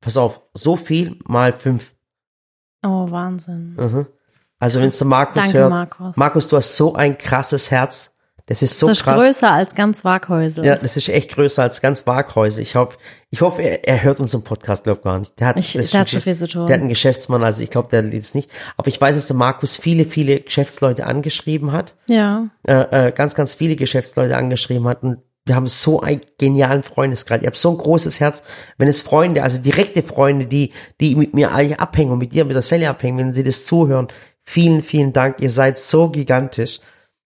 Pass 0.00 0.16
auf, 0.16 0.40
so 0.54 0.76
viel 0.76 1.18
mal 1.24 1.52
fünf. 1.52 1.94
Oh, 2.82 3.10
Wahnsinn. 3.10 3.76
Mhm. 3.78 4.06
Also 4.58 4.80
wenn 4.80 4.90
du 4.90 5.04
Markus 5.04 5.44
Danke, 5.44 5.58
hört. 5.58 5.70
Markus. 5.70 6.16
Markus, 6.16 6.48
du 6.48 6.56
hast 6.56 6.76
so 6.76 6.94
ein 6.94 7.18
krasses 7.18 7.70
Herz. 7.70 8.14
Das 8.46 8.60
ist 8.60 8.78
so 8.78 8.88
das 8.88 8.98
ist 8.98 9.04
krass. 9.04 9.22
größer 9.22 9.50
als 9.50 9.74
ganz 9.74 10.04
Waghäusel. 10.04 10.64
Ja, 10.64 10.76
das 10.76 10.96
ist 10.96 11.08
echt 11.08 11.30
größer 11.32 11.62
als 11.62 11.80
ganz 11.80 12.06
Waghäusel. 12.06 12.62
Ich 12.62 12.74
hoffe, 12.74 12.98
ich 13.30 13.40
hoffe, 13.40 13.62
er, 13.62 13.86
er 13.86 14.02
hört 14.02 14.20
unseren 14.20 14.42
Podcast, 14.42 14.84
glaub 14.84 15.02
gar 15.02 15.18
nicht. 15.18 15.38
Der 15.38 15.48
hat, 15.48 15.56
ich, 15.56 15.72
der 15.72 16.00
hat 16.00 16.08
so 16.08 16.20
viel 16.20 16.34
zu 16.34 16.48
tun. 16.48 16.66
Der 16.66 16.74
hat 16.74 16.80
einen 16.80 16.88
Geschäftsmann, 16.88 17.42
also 17.44 17.62
ich 17.62 17.70
glaube, 17.70 17.88
der 17.90 18.02
liebt 18.02 18.24
es 18.24 18.34
nicht. 18.34 18.50
Aber 18.76 18.88
ich 18.88 19.00
weiß, 19.00 19.14
dass 19.14 19.28
der 19.28 19.36
Markus 19.36 19.76
viele, 19.76 20.04
viele 20.04 20.40
Geschäftsleute 20.40 21.06
angeschrieben 21.06 21.72
hat. 21.72 21.94
Ja. 22.08 22.48
Äh, 22.66 23.08
äh, 23.08 23.12
ganz, 23.12 23.34
ganz 23.34 23.54
viele 23.54 23.76
Geschäftsleute 23.76 24.36
angeschrieben 24.36 24.88
hat 24.88 25.02
und 25.02 25.18
wir 25.44 25.56
haben 25.56 25.66
so 25.66 26.00
einen 26.00 26.20
genialen 26.38 26.82
Freundeskreis. 26.82 27.40
Ich 27.40 27.46
habe 27.46 27.56
so 27.56 27.70
ein 27.70 27.78
großes 27.78 28.20
Herz, 28.20 28.42
wenn 28.78 28.86
es 28.86 29.02
Freunde, 29.02 29.42
also 29.42 29.58
direkte 29.58 30.02
Freunde, 30.02 30.46
die, 30.46 30.72
die 31.00 31.16
mit 31.16 31.34
mir 31.34 31.52
eigentlich 31.52 31.80
abhängen 31.80 32.12
und 32.12 32.18
mit 32.18 32.32
dir, 32.32 32.44
mit 32.44 32.54
der 32.54 32.62
Sally 32.62 32.86
abhängen, 32.86 33.18
wenn 33.18 33.34
sie 33.34 33.42
das 33.42 33.64
zuhören. 33.64 34.08
Vielen, 34.44 34.82
vielen 34.82 35.12
Dank. 35.12 35.40
Ihr 35.40 35.50
seid 35.50 35.78
so 35.78 36.10
gigantisch. 36.10 36.80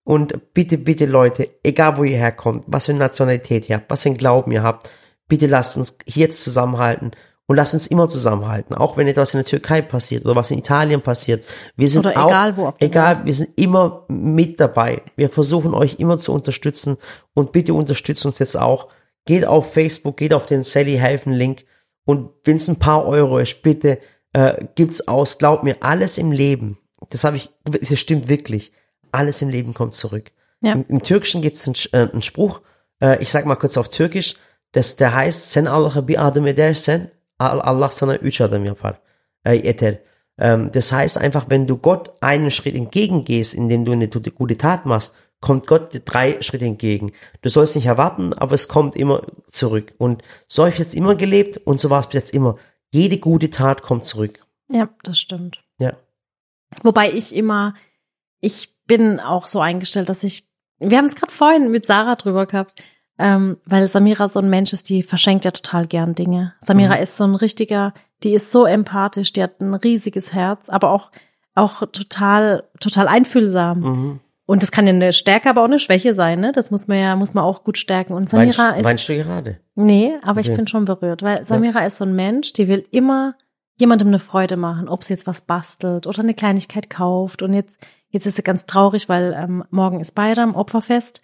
Und 0.06 0.54
bitte, 0.54 0.78
bitte 0.78 1.04
Leute, 1.04 1.48
egal 1.64 1.96
wo 1.96 2.04
ihr 2.04 2.16
herkommt, 2.16 2.62
was 2.68 2.86
für 2.86 2.92
eine 2.92 3.00
Nationalität 3.00 3.68
ihr 3.68 3.74
habt, 3.74 3.90
was 3.90 4.04
für 4.04 4.08
einen 4.10 4.18
Glauben 4.18 4.52
ihr 4.52 4.62
habt, 4.62 4.88
bitte 5.26 5.48
lasst 5.48 5.76
uns 5.76 5.98
jetzt 6.04 6.44
zusammenhalten 6.44 7.10
und 7.46 7.56
lasst 7.56 7.74
uns 7.74 7.88
immer 7.88 8.08
zusammenhalten, 8.08 8.76
auch 8.76 8.96
wenn 8.96 9.08
etwas 9.08 9.34
in 9.34 9.38
der 9.38 9.46
Türkei 9.46 9.82
passiert 9.82 10.24
oder 10.24 10.36
was 10.36 10.52
in 10.52 10.60
Italien 10.60 11.00
passiert. 11.00 11.44
Wir 11.74 11.88
sind 11.88 12.06
oder 12.06 12.24
auch, 12.24 12.28
egal 12.28 12.56
wo 12.56 12.66
auf 12.66 12.78
der 12.78 12.86
egal, 12.86 13.16
Welt. 13.16 13.26
wir 13.26 13.34
sind 13.34 13.58
immer 13.58 14.04
mit 14.06 14.60
dabei. 14.60 15.02
Wir 15.16 15.28
versuchen 15.28 15.74
euch 15.74 15.98
immer 15.98 16.18
zu 16.18 16.32
unterstützen 16.32 16.98
und 17.34 17.50
bitte 17.50 17.74
unterstützt 17.74 18.24
uns 18.26 18.38
jetzt 18.38 18.56
auch. 18.56 18.86
Geht 19.24 19.44
auf 19.44 19.72
Facebook, 19.72 20.18
geht 20.18 20.32
auf 20.32 20.46
den 20.46 20.62
Sally 20.62 20.98
helfen 20.98 21.32
Link 21.32 21.64
und 22.04 22.30
wenn 22.44 22.58
es 22.58 22.68
ein 22.68 22.78
paar 22.78 23.06
Euro 23.06 23.38
ist, 23.38 23.60
bitte 23.60 23.98
äh, 24.34 24.66
gibt's 24.76 25.08
aus. 25.08 25.38
Glaubt 25.38 25.64
mir, 25.64 25.78
alles 25.80 26.16
im 26.16 26.30
Leben, 26.30 26.78
das 27.10 27.24
habe 27.24 27.38
ich, 27.38 27.50
das 27.64 27.98
stimmt 27.98 28.28
wirklich 28.28 28.70
alles 29.16 29.42
im 29.42 29.48
Leben 29.48 29.74
kommt 29.74 29.94
zurück. 29.94 30.32
Ja. 30.60 30.72
Im, 30.72 30.84
Im, 30.88 31.02
Türkischen 31.02 31.42
gibt 31.42 31.56
es 31.56 31.66
einen, 31.66 31.76
äh, 31.92 32.10
einen, 32.12 32.22
Spruch, 32.22 32.60
äh, 33.00 33.22
ich 33.22 33.30
sag 33.30 33.46
mal 33.46 33.56
kurz 33.56 33.76
auf 33.76 33.88
Türkisch, 33.88 34.36
dass 34.72 34.96
der 34.96 35.14
heißt, 35.14 35.52
sen 35.52 35.68
Allah'a 35.68 36.00
bir 36.02 36.20
adım 36.20 36.46
edersen, 36.46 37.10
Allah 37.38 37.90
sana 37.90 38.16
üç 38.16 38.40
adım 38.40 38.64
yapar. 38.64 39.00
Äh, 39.44 39.66
yeter. 39.66 39.98
Ähm, 40.38 40.70
das 40.72 40.92
heißt 40.92 41.18
einfach, 41.18 41.46
wenn 41.48 41.66
du 41.66 41.76
Gott 41.76 42.12
einen 42.20 42.50
Schritt 42.50 42.74
entgegengehst, 42.74 43.54
indem 43.54 43.84
du 43.84 43.92
eine 43.92 44.08
gute 44.08 44.58
Tat 44.58 44.86
machst, 44.86 45.12
kommt 45.40 45.66
Gott 45.66 45.92
dir 45.92 46.00
drei 46.00 46.40
Schritte 46.42 46.64
entgegen. 46.64 47.12
Du 47.42 47.48
sollst 47.48 47.76
nicht 47.76 47.86
erwarten, 47.86 48.32
aber 48.32 48.54
es 48.54 48.68
kommt 48.68 48.96
immer 48.96 49.22
zurück. 49.50 49.94
Und 49.98 50.22
so 50.48 50.62
habe 50.62 50.72
ich 50.72 50.78
jetzt 50.78 50.94
immer 50.94 51.14
gelebt 51.14 51.58
und 51.58 51.80
so 51.80 51.90
war 51.90 52.00
es 52.00 52.06
bis 52.06 52.14
jetzt 52.14 52.34
immer. 52.34 52.56
Jede 52.90 53.18
gute 53.18 53.50
Tat 53.50 53.82
kommt 53.82 54.06
zurück. 54.06 54.44
Ja, 54.70 54.88
das 55.02 55.18
stimmt. 55.18 55.62
Ja. 55.78 55.96
Wobei 56.82 57.12
ich 57.12 57.34
immer, 57.34 57.74
ich 58.40 58.75
bin 58.86 59.20
auch 59.20 59.46
so 59.46 59.60
eingestellt, 59.60 60.08
dass 60.08 60.24
ich, 60.24 60.44
wir 60.78 60.98
haben 60.98 61.06
es 61.06 61.16
gerade 61.16 61.32
vorhin 61.32 61.70
mit 61.70 61.86
Sarah 61.86 62.16
drüber 62.16 62.46
gehabt, 62.46 62.82
ähm, 63.18 63.58
weil 63.64 63.86
Samira 63.86 64.28
so 64.28 64.40
ein 64.40 64.50
Mensch 64.50 64.72
ist, 64.72 64.88
die 64.88 65.02
verschenkt 65.02 65.44
ja 65.44 65.50
total 65.50 65.86
gern 65.86 66.14
Dinge. 66.14 66.54
Samira 66.60 66.96
mhm. 66.96 67.02
ist 67.02 67.16
so 67.16 67.24
ein 67.24 67.34
richtiger, 67.34 67.94
die 68.22 68.34
ist 68.34 68.52
so 68.52 68.66
empathisch, 68.66 69.32
die 69.32 69.42
hat 69.42 69.60
ein 69.60 69.74
riesiges 69.74 70.32
Herz, 70.32 70.68
aber 70.68 70.90
auch, 70.90 71.10
auch 71.54 71.80
total, 71.92 72.64
total 72.80 73.08
einfühlsam. 73.08 73.80
Mhm. 73.80 74.20
Und 74.46 74.62
das 74.62 74.70
kann 74.70 74.86
ja 74.86 74.92
eine 74.92 75.12
Stärke, 75.12 75.50
aber 75.50 75.62
auch 75.62 75.66
eine 75.66 75.80
Schwäche 75.80 76.14
sein, 76.14 76.38
ne? 76.38 76.52
Das 76.52 76.70
muss 76.70 76.86
man 76.86 76.98
ja, 76.98 77.16
muss 77.16 77.34
man 77.34 77.42
auch 77.42 77.64
gut 77.64 77.78
stärken. 77.78 78.12
Und 78.12 78.28
Samira 78.28 78.62
meinst, 78.62 78.78
ist. 78.78 78.84
Meinst 78.84 79.08
du 79.08 79.16
gerade? 79.16 79.60
Nee, 79.74 80.16
aber 80.22 80.40
okay. 80.40 80.50
ich 80.50 80.56
bin 80.56 80.68
schon 80.68 80.84
berührt, 80.84 81.22
weil 81.22 81.44
Samira 81.44 81.80
ja. 81.80 81.86
ist 81.86 81.96
so 81.96 82.04
ein 82.04 82.14
Mensch, 82.14 82.52
die 82.52 82.68
will 82.68 82.86
immer 82.92 83.34
jemandem 83.78 84.08
eine 84.08 84.20
Freude 84.20 84.56
machen, 84.56 84.88
ob 84.88 85.02
sie 85.02 85.14
jetzt 85.14 85.26
was 85.26 85.40
bastelt 85.42 86.06
oder 86.06 86.20
eine 86.20 86.34
Kleinigkeit 86.34 86.88
kauft 86.88 87.42
und 87.42 87.54
jetzt 87.54 87.84
jetzt 88.10 88.26
ist 88.26 88.36
sie 88.36 88.42
ganz 88.42 88.66
traurig, 88.66 89.08
weil 89.08 89.34
ähm, 89.36 89.64
morgen 89.70 90.00
ist 90.00 90.14
Bayram, 90.14 90.54
Opferfest. 90.54 91.22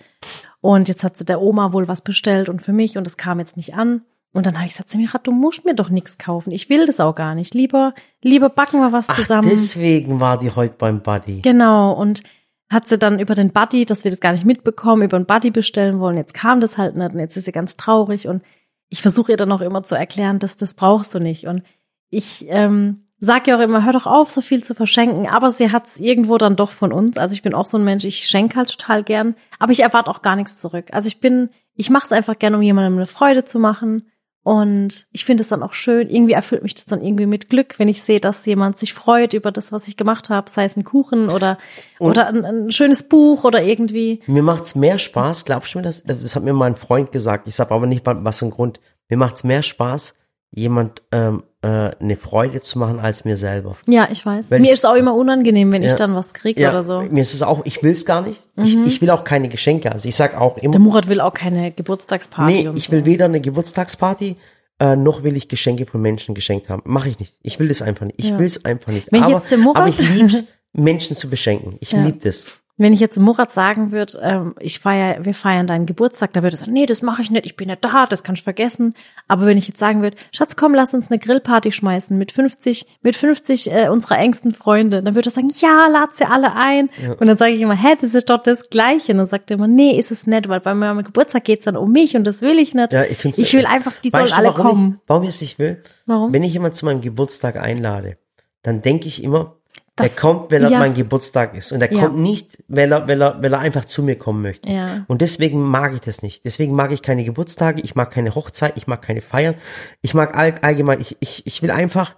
Und 0.61 0.89
jetzt 0.89 1.05
hat 1.05 1.17
sie 1.17 1.25
der 1.25 1.41
Oma 1.41 1.73
wohl 1.73 1.89
was 1.89 2.03
bestellt 2.03 2.49
und 2.49 2.63
für 2.63 2.73
mich 2.73 2.97
und 2.97 3.07
es 3.07 3.17
kam 3.17 3.39
jetzt 3.39 3.57
nicht 3.57 3.75
an. 3.75 4.03
Und 4.33 4.47
dann 4.47 4.55
habe 4.57 4.65
ich 4.65 4.73
gesagt, 4.73 4.89
Samira, 4.89 5.19
du 5.19 5.31
musst 5.31 5.65
mir 5.65 5.75
doch 5.75 5.91
nichts 5.91 6.17
kaufen. 6.17 6.53
Ich 6.53 6.71
will 6.71 6.87
das 6.87 7.01
auch 7.01 7.15
gar 7.15 7.35
nicht. 7.35 7.53
Lieber, 7.55 7.93
lieber 8.23 8.49
backen 8.49 8.81
wir 8.81 8.91
was 8.91 9.11
Ach, 9.11 9.15
zusammen. 9.15 9.49
deswegen 9.51 10.21
war 10.21 10.39
die 10.39 10.51
heute 10.51 10.75
beim 10.79 11.03
Buddy. 11.03 11.43
Genau. 11.43 11.93
Und 11.93 12.23
hat 12.71 12.89
sie 12.89 12.97
dann 12.97 13.21
über 13.21 13.35
den 13.35 13.53
Buddy, 13.53 13.85
dass 13.85 14.05
wir 14.05 14.11
das 14.11 14.21
gar 14.21 14.33
nicht 14.33 14.47
mitbekommen, 14.47 15.03
über 15.03 15.19
den 15.19 15.27
Buddy 15.27 15.51
bestellen 15.51 16.01
wollen. 16.01 16.17
Jetzt 16.17 16.33
kam 16.33 16.61
das 16.63 16.79
halt 16.79 16.97
nicht 16.97 17.13
und 17.13 17.19
jetzt 17.19 17.37
ist 17.37 17.45
sie 17.45 17.53
ganz 17.53 17.77
traurig. 17.77 18.27
Und 18.27 18.43
ich 18.89 19.03
versuche 19.03 19.33
ihr 19.33 19.37
dann 19.37 19.53
auch 19.53 19.61
immer 19.61 19.83
zu 19.83 19.95
erklären, 19.97 20.39
dass 20.39 20.57
das 20.57 20.73
brauchst 20.73 21.15
du 21.15 21.19
nicht. 21.19 21.47
Und 21.47 21.63
ich 22.09 22.47
ähm, 22.49 23.02
sag 23.25 23.47
ja 23.47 23.57
auch 23.57 23.61
immer, 23.61 23.85
hör 23.85 23.93
doch 23.93 24.07
auf, 24.07 24.31
so 24.31 24.41
viel 24.41 24.65
zu 24.65 24.75
verschenken. 24.75 25.29
Aber 25.29 25.53
sie 25.53 25.71
hat's 25.71 25.99
irgendwo 26.01 26.39
dann 26.39 26.57
doch 26.57 26.73
von 26.73 26.93
uns. 26.93 27.17
Also 27.17 27.35
ich 27.35 27.43
bin 27.43 27.55
auch 27.55 27.67
so 27.67 27.79
ein 27.79 27.85
Mensch, 27.85 28.05
ich 28.05 28.27
schenke 28.27 28.57
halt 28.57 28.71
total 28.71 29.05
gern. 29.05 29.37
Aber 29.61 29.71
ich 29.71 29.81
erwarte 29.81 30.11
auch 30.11 30.23
gar 30.23 30.35
nichts 30.35 30.57
zurück. 30.57 30.89
Also 30.91 31.07
ich 31.07 31.21
bin, 31.21 31.49
ich 31.77 31.89
mache 31.89 32.07
es 32.07 32.13
einfach 32.13 32.37
gern, 32.37 32.57
um 32.57 32.63
jemandem 32.63 32.95
eine 32.97 33.07
Freude 33.07 33.45
zu 33.45 33.61
machen. 33.61 34.09
Und 34.43 35.07
ich 35.13 35.25
finde 35.25 35.43
es 35.43 35.49
dann 35.51 35.63
auch 35.63 35.73
schön. 35.73 36.09
Irgendwie 36.09 36.33
erfüllt 36.33 36.65
mich 36.65 36.75
das 36.75 36.87
dann 36.87 37.01
irgendwie 37.01 37.27
mit 37.27 37.49
Glück, 37.49 37.79
wenn 37.79 37.87
ich 37.87 38.03
sehe, 38.03 38.19
dass 38.19 38.45
jemand 38.45 38.77
sich 38.77 38.93
freut 38.93 39.35
über 39.35 39.53
das, 39.53 39.71
was 39.71 39.87
ich 39.87 39.97
gemacht 39.97 40.29
habe, 40.29 40.51
sei 40.51 40.65
es 40.65 40.77
ein 40.77 40.83
Kuchen 40.83 41.29
oder 41.29 41.59
Und- 42.01 42.11
oder 42.11 42.27
ein, 42.27 42.45
ein 42.45 42.71
schönes 42.73 43.09
Buch 43.09 43.45
oder 43.45 43.63
irgendwie. 43.63 44.21
Mir 44.27 44.43
macht's 44.43 44.75
mehr 44.75 44.99
Spaß, 44.99 45.45
glaubst 45.45 45.75
du 45.75 45.79
mir 45.79 45.85
das? 45.85 46.03
Das 46.03 46.35
hat 46.35 46.43
mir 46.43 46.55
mein 46.55 46.75
Freund 46.75 47.13
gesagt. 47.13 47.47
Ich 47.47 47.55
sag 47.55 47.71
aber 47.71 47.87
nicht, 47.87 48.05
was 48.05 48.41
für 48.41 48.47
ein 48.47 48.51
Grund. 48.51 48.81
Mir 49.09 49.17
macht's 49.17 49.45
mehr 49.45 49.63
Spaß, 49.63 50.15
jemand 50.51 51.03
ähm, 51.13 51.45
äh, 51.45 51.52
eine 52.01 52.17
Freude 52.17 52.61
zu 52.61 52.79
machen 52.79 52.99
als 52.99 53.25
mir 53.25 53.37
selber. 53.37 53.77
Ja, 53.87 54.09
ich 54.11 54.27
weiß. 54.27 54.51
Wenn 54.51 54.63
Mir 54.63 54.69
ich- 54.69 54.73
ist 54.75 54.81
es 54.81 54.85
auch 54.85 54.95
immer 54.97 55.15
unangenehm, 55.15 55.71
wenn 55.73 55.83
ich 55.85 55.91
Ja. 55.91 55.97
dann 55.97 56.15
was 56.15 56.35
kriege 56.35 56.69
oder 56.69 56.83
so. 56.83 57.01
Mhm. 57.03 57.13
Mir 57.15 57.21
ist 57.23 57.35
es 57.35 57.43
auch, 57.43 57.65
ich 57.65 57.83
will's 57.83 58.05
gar 58.05 58.23
nicht. 58.23 58.41
Ich, 58.57 58.77
ich 58.85 59.01
will 59.01 59.11
auch 59.11 59.23
keine 59.25 59.49
Geschenke. 59.49 59.93
Also 59.93 60.09
ich 60.09 60.17
sag 60.17 60.41
auch 60.41 60.57
immer, 60.59 60.73
Der 60.73 60.81
Murat 60.81 61.09
will 61.09 61.21
auch 61.21 61.33
keine 61.35 61.71
Geburtstagsparty 61.71 62.65
nee, 62.65 62.71
ich 62.75 62.87
so. 62.87 62.93
will 62.93 63.05
weder 63.05 63.27
eine 63.27 63.41
Geburtstagsparty, 63.41 64.37
äh, 64.81 64.97
noch 64.97 65.23
will 65.23 65.37
ich 65.37 65.47
Geschenke 65.49 65.87
von 65.87 66.01
Menschen 66.03 66.35
geschenkt 66.35 66.69
haben. 66.69 66.83
Mache 66.85 67.09
ich 67.11 67.19
nicht. 67.21 67.37
Ich 67.43 67.61
will 67.61 67.69
das 67.69 67.81
einfach 67.83 68.07
nicht. 68.07 68.19
Ich 68.19 68.31
Ja. 68.31 68.39
will's 68.39 68.65
einfach 68.65 68.93
nicht. 68.93 69.13
Wenn 69.13 69.21
ich 69.21 69.27
aber, 69.27 69.35
jetzt 69.39 69.51
dem 69.53 69.61
Murat- 69.61 69.77
aber 69.83 69.89
ich 69.89 69.99
lieb's, 70.15 70.45
Menschen 70.73 71.17
zu 71.17 71.29
beschenken. 71.31 71.77
Ich 71.81 71.93
Ja. 71.93 72.03
lieb 72.03 72.23
das. 72.23 72.47
Wenn 72.79 72.95
ich 72.95 73.01
jetzt 73.01 73.19
Murat 73.21 73.53
sagen 73.53 73.93
würde, 73.93 74.19
ähm, 74.23 74.55
ich 74.59 74.81
feier, 74.81 75.25
wir 75.25 75.35
feiern 75.35 75.67
deinen 75.67 75.85
Geburtstag, 75.85 76.33
da 76.33 76.43
würde 76.43 76.57
er 76.57 76.59
sagen, 76.59 76.73
nee, 76.73 76.87
das 76.87 77.03
mache 77.03 77.21
ich 77.21 77.31
nicht, 77.31 77.45
ich 77.45 77.55
bin 77.55 77.69
nicht 77.69 77.85
da, 77.85 78.07
das 78.07 78.25
kannst 78.25 78.41
du 78.41 78.45
vergessen. 78.45 78.95
Aber 79.29 79.45
wenn 79.45 79.59
ich 79.59 79.69
jetzt 79.69 79.79
sagen 79.79 80.01
würde, 80.03 80.17
Schatz, 80.35 80.57
komm, 80.57 80.75
lass 80.75 80.95
uns 80.95 81.11
eine 81.11 81.19
Grillparty 81.21 81.71
schmeißen 81.71 82.17
mit 82.17 82.33
50, 82.33 82.87
mit 83.03 83.15
50 83.15 83.71
äh, 83.71 83.89
unserer 83.89 84.19
engsten 84.19 84.53
Freunde, 84.53 85.03
dann 85.03 85.15
würde 85.15 85.29
er 85.29 85.33
sagen, 85.33 85.53
ja, 85.57 85.87
lad 85.93 86.15
sie 86.15 86.25
alle 86.25 86.55
ein. 86.57 86.89
Und 87.21 87.27
dann 87.27 87.37
sage 87.37 87.53
ich 87.53 87.61
immer, 87.61 87.77
hä, 87.77 87.95
das 88.01 88.15
ist 88.15 88.31
doch 88.31 88.43
das 88.43 88.71
Gleiche. 88.71 89.13
Und 89.13 89.19
dann 89.19 89.27
sagt 89.27 89.51
er 89.51 89.59
immer, 89.59 89.69
nee, 89.69 89.93
ist 89.99 90.11
es 90.11 90.27
nicht, 90.27 90.49
weil 90.49 90.61
bei 90.61 90.75
meinem 90.75 91.05
Geburtstag 91.05 91.45
geht's 91.45 91.67
dann 91.67 91.77
um 91.77 91.93
mich 91.93 92.17
und 92.17 92.27
das 92.27 92.41
will 92.41 92.59
ich 92.59 92.75
nicht. 92.75 92.95
Ja, 92.95 93.05
ich 93.05 93.19
find's- 93.19 93.39
ich 93.39 93.53
will 93.53 93.67
einfach, 93.67 93.93
die 94.03 94.09
sollen 94.11 94.33
alle 94.33 94.49
warum 94.49 94.63
kommen. 94.67 94.95
Ich, 95.03 95.09
warum 95.09 95.23
ich 95.25 95.29
es 95.29 95.41
nicht 95.43 95.59
will? 95.59 95.83
Warum? 96.07 96.33
Wenn 96.33 96.43
ich 96.43 96.55
jemand 96.55 96.75
zu 96.75 96.87
meinem 96.87 97.03
Geburtstag 97.03 97.57
einlade, 97.57 98.17
dann 98.63 98.81
denke 98.81 99.09
ich 99.09 99.23
immer, 99.23 99.57
Das- 99.97 100.17
kommt, 100.17 100.51
weil 100.51 100.63
er 100.63 100.71
ja. 100.71 100.79
mein 100.79 100.95
Geburtstag 100.95 101.55
ist. 101.55 101.71
Und 101.73 101.81
der 101.81 101.93
Ja. 101.93 102.01
kommt 102.01 102.17
nicht, 102.19 102.63
weil 102.69 102.91
er, 102.93 103.07
weil 103.09 103.21
er, 103.23 103.43
weil 103.43 103.53
er 103.53 103.59
einfach 103.59 103.85
zu 103.85 104.03
mir 104.03 104.17
kommen 104.17 104.41
möchte. 104.41 104.71
Ja. 104.71 105.05
Und 105.07 105.21
deswegen 105.21 105.61
mag 105.63 105.93
ich 105.95 106.01
das 106.01 106.23
nicht. 106.23 106.45
Deswegen 106.47 106.75
mag 106.75 106.93
ich 106.93 107.03
keine 107.03 107.25
Geburtstage, 107.25 107.83
ich 107.83 107.95
mag 107.95 108.11
keine 108.11 108.35
Hochzeit, 108.35 108.73
ich 108.77 108.87
mag 108.87 109.03
keine 109.03 109.21
Feiern. 109.21 109.55
Ich 110.01 110.15
mag 110.15 110.35
all, 110.37 110.55
allgemein, 110.63 111.01
ich, 111.01 111.17
ich, 111.21 111.47
ich 111.47 111.63
will 111.63 111.71
einfach, 111.71 112.17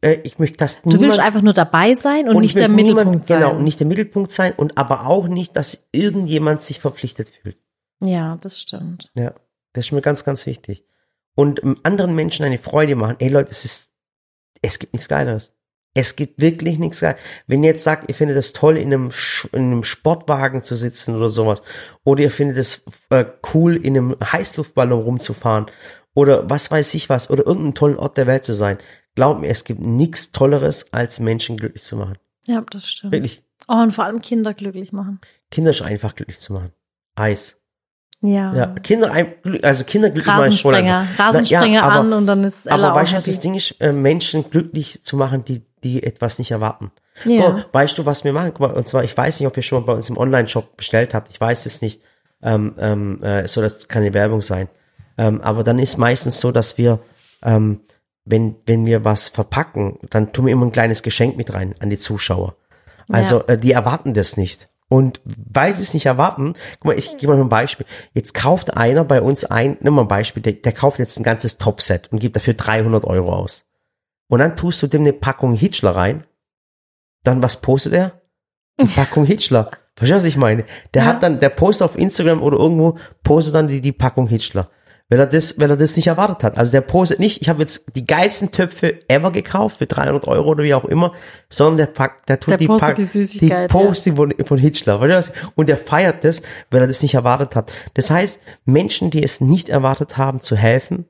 äh, 0.00 0.14
ich 0.24 0.40
möchte, 0.40 0.56
dass 0.56 0.82
Du 0.82 1.00
willst 1.00 1.20
einfach 1.20 1.42
nur 1.42 1.52
dabei 1.52 1.94
sein 1.94 2.28
und, 2.28 2.34
und 2.36 2.42
nicht 2.42 2.56
ich 2.56 2.60
der 2.60 2.68
will 2.68 2.76
Mittelpunkt 2.76 3.10
niemand, 3.10 3.26
sein. 3.26 3.40
Genau, 3.40 3.54
und 3.54 3.62
nicht 3.64 3.78
der 3.78 3.86
Mittelpunkt 3.86 4.30
sein 4.32 4.52
und 4.56 4.76
aber 4.76 5.06
auch 5.06 5.28
nicht, 5.28 5.54
dass 5.56 5.86
irgendjemand 5.92 6.62
sich 6.62 6.80
verpflichtet 6.80 7.28
fühlt. 7.28 7.58
Ja, 8.00 8.36
das 8.40 8.60
stimmt. 8.60 9.12
Ja, 9.14 9.34
das 9.72 9.86
ist 9.86 9.92
mir 9.92 10.02
ganz, 10.02 10.24
ganz 10.24 10.46
wichtig. 10.46 10.84
Und 11.36 11.62
anderen 11.84 12.14
Menschen 12.16 12.44
eine 12.44 12.58
Freude 12.58 12.96
machen. 12.96 13.16
Ey 13.20 13.28
Leute, 13.28 13.52
es 13.52 13.64
ist, 13.64 13.90
es 14.62 14.80
gibt 14.80 14.92
nichts 14.94 15.08
Geileres. 15.08 15.52
Es 15.94 16.16
gibt 16.16 16.40
wirklich 16.40 16.78
nichts. 16.78 17.02
Wenn 17.46 17.62
ihr 17.62 17.70
jetzt 17.70 17.84
sagt, 17.84 18.08
ihr 18.08 18.14
findet 18.14 18.36
es 18.36 18.52
toll, 18.52 18.76
in 18.76 18.92
einem, 18.92 19.12
in 19.52 19.62
einem 19.62 19.84
Sportwagen 19.84 20.62
zu 20.62 20.74
sitzen 20.74 21.14
oder 21.14 21.28
sowas, 21.28 21.62
oder 22.02 22.22
ihr 22.22 22.30
findet 22.32 22.56
es 22.56 22.84
äh, 23.10 23.24
cool, 23.54 23.76
in 23.76 23.96
einem 23.96 24.16
Heißluftballon 24.20 25.02
rumzufahren, 25.02 25.66
oder 26.14 26.48
was 26.50 26.70
weiß 26.70 26.94
ich 26.94 27.08
was, 27.08 27.30
oder 27.30 27.46
irgendeinen 27.46 27.74
tollen 27.74 27.96
Ort 27.96 28.16
der 28.16 28.26
Welt 28.26 28.44
zu 28.44 28.54
sein, 28.54 28.78
glaubt 29.14 29.40
mir, 29.40 29.48
es 29.48 29.64
gibt 29.64 29.80
nichts 29.80 30.32
Tolleres, 30.32 30.92
als 30.92 31.20
Menschen 31.20 31.56
glücklich 31.56 31.84
zu 31.84 31.96
machen. 31.96 32.18
Ja, 32.46 32.60
das 32.70 32.88
stimmt. 32.88 33.12
Wirklich. 33.12 33.42
Oh, 33.68 33.74
und 33.74 33.92
vor 33.92 34.04
allem 34.04 34.20
Kinder 34.20 34.52
glücklich 34.52 34.92
machen. 34.92 35.20
Kinder 35.50 35.70
ist 35.70 35.80
einfach 35.82 36.14
glücklich 36.14 36.38
zu 36.40 36.52
machen. 36.52 36.72
Eis. 37.14 37.60
Ja. 38.20 38.54
Ja, 38.54 38.66
Kinder, 38.82 39.12
also 39.62 39.84
Kinder 39.84 40.08
glücklich 40.10 40.26
machen 40.34 40.50
ist 40.50 40.60
schon 40.60 40.74
Rasensprenger. 40.74 41.06
Rasensprenger 41.18 41.66
Na, 41.66 41.74
ja, 41.74 41.82
aber- 41.82 42.00
an 42.00 42.12
und 42.14 42.26
dann 42.26 42.44
ist 42.44 42.66
Ella 42.66 42.90
Aber 42.90 43.00
weißt 43.00 43.12
du, 43.12 43.16
was 43.16 43.26
das 43.26 43.40
Ding 43.40 43.54
ist, 43.54 43.72
äh, 43.80 43.92
Menschen 43.92 44.48
glücklich 44.50 45.02
zu 45.02 45.16
machen, 45.16 45.44
die, 45.44 45.62
die 45.84 46.02
etwas 46.02 46.38
nicht 46.38 46.50
erwarten. 46.50 46.90
Ja. 47.24 47.48
Oh, 47.48 47.62
weißt 47.72 47.96
du, 47.96 48.06
was 48.06 48.24
wir 48.24 48.32
machen? 48.32 48.50
Guck 48.52 48.60
mal, 48.60 48.72
und 48.72 48.88
zwar, 48.88 49.04
ich 49.04 49.16
weiß 49.16 49.38
nicht, 49.38 49.46
ob 49.46 49.56
ihr 49.56 49.62
schon 49.62 49.80
mal 49.80 49.86
bei 49.86 49.92
uns 49.92 50.08
im 50.08 50.18
Online-Shop 50.18 50.76
bestellt 50.76 51.14
habt. 51.14 51.30
Ich 51.30 51.40
weiß 51.40 51.66
es 51.66 51.82
nicht. 51.82 52.02
Ähm, 52.42 52.74
ähm, 52.78 53.22
äh, 53.22 53.46
soll 53.46 53.64
das 53.64 53.88
keine 53.88 54.12
Werbung 54.12 54.40
sein. 54.40 54.68
Ähm, 55.16 55.40
aber 55.40 55.62
dann 55.62 55.78
ist 55.78 55.96
meistens 55.96 56.40
so, 56.40 56.50
dass 56.50 56.76
wir, 56.76 56.98
ähm, 57.42 57.80
wenn, 58.24 58.56
wenn 58.66 58.86
wir 58.86 59.04
was 59.04 59.28
verpacken, 59.28 59.98
dann 60.10 60.32
tun 60.32 60.46
wir 60.46 60.52
immer 60.52 60.66
ein 60.66 60.72
kleines 60.72 61.02
Geschenk 61.02 61.36
mit 61.36 61.54
rein 61.54 61.74
an 61.78 61.90
die 61.90 61.98
Zuschauer. 61.98 62.56
Also, 63.08 63.46
äh, 63.46 63.58
die 63.58 63.72
erwarten 63.72 64.14
das 64.14 64.36
nicht. 64.36 64.68
Und 64.88 65.20
weil 65.24 65.74
sie 65.74 65.82
es 65.82 65.94
nicht 65.94 66.06
erwarten, 66.06 66.54
guck 66.78 66.84
mal, 66.84 66.98
ich 66.98 67.16
gebe 67.16 67.34
mal 67.34 67.40
ein 67.40 67.48
Beispiel. 67.48 67.86
Jetzt 68.12 68.34
kauft 68.34 68.76
einer 68.76 69.04
bei 69.04 69.20
uns 69.20 69.44
ein, 69.44 69.76
nimm 69.80 69.94
mal 69.94 70.02
ein 70.02 70.08
Beispiel, 70.08 70.42
der, 70.42 70.52
der 70.54 70.72
kauft 70.72 70.98
jetzt 70.98 71.18
ein 71.18 71.24
ganzes 71.24 71.58
Topset 71.58 72.12
und 72.12 72.20
gibt 72.20 72.36
dafür 72.36 72.54
300 72.54 73.04
Euro 73.04 73.34
aus. 73.34 73.64
Und 74.34 74.40
dann 74.40 74.56
tust 74.56 74.82
du 74.82 74.88
dem 74.88 75.02
eine 75.02 75.12
Packung 75.12 75.54
Hitchler 75.54 75.90
rein. 75.94 76.24
Dann 77.22 77.40
was 77.40 77.60
postet 77.60 77.92
er? 77.92 78.20
Die 78.80 78.86
Packung 78.86 79.24
Hitchler. 79.24 79.70
Verstehst 79.96 80.10
du, 80.10 80.16
was 80.16 80.24
ich 80.24 80.36
meine? 80.36 80.64
Der 80.92 81.02
Ja. 81.04 81.08
hat 81.08 81.22
dann, 81.22 81.38
der 81.38 81.50
postet 81.50 81.84
auf 81.84 81.96
Instagram 81.96 82.42
oder 82.42 82.58
irgendwo, 82.58 82.98
postet 83.22 83.54
dann 83.54 83.68
die, 83.68 83.80
die 83.80 83.92
Packung 83.92 84.26
Hitchler. 84.26 84.68
Weil 85.08 85.20
er 85.20 85.26
das, 85.26 85.60
weil 85.60 85.70
er 85.70 85.76
das 85.76 85.94
nicht 85.96 86.08
erwartet 86.08 86.42
hat. 86.42 86.58
Also 86.58 86.72
der 86.72 86.80
postet 86.80 87.20
nicht, 87.20 87.42
ich 87.42 87.48
habe 87.48 87.60
jetzt 87.60 87.94
die 87.94 88.04
geilsten 88.06 88.50
Töpfe 88.50 89.08
ever 89.08 89.30
gekauft 89.30 89.76
für 89.78 89.86
300 89.86 90.26
Euro 90.26 90.48
oder 90.48 90.64
wie 90.64 90.74
auch 90.74 90.84
immer, 90.86 91.12
sondern 91.48 91.76
der 91.76 91.86
packt, 91.86 92.28
der 92.28 92.40
tut 92.40 92.50
Der 92.52 92.58
die 92.58 92.66
postet 92.66 92.96
Pack- 92.96 93.12
die 93.12 93.38
die 93.38 93.66
postet 93.68 94.16
von, 94.16 94.32
von 94.44 94.58
Hitchler. 94.58 94.98
Verstehst 94.98 95.32
du? 95.44 95.50
Und 95.54 95.68
er 95.68 95.76
feiert 95.78 96.24
das, 96.24 96.42
weil 96.72 96.80
er 96.80 96.86
das 96.88 97.02
nicht 97.02 97.14
erwartet 97.14 97.54
hat. 97.54 97.72
Das 97.94 98.10
heißt, 98.10 98.40
Menschen, 98.64 99.10
die 99.10 99.22
es 99.22 99.40
nicht 99.40 99.68
erwartet 99.68 100.16
haben, 100.16 100.40
zu 100.40 100.56
helfen, 100.56 101.04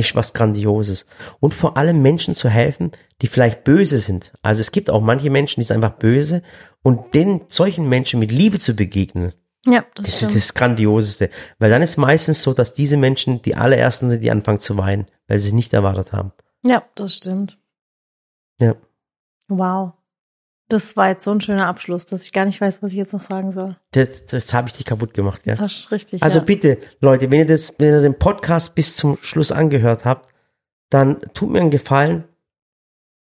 ist 0.00 0.16
was 0.16 0.32
Grandioses. 0.32 1.06
Und 1.38 1.54
vor 1.54 1.76
allem 1.76 2.02
Menschen 2.02 2.34
zu 2.34 2.48
helfen, 2.48 2.92
die 3.22 3.26
vielleicht 3.26 3.64
böse 3.64 3.98
sind. 3.98 4.32
Also 4.42 4.60
es 4.60 4.72
gibt 4.72 4.90
auch 4.90 5.00
manche 5.00 5.30
Menschen, 5.30 5.60
die 5.60 5.66
sind 5.66 5.76
einfach 5.76 5.98
böse 5.98 6.42
und 6.82 7.14
den 7.14 7.42
solchen 7.48 7.88
Menschen 7.88 8.20
mit 8.20 8.30
Liebe 8.32 8.58
zu 8.58 8.74
begegnen, 8.74 9.34
Ja, 9.66 9.84
das, 9.94 10.06
das 10.06 10.22
ist 10.22 10.36
das 10.36 10.54
Grandioseste. 10.54 11.30
Weil 11.58 11.70
dann 11.70 11.82
ist 11.82 11.96
meistens 11.96 12.42
so, 12.42 12.54
dass 12.54 12.72
diese 12.72 12.96
Menschen 12.96 13.42
die 13.42 13.54
allerersten 13.54 14.10
sind, 14.10 14.22
die 14.22 14.30
anfangen 14.30 14.60
zu 14.60 14.76
weinen, 14.76 15.06
weil 15.28 15.38
sie 15.38 15.48
es 15.48 15.54
nicht 15.54 15.72
erwartet 15.72 16.12
haben. 16.12 16.32
Ja, 16.62 16.84
das 16.94 17.16
stimmt. 17.16 17.58
Ja. 18.60 18.74
Wow. 19.48 19.92
Das 20.70 20.96
war 20.96 21.08
jetzt 21.08 21.24
so 21.24 21.32
ein 21.32 21.40
schöner 21.40 21.66
Abschluss, 21.66 22.06
dass 22.06 22.24
ich 22.24 22.32
gar 22.32 22.44
nicht 22.44 22.60
weiß, 22.60 22.82
was 22.82 22.92
ich 22.92 22.98
jetzt 22.98 23.12
noch 23.12 23.20
sagen 23.20 23.50
soll. 23.50 23.76
Das, 23.90 24.24
das 24.26 24.54
habe 24.54 24.68
ich 24.68 24.74
dich 24.74 24.86
kaputt 24.86 25.14
gemacht, 25.14 25.42
ja. 25.44 25.54
Das 25.54 25.60
hast 25.60 25.90
richtig. 25.90 26.22
Also 26.22 26.38
ja. 26.38 26.44
bitte, 26.44 26.78
Leute, 27.00 27.30
wenn 27.30 27.40
ihr 27.40 27.46
das, 27.46 27.74
wenn 27.78 27.94
ihr 27.94 28.00
den 28.00 28.18
Podcast 28.18 28.76
bis 28.76 28.94
zum 28.96 29.18
Schluss 29.20 29.50
angehört 29.50 30.04
habt, 30.04 30.32
dann 30.88 31.20
tut 31.34 31.50
mir 31.50 31.60
einen 31.60 31.70
Gefallen, 31.70 32.24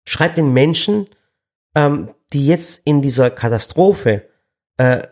schreibt 0.05 0.39
den 0.39 0.53
Menschen, 0.53 1.09
ähm, 1.75 2.11
die 2.33 2.47
jetzt 2.47 2.81
in 2.85 3.03
dieser 3.03 3.31
Katastrophe 3.31 4.29
äh, 4.77 5.03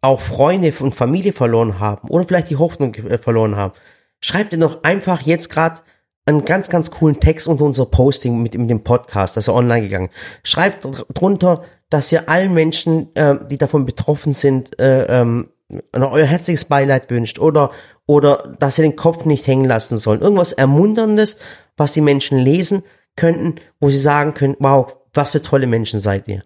auch 0.00 0.20
Freunde 0.20 0.72
und 0.80 0.94
Familie 0.94 1.34
verloren 1.34 1.78
haben 1.78 2.08
oder 2.08 2.24
vielleicht 2.24 2.50
die 2.50 2.56
Hoffnung 2.56 2.94
äh, 2.94 3.18
verloren 3.18 3.56
haben, 3.56 3.74
schreibt 4.20 4.52
ihr 4.52 4.58
doch 4.58 4.82
einfach 4.82 5.20
jetzt 5.20 5.50
gerade 5.50 5.80
einen 6.26 6.44
ganz, 6.44 6.68
ganz 6.68 6.90
coolen 6.90 7.20
Text 7.20 7.46
unter 7.46 7.64
unser 7.64 7.86
Posting 7.86 8.42
mit, 8.42 8.56
mit 8.56 8.70
dem 8.70 8.82
Podcast, 8.82 9.36
das 9.36 9.44
ist 9.48 9.54
online 9.54 9.82
gegangen. 9.82 10.10
Schreibt 10.42 10.84
dr- 10.84 11.06
drunter, 11.12 11.64
dass 11.90 12.10
ihr 12.10 12.28
allen 12.28 12.54
Menschen, 12.54 13.14
äh, 13.14 13.36
die 13.50 13.58
davon 13.58 13.84
betroffen 13.84 14.32
sind, 14.32 14.78
äh, 14.80 15.04
ähm, 15.04 15.50
euer 15.92 16.26
herzliches 16.26 16.66
Beileid 16.66 17.10
wünscht 17.10 17.38
oder, 17.38 17.70
oder 18.06 18.54
dass 18.58 18.76
sie 18.76 18.82
den 18.82 18.96
Kopf 18.96 19.24
nicht 19.24 19.46
hängen 19.46 19.64
lassen 19.64 19.96
sollen. 19.96 20.20
Irgendwas 20.20 20.52
Ermunterndes, 20.52 21.36
was 21.76 21.92
die 21.92 22.00
Menschen 22.00 22.38
lesen 22.38 22.84
könnten, 23.16 23.56
wo 23.80 23.90
sie 23.90 23.98
sagen 23.98 24.34
können, 24.34 24.56
wow, 24.58 24.96
was 25.12 25.30
für 25.30 25.42
tolle 25.42 25.66
Menschen 25.66 26.00
seid 26.00 26.28
ihr. 26.28 26.42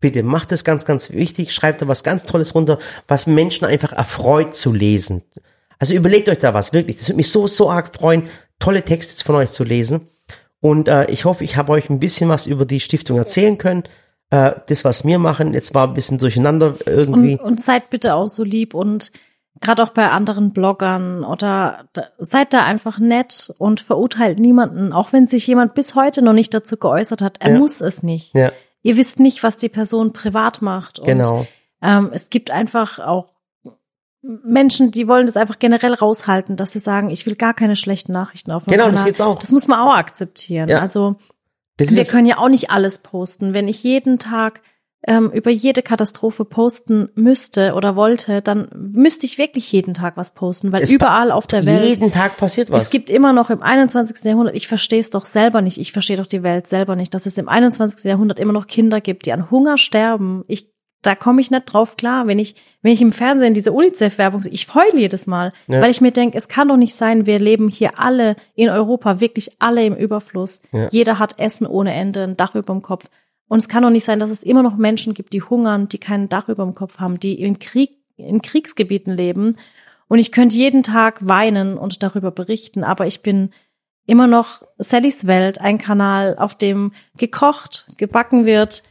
Bitte 0.00 0.22
macht 0.22 0.52
es 0.52 0.64
ganz, 0.64 0.84
ganz 0.84 1.12
wichtig, 1.12 1.52
schreibt 1.52 1.80
da 1.80 1.88
was 1.88 2.02
ganz 2.02 2.24
Tolles 2.24 2.54
runter, 2.54 2.78
was 3.08 3.26
Menschen 3.26 3.64
einfach 3.66 3.92
erfreut 3.92 4.54
zu 4.54 4.72
lesen. 4.72 5.22
Also 5.78 5.94
überlegt 5.94 6.28
euch 6.28 6.38
da 6.38 6.54
was, 6.54 6.72
wirklich. 6.72 6.98
Das 6.98 7.08
würde 7.08 7.16
mich 7.16 7.30
so, 7.30 7.46
so 7.46 7.70
arg 7.70 7.94
freuen, 7.94 8.28
tolle 8.58 8.82
Texte 8.82 9.24
von 9.24 9.34
euch 9.36 9.50
zu 9.52 9.64
lesen. 9.64 10.08
Und 10.60 10.88
äh, 10.88 11.10
ich 11.10 11.24
hoffe, 11.24 11.44
ich 11.44 11.56
habe 11.56 11.72
euch 11.72 11.90
ein 11.90 12.00
bisschen 12.00 12.28
was 12.30 12.46
über 12.46 12.64
die 12.64 12.80
Stiftung 12.80 13.18
erzählen 13.18 13.58
können. 13.58 13.84
Äh, 14.30 14.52
das, 14.66 14.84
was 14.84 15.04
wir 15.04 15.18
machen, 15.18 15.52
jetzt 15.52 15.74
war 15.74 15.86
ein 15.88 15.94
bisschen 15.94 16.18
durcheinander 16.18 16.74
irgendwie. 16.86 17.34
Und, 17.34 17.40
und 17.40 17.60
seid 17.60 17.90
bitte 17.90 18.14
auch 18.14 18.28
so 18.28 18.44
lieb 18.44 18.72
und 18.74 19.12
gerade 19.60 19.82
auch 19.82 19.90
bei 19.90 20.10
anderen 20.10 20.52
Bloggern 20.52 21.22
oder 21.22 21.84
da, 21.92 22.08
seid 22.18 22.52
da 22.52 22.64
einfach 22.64 22.98
nett 22.98 23.52
und 23.58 23.80
verurteilt 23.80 24.38
niemanden, 24.38 24.92
auch 24.92 25.12
wenn 25.12 25.26
sich 25.26 25.46
jemand 25.46 25.74
bis 25.74 25.94
heute 25.94 26.22
noch 26.22 26.32
nicht 26.32 26.52
dazu 26.54 26.76
geäußert 26.76 27.22
hat. 27.22 27.36
Er 27.40 27.52
Ja. 27.52 27.58
muss 27.58 27.80
es 27.80 28.02
nicht. 28.02 28.34
Ja, 28.34 28.50
Ihr 28.82 28.96
wisst 28.98 29.18
nicht, 29.20 29.42
was 29.42 29.56
die 29.56 29.70
Person 29.70 30.12
privat 30.12 30.60
macht. 30.60 30.98
Und 30.98 31.06
genau. 31.06 31.46
ähm, 31.82 32.10
es 32.12 32.28
gibt 32.28 32.50
einfach 32.50 32.98
auch 32.98 33.33
Menschen, 34.44 34.90
die 34.90 35.06
wollen 35.06 35.26
das 35.26 35.36
einfach 35.36 35.58
generell 35.58 35.94
raushalten, 35.94 36.56
dass 36.56 36.72
sie 36.72 36.78
sagen, 36.78 37.10
ich 37.10 37.26
will 37.26 37.34
gar 37.36 37.54
keine 37.54 37.76
schlechten 37.76 38.12
Nachrichten 38.12 38.50
auf 38.52 38.66
meinem 38.66 38.72
Genau, 38.74 38.84
das 38.86 38.94
Kanal. 38.94 39.06
geht's 39.06 39.20
auch. 39.20 39.38
Das 39.38 39.52
muss 39.52 39.68
man 39.68 39.80
auch 39.80 39.94
akzeptieren. 39.94 40.68
Ja. 40.68 40.80
Also 40.80 41.16
Das 41.76 41.94
wir 41.94 42.04
können 42.04 42.26
ja 42.26 42.38
auch 42.38 42.48
nicht 42.48 42.70
alles 42.70 43.00
posten. 43.00 43.52
Wenn 43.54 43.68
ich 43.68 43.82
jeden 43.82 44.18
Tag 44.18 44.62
ähm, 45.06 45.30
über 45.32 45.50
jede 45.50 45.82
Katastrophe 45.82 46.46
posten 46.46 47.10
müsste 47.14 47.74
oder 47.74 47.94
wollte, 47.94 48.40
dann 48.40 48.68
müsste 48.74 49.26
ich 49.26 49.36
wirklich 49.36 49.70
jeden 49.70 49.92
Tag 49.92 50.16
was 50.16 50.32
posten, 50.32 50.72
weil 50.72 50.82
Es 50.82 50.90
überall 50.90 51.30
auf 51.30 51.46
der 51.46 51.66
Welt 51.66 51.84
jeden 51.84 52.10
Tag 52.10 52.38
passiert 52.38 52.70
was. 52.70 52.84
es 52.84 52.90
gibt 52.90 53.10
immer 53.10 53.34
noch 53.34 53.50
im 53.50 53.60
21. 53.60 54.24
Jahrhundert, 54.24 54.56
ich 54.56 54.66
verstehe 54.66 55.00
es 55.00 55.10
doch 55.10 55.26
selber 55.26 55.60
nicht, 55.60 55.76
ich 55.76 55.92
verstehe 55.92 56.16
doch 56.16 56.26
die 56.26 56.42
Welt 56.42 56.66
selber 56.66 56.96
nicht, 56.96 57.12
dass 57.12 57.26
es 57.26 57.36
im 57.36 57.50
21. 57.50 58.02
Jahrhundert 58.04 58.40
immer 58.40 58.54
noch 58.54 58.66
Kinder 58.66 59.02
gibt, 59.02 59.26
die 59.26 59.34
an 59.34 59.50
Hunger 59.50 59.76
sterben. 59.76 60.42
Ich, 60.46 60.70
da 61.06 61.14
komme 61.14 61.40
ich 61.40 61.50
nicht 61.50 61.66
drauf 61.66 61.96
klar, 61.96 62.26
wenn 62.26 62.38
ich, 62.38 62.56
wenn 62.82 62.92
ich 62.92 63.02
im 63.02 63.12
Fernsehen 63.12 63.54
diese 63.54 63.72
UNICEF-Werbung 63.72 64.42
sehe, 64.42 64.52
ich 64.52 64.74
heule 64.74 64.96
jedes 64.98 65.26
Mal, 65.26 65.52
Ja. 65.68 65.80
weil 65.80 65.90
ich 65.90 66.00
mir 66.00 66.10
denke, 66.12 66.36
es 66.38 66.48
kann 66.48 66.68
doch 66.68 66.76
nicht 66.76 66.94
sein, 66.94 67.26
wir 67.26 67.38
leben 67.38 67.68
hier 67.68 67.98
alle 67.98 68.36
in 68.54 68.68
Europa, 68.70 69.20
wirklich 69.20 69.56
alle 69.58 69.84
im 69.84 69.94
Überfluss. 69.94 70.62
Ja. 70.72 70.88
Jeder 70.90 71.18
hat 71.18 71.38
Essen 71.38 71.66
ohne 71.66 71.92
Ende, 71.94 72.22
ein 72.24 72.36
Dach 72.36 72.54
über 72.54 72.72
dem 72.72 72.82
Kopf. 72.82 73.06
Und 73.48 73.58
es 73.60 73.68
kann 73.68 73.82
doch 73.82 73.90
nicht 73.90 74.04
sein, 74.04 74.18
dass 74.20 74.30
es 74.30 74.42
immer 74.42 74.62
noch 74.62 74.76
Menschen 74.76 75.14
gibt, 75.14 75.32
die 75.32 75.42
hungern, 75.42 75.88
die 75.88 75.98
kein 75.98 76.28
Dach 76.28 76.48
über 76.48 76.64
dem 76.64 76.74
Kopf 76.74 76.98
haben, 76.98 77.20
die 77.20 77.40
in 77.40 77.58
Krieg, 77.58 77.90
in 78.16 78.40
Kriegsgebieten 78.42 79.14
leben. 79.16 79.56
Und 80.08 80.18
ich 80.18 80.32
könnte 80.32 80.56
jeden 80.56 80.82
Tag 80.82 81.18
weinen 81.20 81.76
und 81.76 82.02
darüber 82.02 82.30
berichten, 82.30 82.84
aber 82.84 83.06
ich 83.06 83.20
bin 83.22 83.50
immer 84.06 84.26
noch 84.26 84.62
Sallys 84.78 85.26
Welt, 85.26 85.60
ein 85.60 85.78
Kanal, 85.78 86.36
auf 86.38 86.54
dem 86.56 86.92
gekocht, 87.16 87.86
gebacken 87.96 88.44
wird. 88.44 88.82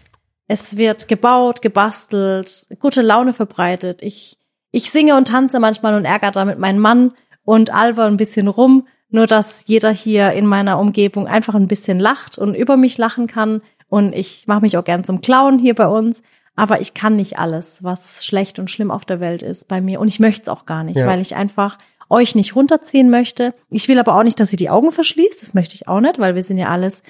Es 0.47 0.77
wird 0.77 1.07
gebaut, 1.07 1.61
gebastelt, 1.61 2.67
gute 2.79 3.01
Laune 3.01 3.33
verbreitet. 3.33 4.01
Ich, 4.01 4.37
ich 4.71 4.91
singe 4.91 5.15
und 5.15 5.27
tanze 5.29 5.59
manchmal 5.59 5.95
und 5.95 6.05
ärgere 6.05 6.31
damit 6.31 6.59
meinen 6.59 6.79
Mann 6.79 7.11
und 7.43 7.73
alber 7.73 8.05
ein 8.05 8.17
bisschen 8.17 8.47
rum, 8.47 8.87
nur 9.09 9.27
dass 9.27 9.67
jeder 9.67 9.91
hier 9.91 10.31
in 10.33 10.45
meiner 10.45 10.79
Umgebung 10.79 11.27
einfach 11.27 11.55
ein 11.55 11.67
bisschen 11.67 11.99
lacht 11.99 12.37
und 12.37 12.55
über 12.55 12.77
mich 12.77 12.97
lachen 12.97 13.27
kann. 13.27 13.61
Und 13.87 14.13
ich 14.13 14.47
mache 14.47 14.61
mich 14.61 14.77
auch 14.77 14.83
gern 14.83 15.03
zum 15.03 15.21
Clown 15.21 15.59
hier 15.59 15.75
bei 15.75 15.87
uns. 15.87 16.23
Aber 16.55 16.81
ich 16.81 16.93
kann 16.93 17.15
nicht 17.15 17.39
alles, 17.39 17.83
was 17.83 18.25
schlecht 18.25 18.59
und 18.59 18.69
schlimm 18.69 18.91
auf 18.91 19.05
der 19.05 19.19
Welt 19.19 19.41
ist 19.43 19.67
bei 19.67 19.81
mir. 19.81 19.99
Und 19.99 20.07
ich 20.07 20.19
möchte 20.19 20.43
es 20.43 20.49
auch 20.49 20.65
gar 20.65 20.83
nicht, 20.83 20.97
Ja. 20.97 21.07
weil 21.07 21.19
ich 21.21 21.35
einfach 21.35 21.77
euch 22.09 22.35
nicht 22.35 22.55
runterziehen 22.55 23.09
möchte. 23.09 23.55
Ich 23.71 23.87
will 23.87 23.97
aber 23.99 24.15
auch 24.15 24.23
nicht, 24.23 24.39
dass 24.39 24.51
ihr 24.51 24.57
die 24.57 24.69
Augen 24.69 24.91
verschließt. 24.91 25.41
Das 25.41 25.53
möchte 25.55 25.73
ich 25.75 25.87
auch 25.87 25.99
nicht, 25.99 26.19
weil 26.19 26.35
wir 26.35 26.43
sind 26.43 26.57
ja 26.57 26.67
alles 26.67 27.01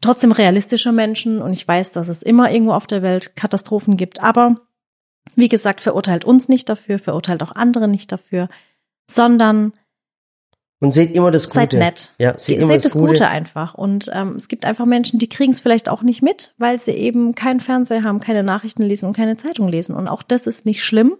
trotzdem 0.00 0.32
realistische 0.32 0.92
Menschen 0.92 1.42
und 1.42 1.52
ich 1.52 1.66
weiß, 1.66 1.92
dass 1.92 2.08
es 2.08 2.22
immer 2.22 2.50
irgendwo 2.50 2.72
auf 2.72 2.86
der 2.86 3.02
Welt 3.02 3.36
Katastrophen 3.36 3.96
gibt. 3.96 4.22
Aber 4.22 4.56
wie 5.34 5.48
gesagt, 5.48 5.80
verurteilt 5.80 6.24
uns 6.24 6.48
nicht 6.48 6.68
dafür, 6.68 6.98
verurteilt 6.98 7.42
auch 7.42 7.52
andere 7.52 7.88
nicht 7.88 8.12
dafür, 8.12 8.48
sondern 9.06 9.72
und 10.82 10.92
seht 10.92 11.14
immer 11.14 11.30
das 11.30 11.44
Gute. 11.44 11.54
seid 11.54 11.74
nett. 11.74 12.14
Ja, 12.18 12.38
seht 12.38 12.56
Seht 12.56 12.60
immer 12.60 12.78
das 12.78 12.94
Gute 12.94 13.28
einfach. 13.28 13.74
Und 13.74 14.10
ähm, 14.14 14.36
es 14.36 14.48
gibt 14.48 14.64
einfach 14.64 14.86
Menschen, 14.86 15.18
die 15.18 15.28
kriegen 15.28 15.52
es 15.52 15.60
vielleicht 15.60 15.90
auch 15.90 16.00
nicht 16.00 16.22
mit, 16.22 16.54
weil 16.56 16.80
sie 16.80 16.92
eben 16.92 17.34
keinen 17.34 17.60
Fernseher 17.60 18.02
haben, 18.02 18.18
keine 18.18 18.42
Nachrichten 18.42 18.80
lesen 18.82 19.04
und 19.04 19.14
keine 19.14 19.36
Zeitung 19.36 19.68
lesen. 19.68 19.94
Und 19.94 20.08
auch 20.08 20.22
das 20.22 20.46
ist 20.46 20.64
nicht 20.64 20.82
schlimm, 20.82 21.18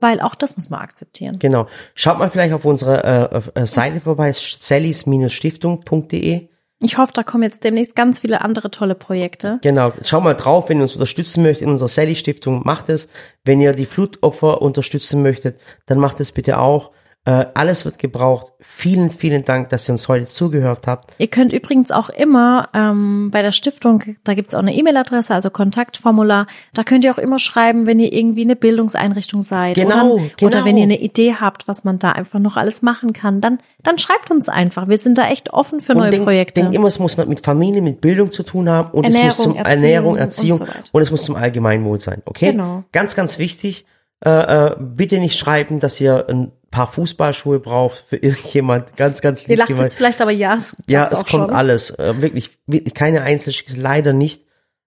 weil 0.00 0.22
auch 0.22 0.34
das 0.34 0.56
muss 0.56 0.70
man 0.70 0.80
akzeptieren. 0.80 1.38
Genau. 1.38 1.66
Schaut 1.94 2.18
mal 2.18 2.30
vielleicht 2.30 2.54
auf 2.54 2.64
unsere 2.64 3.04
äh, 3.04 3.28
auf, 3.36 3.52
äh, 3.54 3.66
Seite 3.66 4.00
vorbei, 4.00 4.32
sallys-stiftung.de. 4.32 6.48
Ich 6.82 6.98
hoffe, 6.98 7.12
da 7.14 7.22
kommen 7.22 7.44
jetzt 7.44 7.62
demnächst 7.62 7.94
ganz 7.94 8.18
viele 8.18 8.40
andere 8.40 8.70
tolle 8.70 8.94
Projekte. 8.94 9.58
Genau. 9.62 9.92
Schau 10.02 10.20
mal 10.20 10.34
drauf, 10.34 10.68
wenn 10.68 10.78
ihr 10.78 10.82
uns 10.82 10.94
unterstützen 10.94 11.42
möchtet 11.42 11.62
in 11.62 11.70
unserer 11.70 11.88
Sally 11.88 12.16
Stiftung, 12.16 12.62
macht 12.64 12.88
es. 12.88 13.08
Wenn 13.44 13.60
ihr 13.60 13.72
die 13.72 13.86
Flutopfer 13.86 14.60
unterstützen 14.60 15.22
möchtet, 15.22 15.60
dann 15.86 15.98
macht 15.98 16.18
es 16.20 16.32
bitte 16.32 16.58
auch. 16.58 16.90
Äh, 17.24 17.46
alles 17.54 17.84
wird 17.84 18.00
gebraucht. 18.00 18.52
Vielen, 18.58 19.08
vielen 19.08 19.44
Dank, 19.44 19.68
dass 19.68 19.88
ihr 19.88 19.92
uns 19.92 20.08
heute 20.08 20.26
zugehört 20.26 20.88
habt. 20.88 21.14
Ihr 21.18 21.28
könnt 21.28 21.52
übrigens 21.52 21.92
auch 21.92 22.08
immer 22.08 22.68
ähm, 22.74 23.30
bei 23.30 23.42
der 23.42 23.52
Stiftung, 23.52 24.02
da 24.24 24.34
gibt's 24.34 24.56
auch 24.56 24.58
eine 24.58 24.74
E-Mail-Adresse, 24.74 25.32
also 25.32 25.48
Kontaktformular, 25.50 26.48
da 26.74 26.82
könnt 26.82 27.04
ihr 27.04 27.12
auch 27.14 27.18
immer 27.18 27.38
schreiben, 27.38 27.86
wenn 27.86 28.00
ihr 28.00 28.12
irgendwie 28.12 28.42
eine 28.42 28.56
Bildungseinrichtung 28.56 29.44
seid 29.44 29.76
Genau, 29.76 30.14
oder, 30.14 30.24
genau. 30.36 30.50
oder 30.50 30.64
wenn 30.64 30.76
ihr 30.76 30.82
eine 30.82 30.98
Idee 31.00 31.36
habt, 31.40 31.68
was 31.68 31.84
man 31.84 32.00
da 32.00 32.10
einfach 32.10 32.40
noch 32.40 32.56
alles 32.56 32.82
machen 32.82 33.12
kann, 33.12 33.40
dann, 33.40 33.58
dann 33.84 33.98
schreibt 33.98 34.32
uns 34.32 34.48
einfach. 34.48 34.88
Wir 34.88 34.98
sind 34.98 35.16
da 35.16 35.28
echt 35.28 35.52
offen 35.52 35.80
für 35.80 35.94
neue 35.94 36.10
denk, 36.10 36.24
Projekte. 36.24 36.62
denk 36.62 36.74
immer, 36.74 36.88
es 36.88 36.98
muss 36.98 37.16
mit 37.16 37.44
Familie, 37.44 37.82
mit 37.82 38.00
Bildung 38.00 38.32
zu 38.32 38.42
tun 38.42 38.68
haben 38.68 38.90
und 38.90 39.06
es 39.06 39.14
Ernährung, 39.14 39.36
muss 39.36 39.44
zum 39.44 39.56
Erziehung 39.56 39.82
Ernährung, 39.82 40.12
und 40.14 40.18
Erziehung 40.18 40.58
so 40.58 40.66
weiter. 40.66 40.82
und 40.90 41.02
es 41.02 41.10
muss 41.12 41.22
zum 41.22 41.36
Allgemeinwohl 41.36 42.00
sein. 42.00 42.22
Okay? 42.24 42.50
Genau. 42.50 42.82
Ganz, 42.90 43.14
ganz 43.14 43.38
wichtig. 43.38 43.86
Äh, 44.24 44.30
äh, 44.30 44.76
bitte 44.80 45.18
nicht 45.18 45.38
schreiben, 45.38 45.78
dass 45.78 46.00
ihr 46.00 46.26
ein 46.28 46.50
paar 46.72 46.90
Fußballschuhe 46.90 47.60
braucht 47.60 47.98
für 48.08 48.16
irgendjemand. 48.16 48.96
Ganz, 48.96 49.20
ganz 49.20 49.42
Ihr 49.42 49.48
lieb 49.50 49.58
lacht 49.58 49.68
gemeint. 49.68 49.84
jetzt 49.84 49.94
vielleicht, 49.96 50.20
aber 50.20 50.32
ja, 50.32 50.56
es, 50.56 50.74
Ja, 50.88 51.04
es 51.04 51.10
kommt 51.26 51.28
schon. 51.28 51.50
alles. 51.50 51.90
Äh, 51.90 52.20
wirklich, 52.20 52.58
wirklich 52.66 52.94
keine 52.94 53.22
Einzelschicksal, 53.22 53.78
leider 53.80 54.12
nicht. 54.12 54.44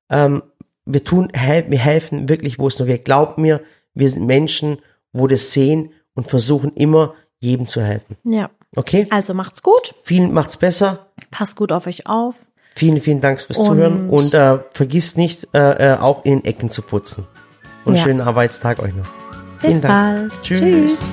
Ähm, 0.10 0.44
wir 0.86 1.04
tun, 1.04 1.30
hel 1.34 1.66
wir 1.72 1.80
helfen 1.80 2.28
wirklich, 2.28 2.60
wo 2.60 2.68
es 2.68 2.78
nur 2.78 2.88
geht. 2.88 3.06
Glaubt 3.06 3.38
mir, 3.38 3.62
wir 3.94 4.10
sind 4.10 4.26
Menschen, 4.26 4.80
wo 5.14 5.28
das 5.28 5.54
sehen 5.54 5.94
und 6.14 6.28
versuchen 6.28 6.74
immer, 6.74 7.14
jedem 7.40 7.66
zu 7.68 7.82
helfen. 7.82 8.18
Ja. 8.26 8.50
Okay? 8.76 9.08
Also 9.10 9.34
macht's 9.34 9.64
gut, 9.64 9.96
Vielen 10.04 10.34
macht's 10.34 10.58
besser. 10.58 11.08
passt 11.32 11.56
gut 11.56 11.72
auf 11.72 11.88
euch 11.88 12.08
auf. 12.08 12.36
Vielen, 12.76 13.00
vielen 13.02 13.22
Dank 13.22 13.40
fürs 13.40 13.58
Und- 13.58 13.66
Zuhören 13.68 14.10
und 14.10 14.34
äh, 14.34 14.60
vergisst 14.72 15.18
nicht, 15.18 15.48
äh, 15.54 15.94
äh, 15.94 15.98
auch 15.98 16.26
in 16.26 16.40
den 16.40 16.46
Ecken 16.46 16.70
zu 16.70 16.82
putzen. 16.82 17.26
Und 17.86 17.96
Ja. 17.96 18.04
schönen 18.04 18.20
Arbeitstag 18.22 18.80
euch 18.84 18.94
noch. 18.94 19.08
Bis 19.62 19.80
bald. 19.82 20.34
Tschüss. 20.44 20.60
Tschüss. 20.60 21.04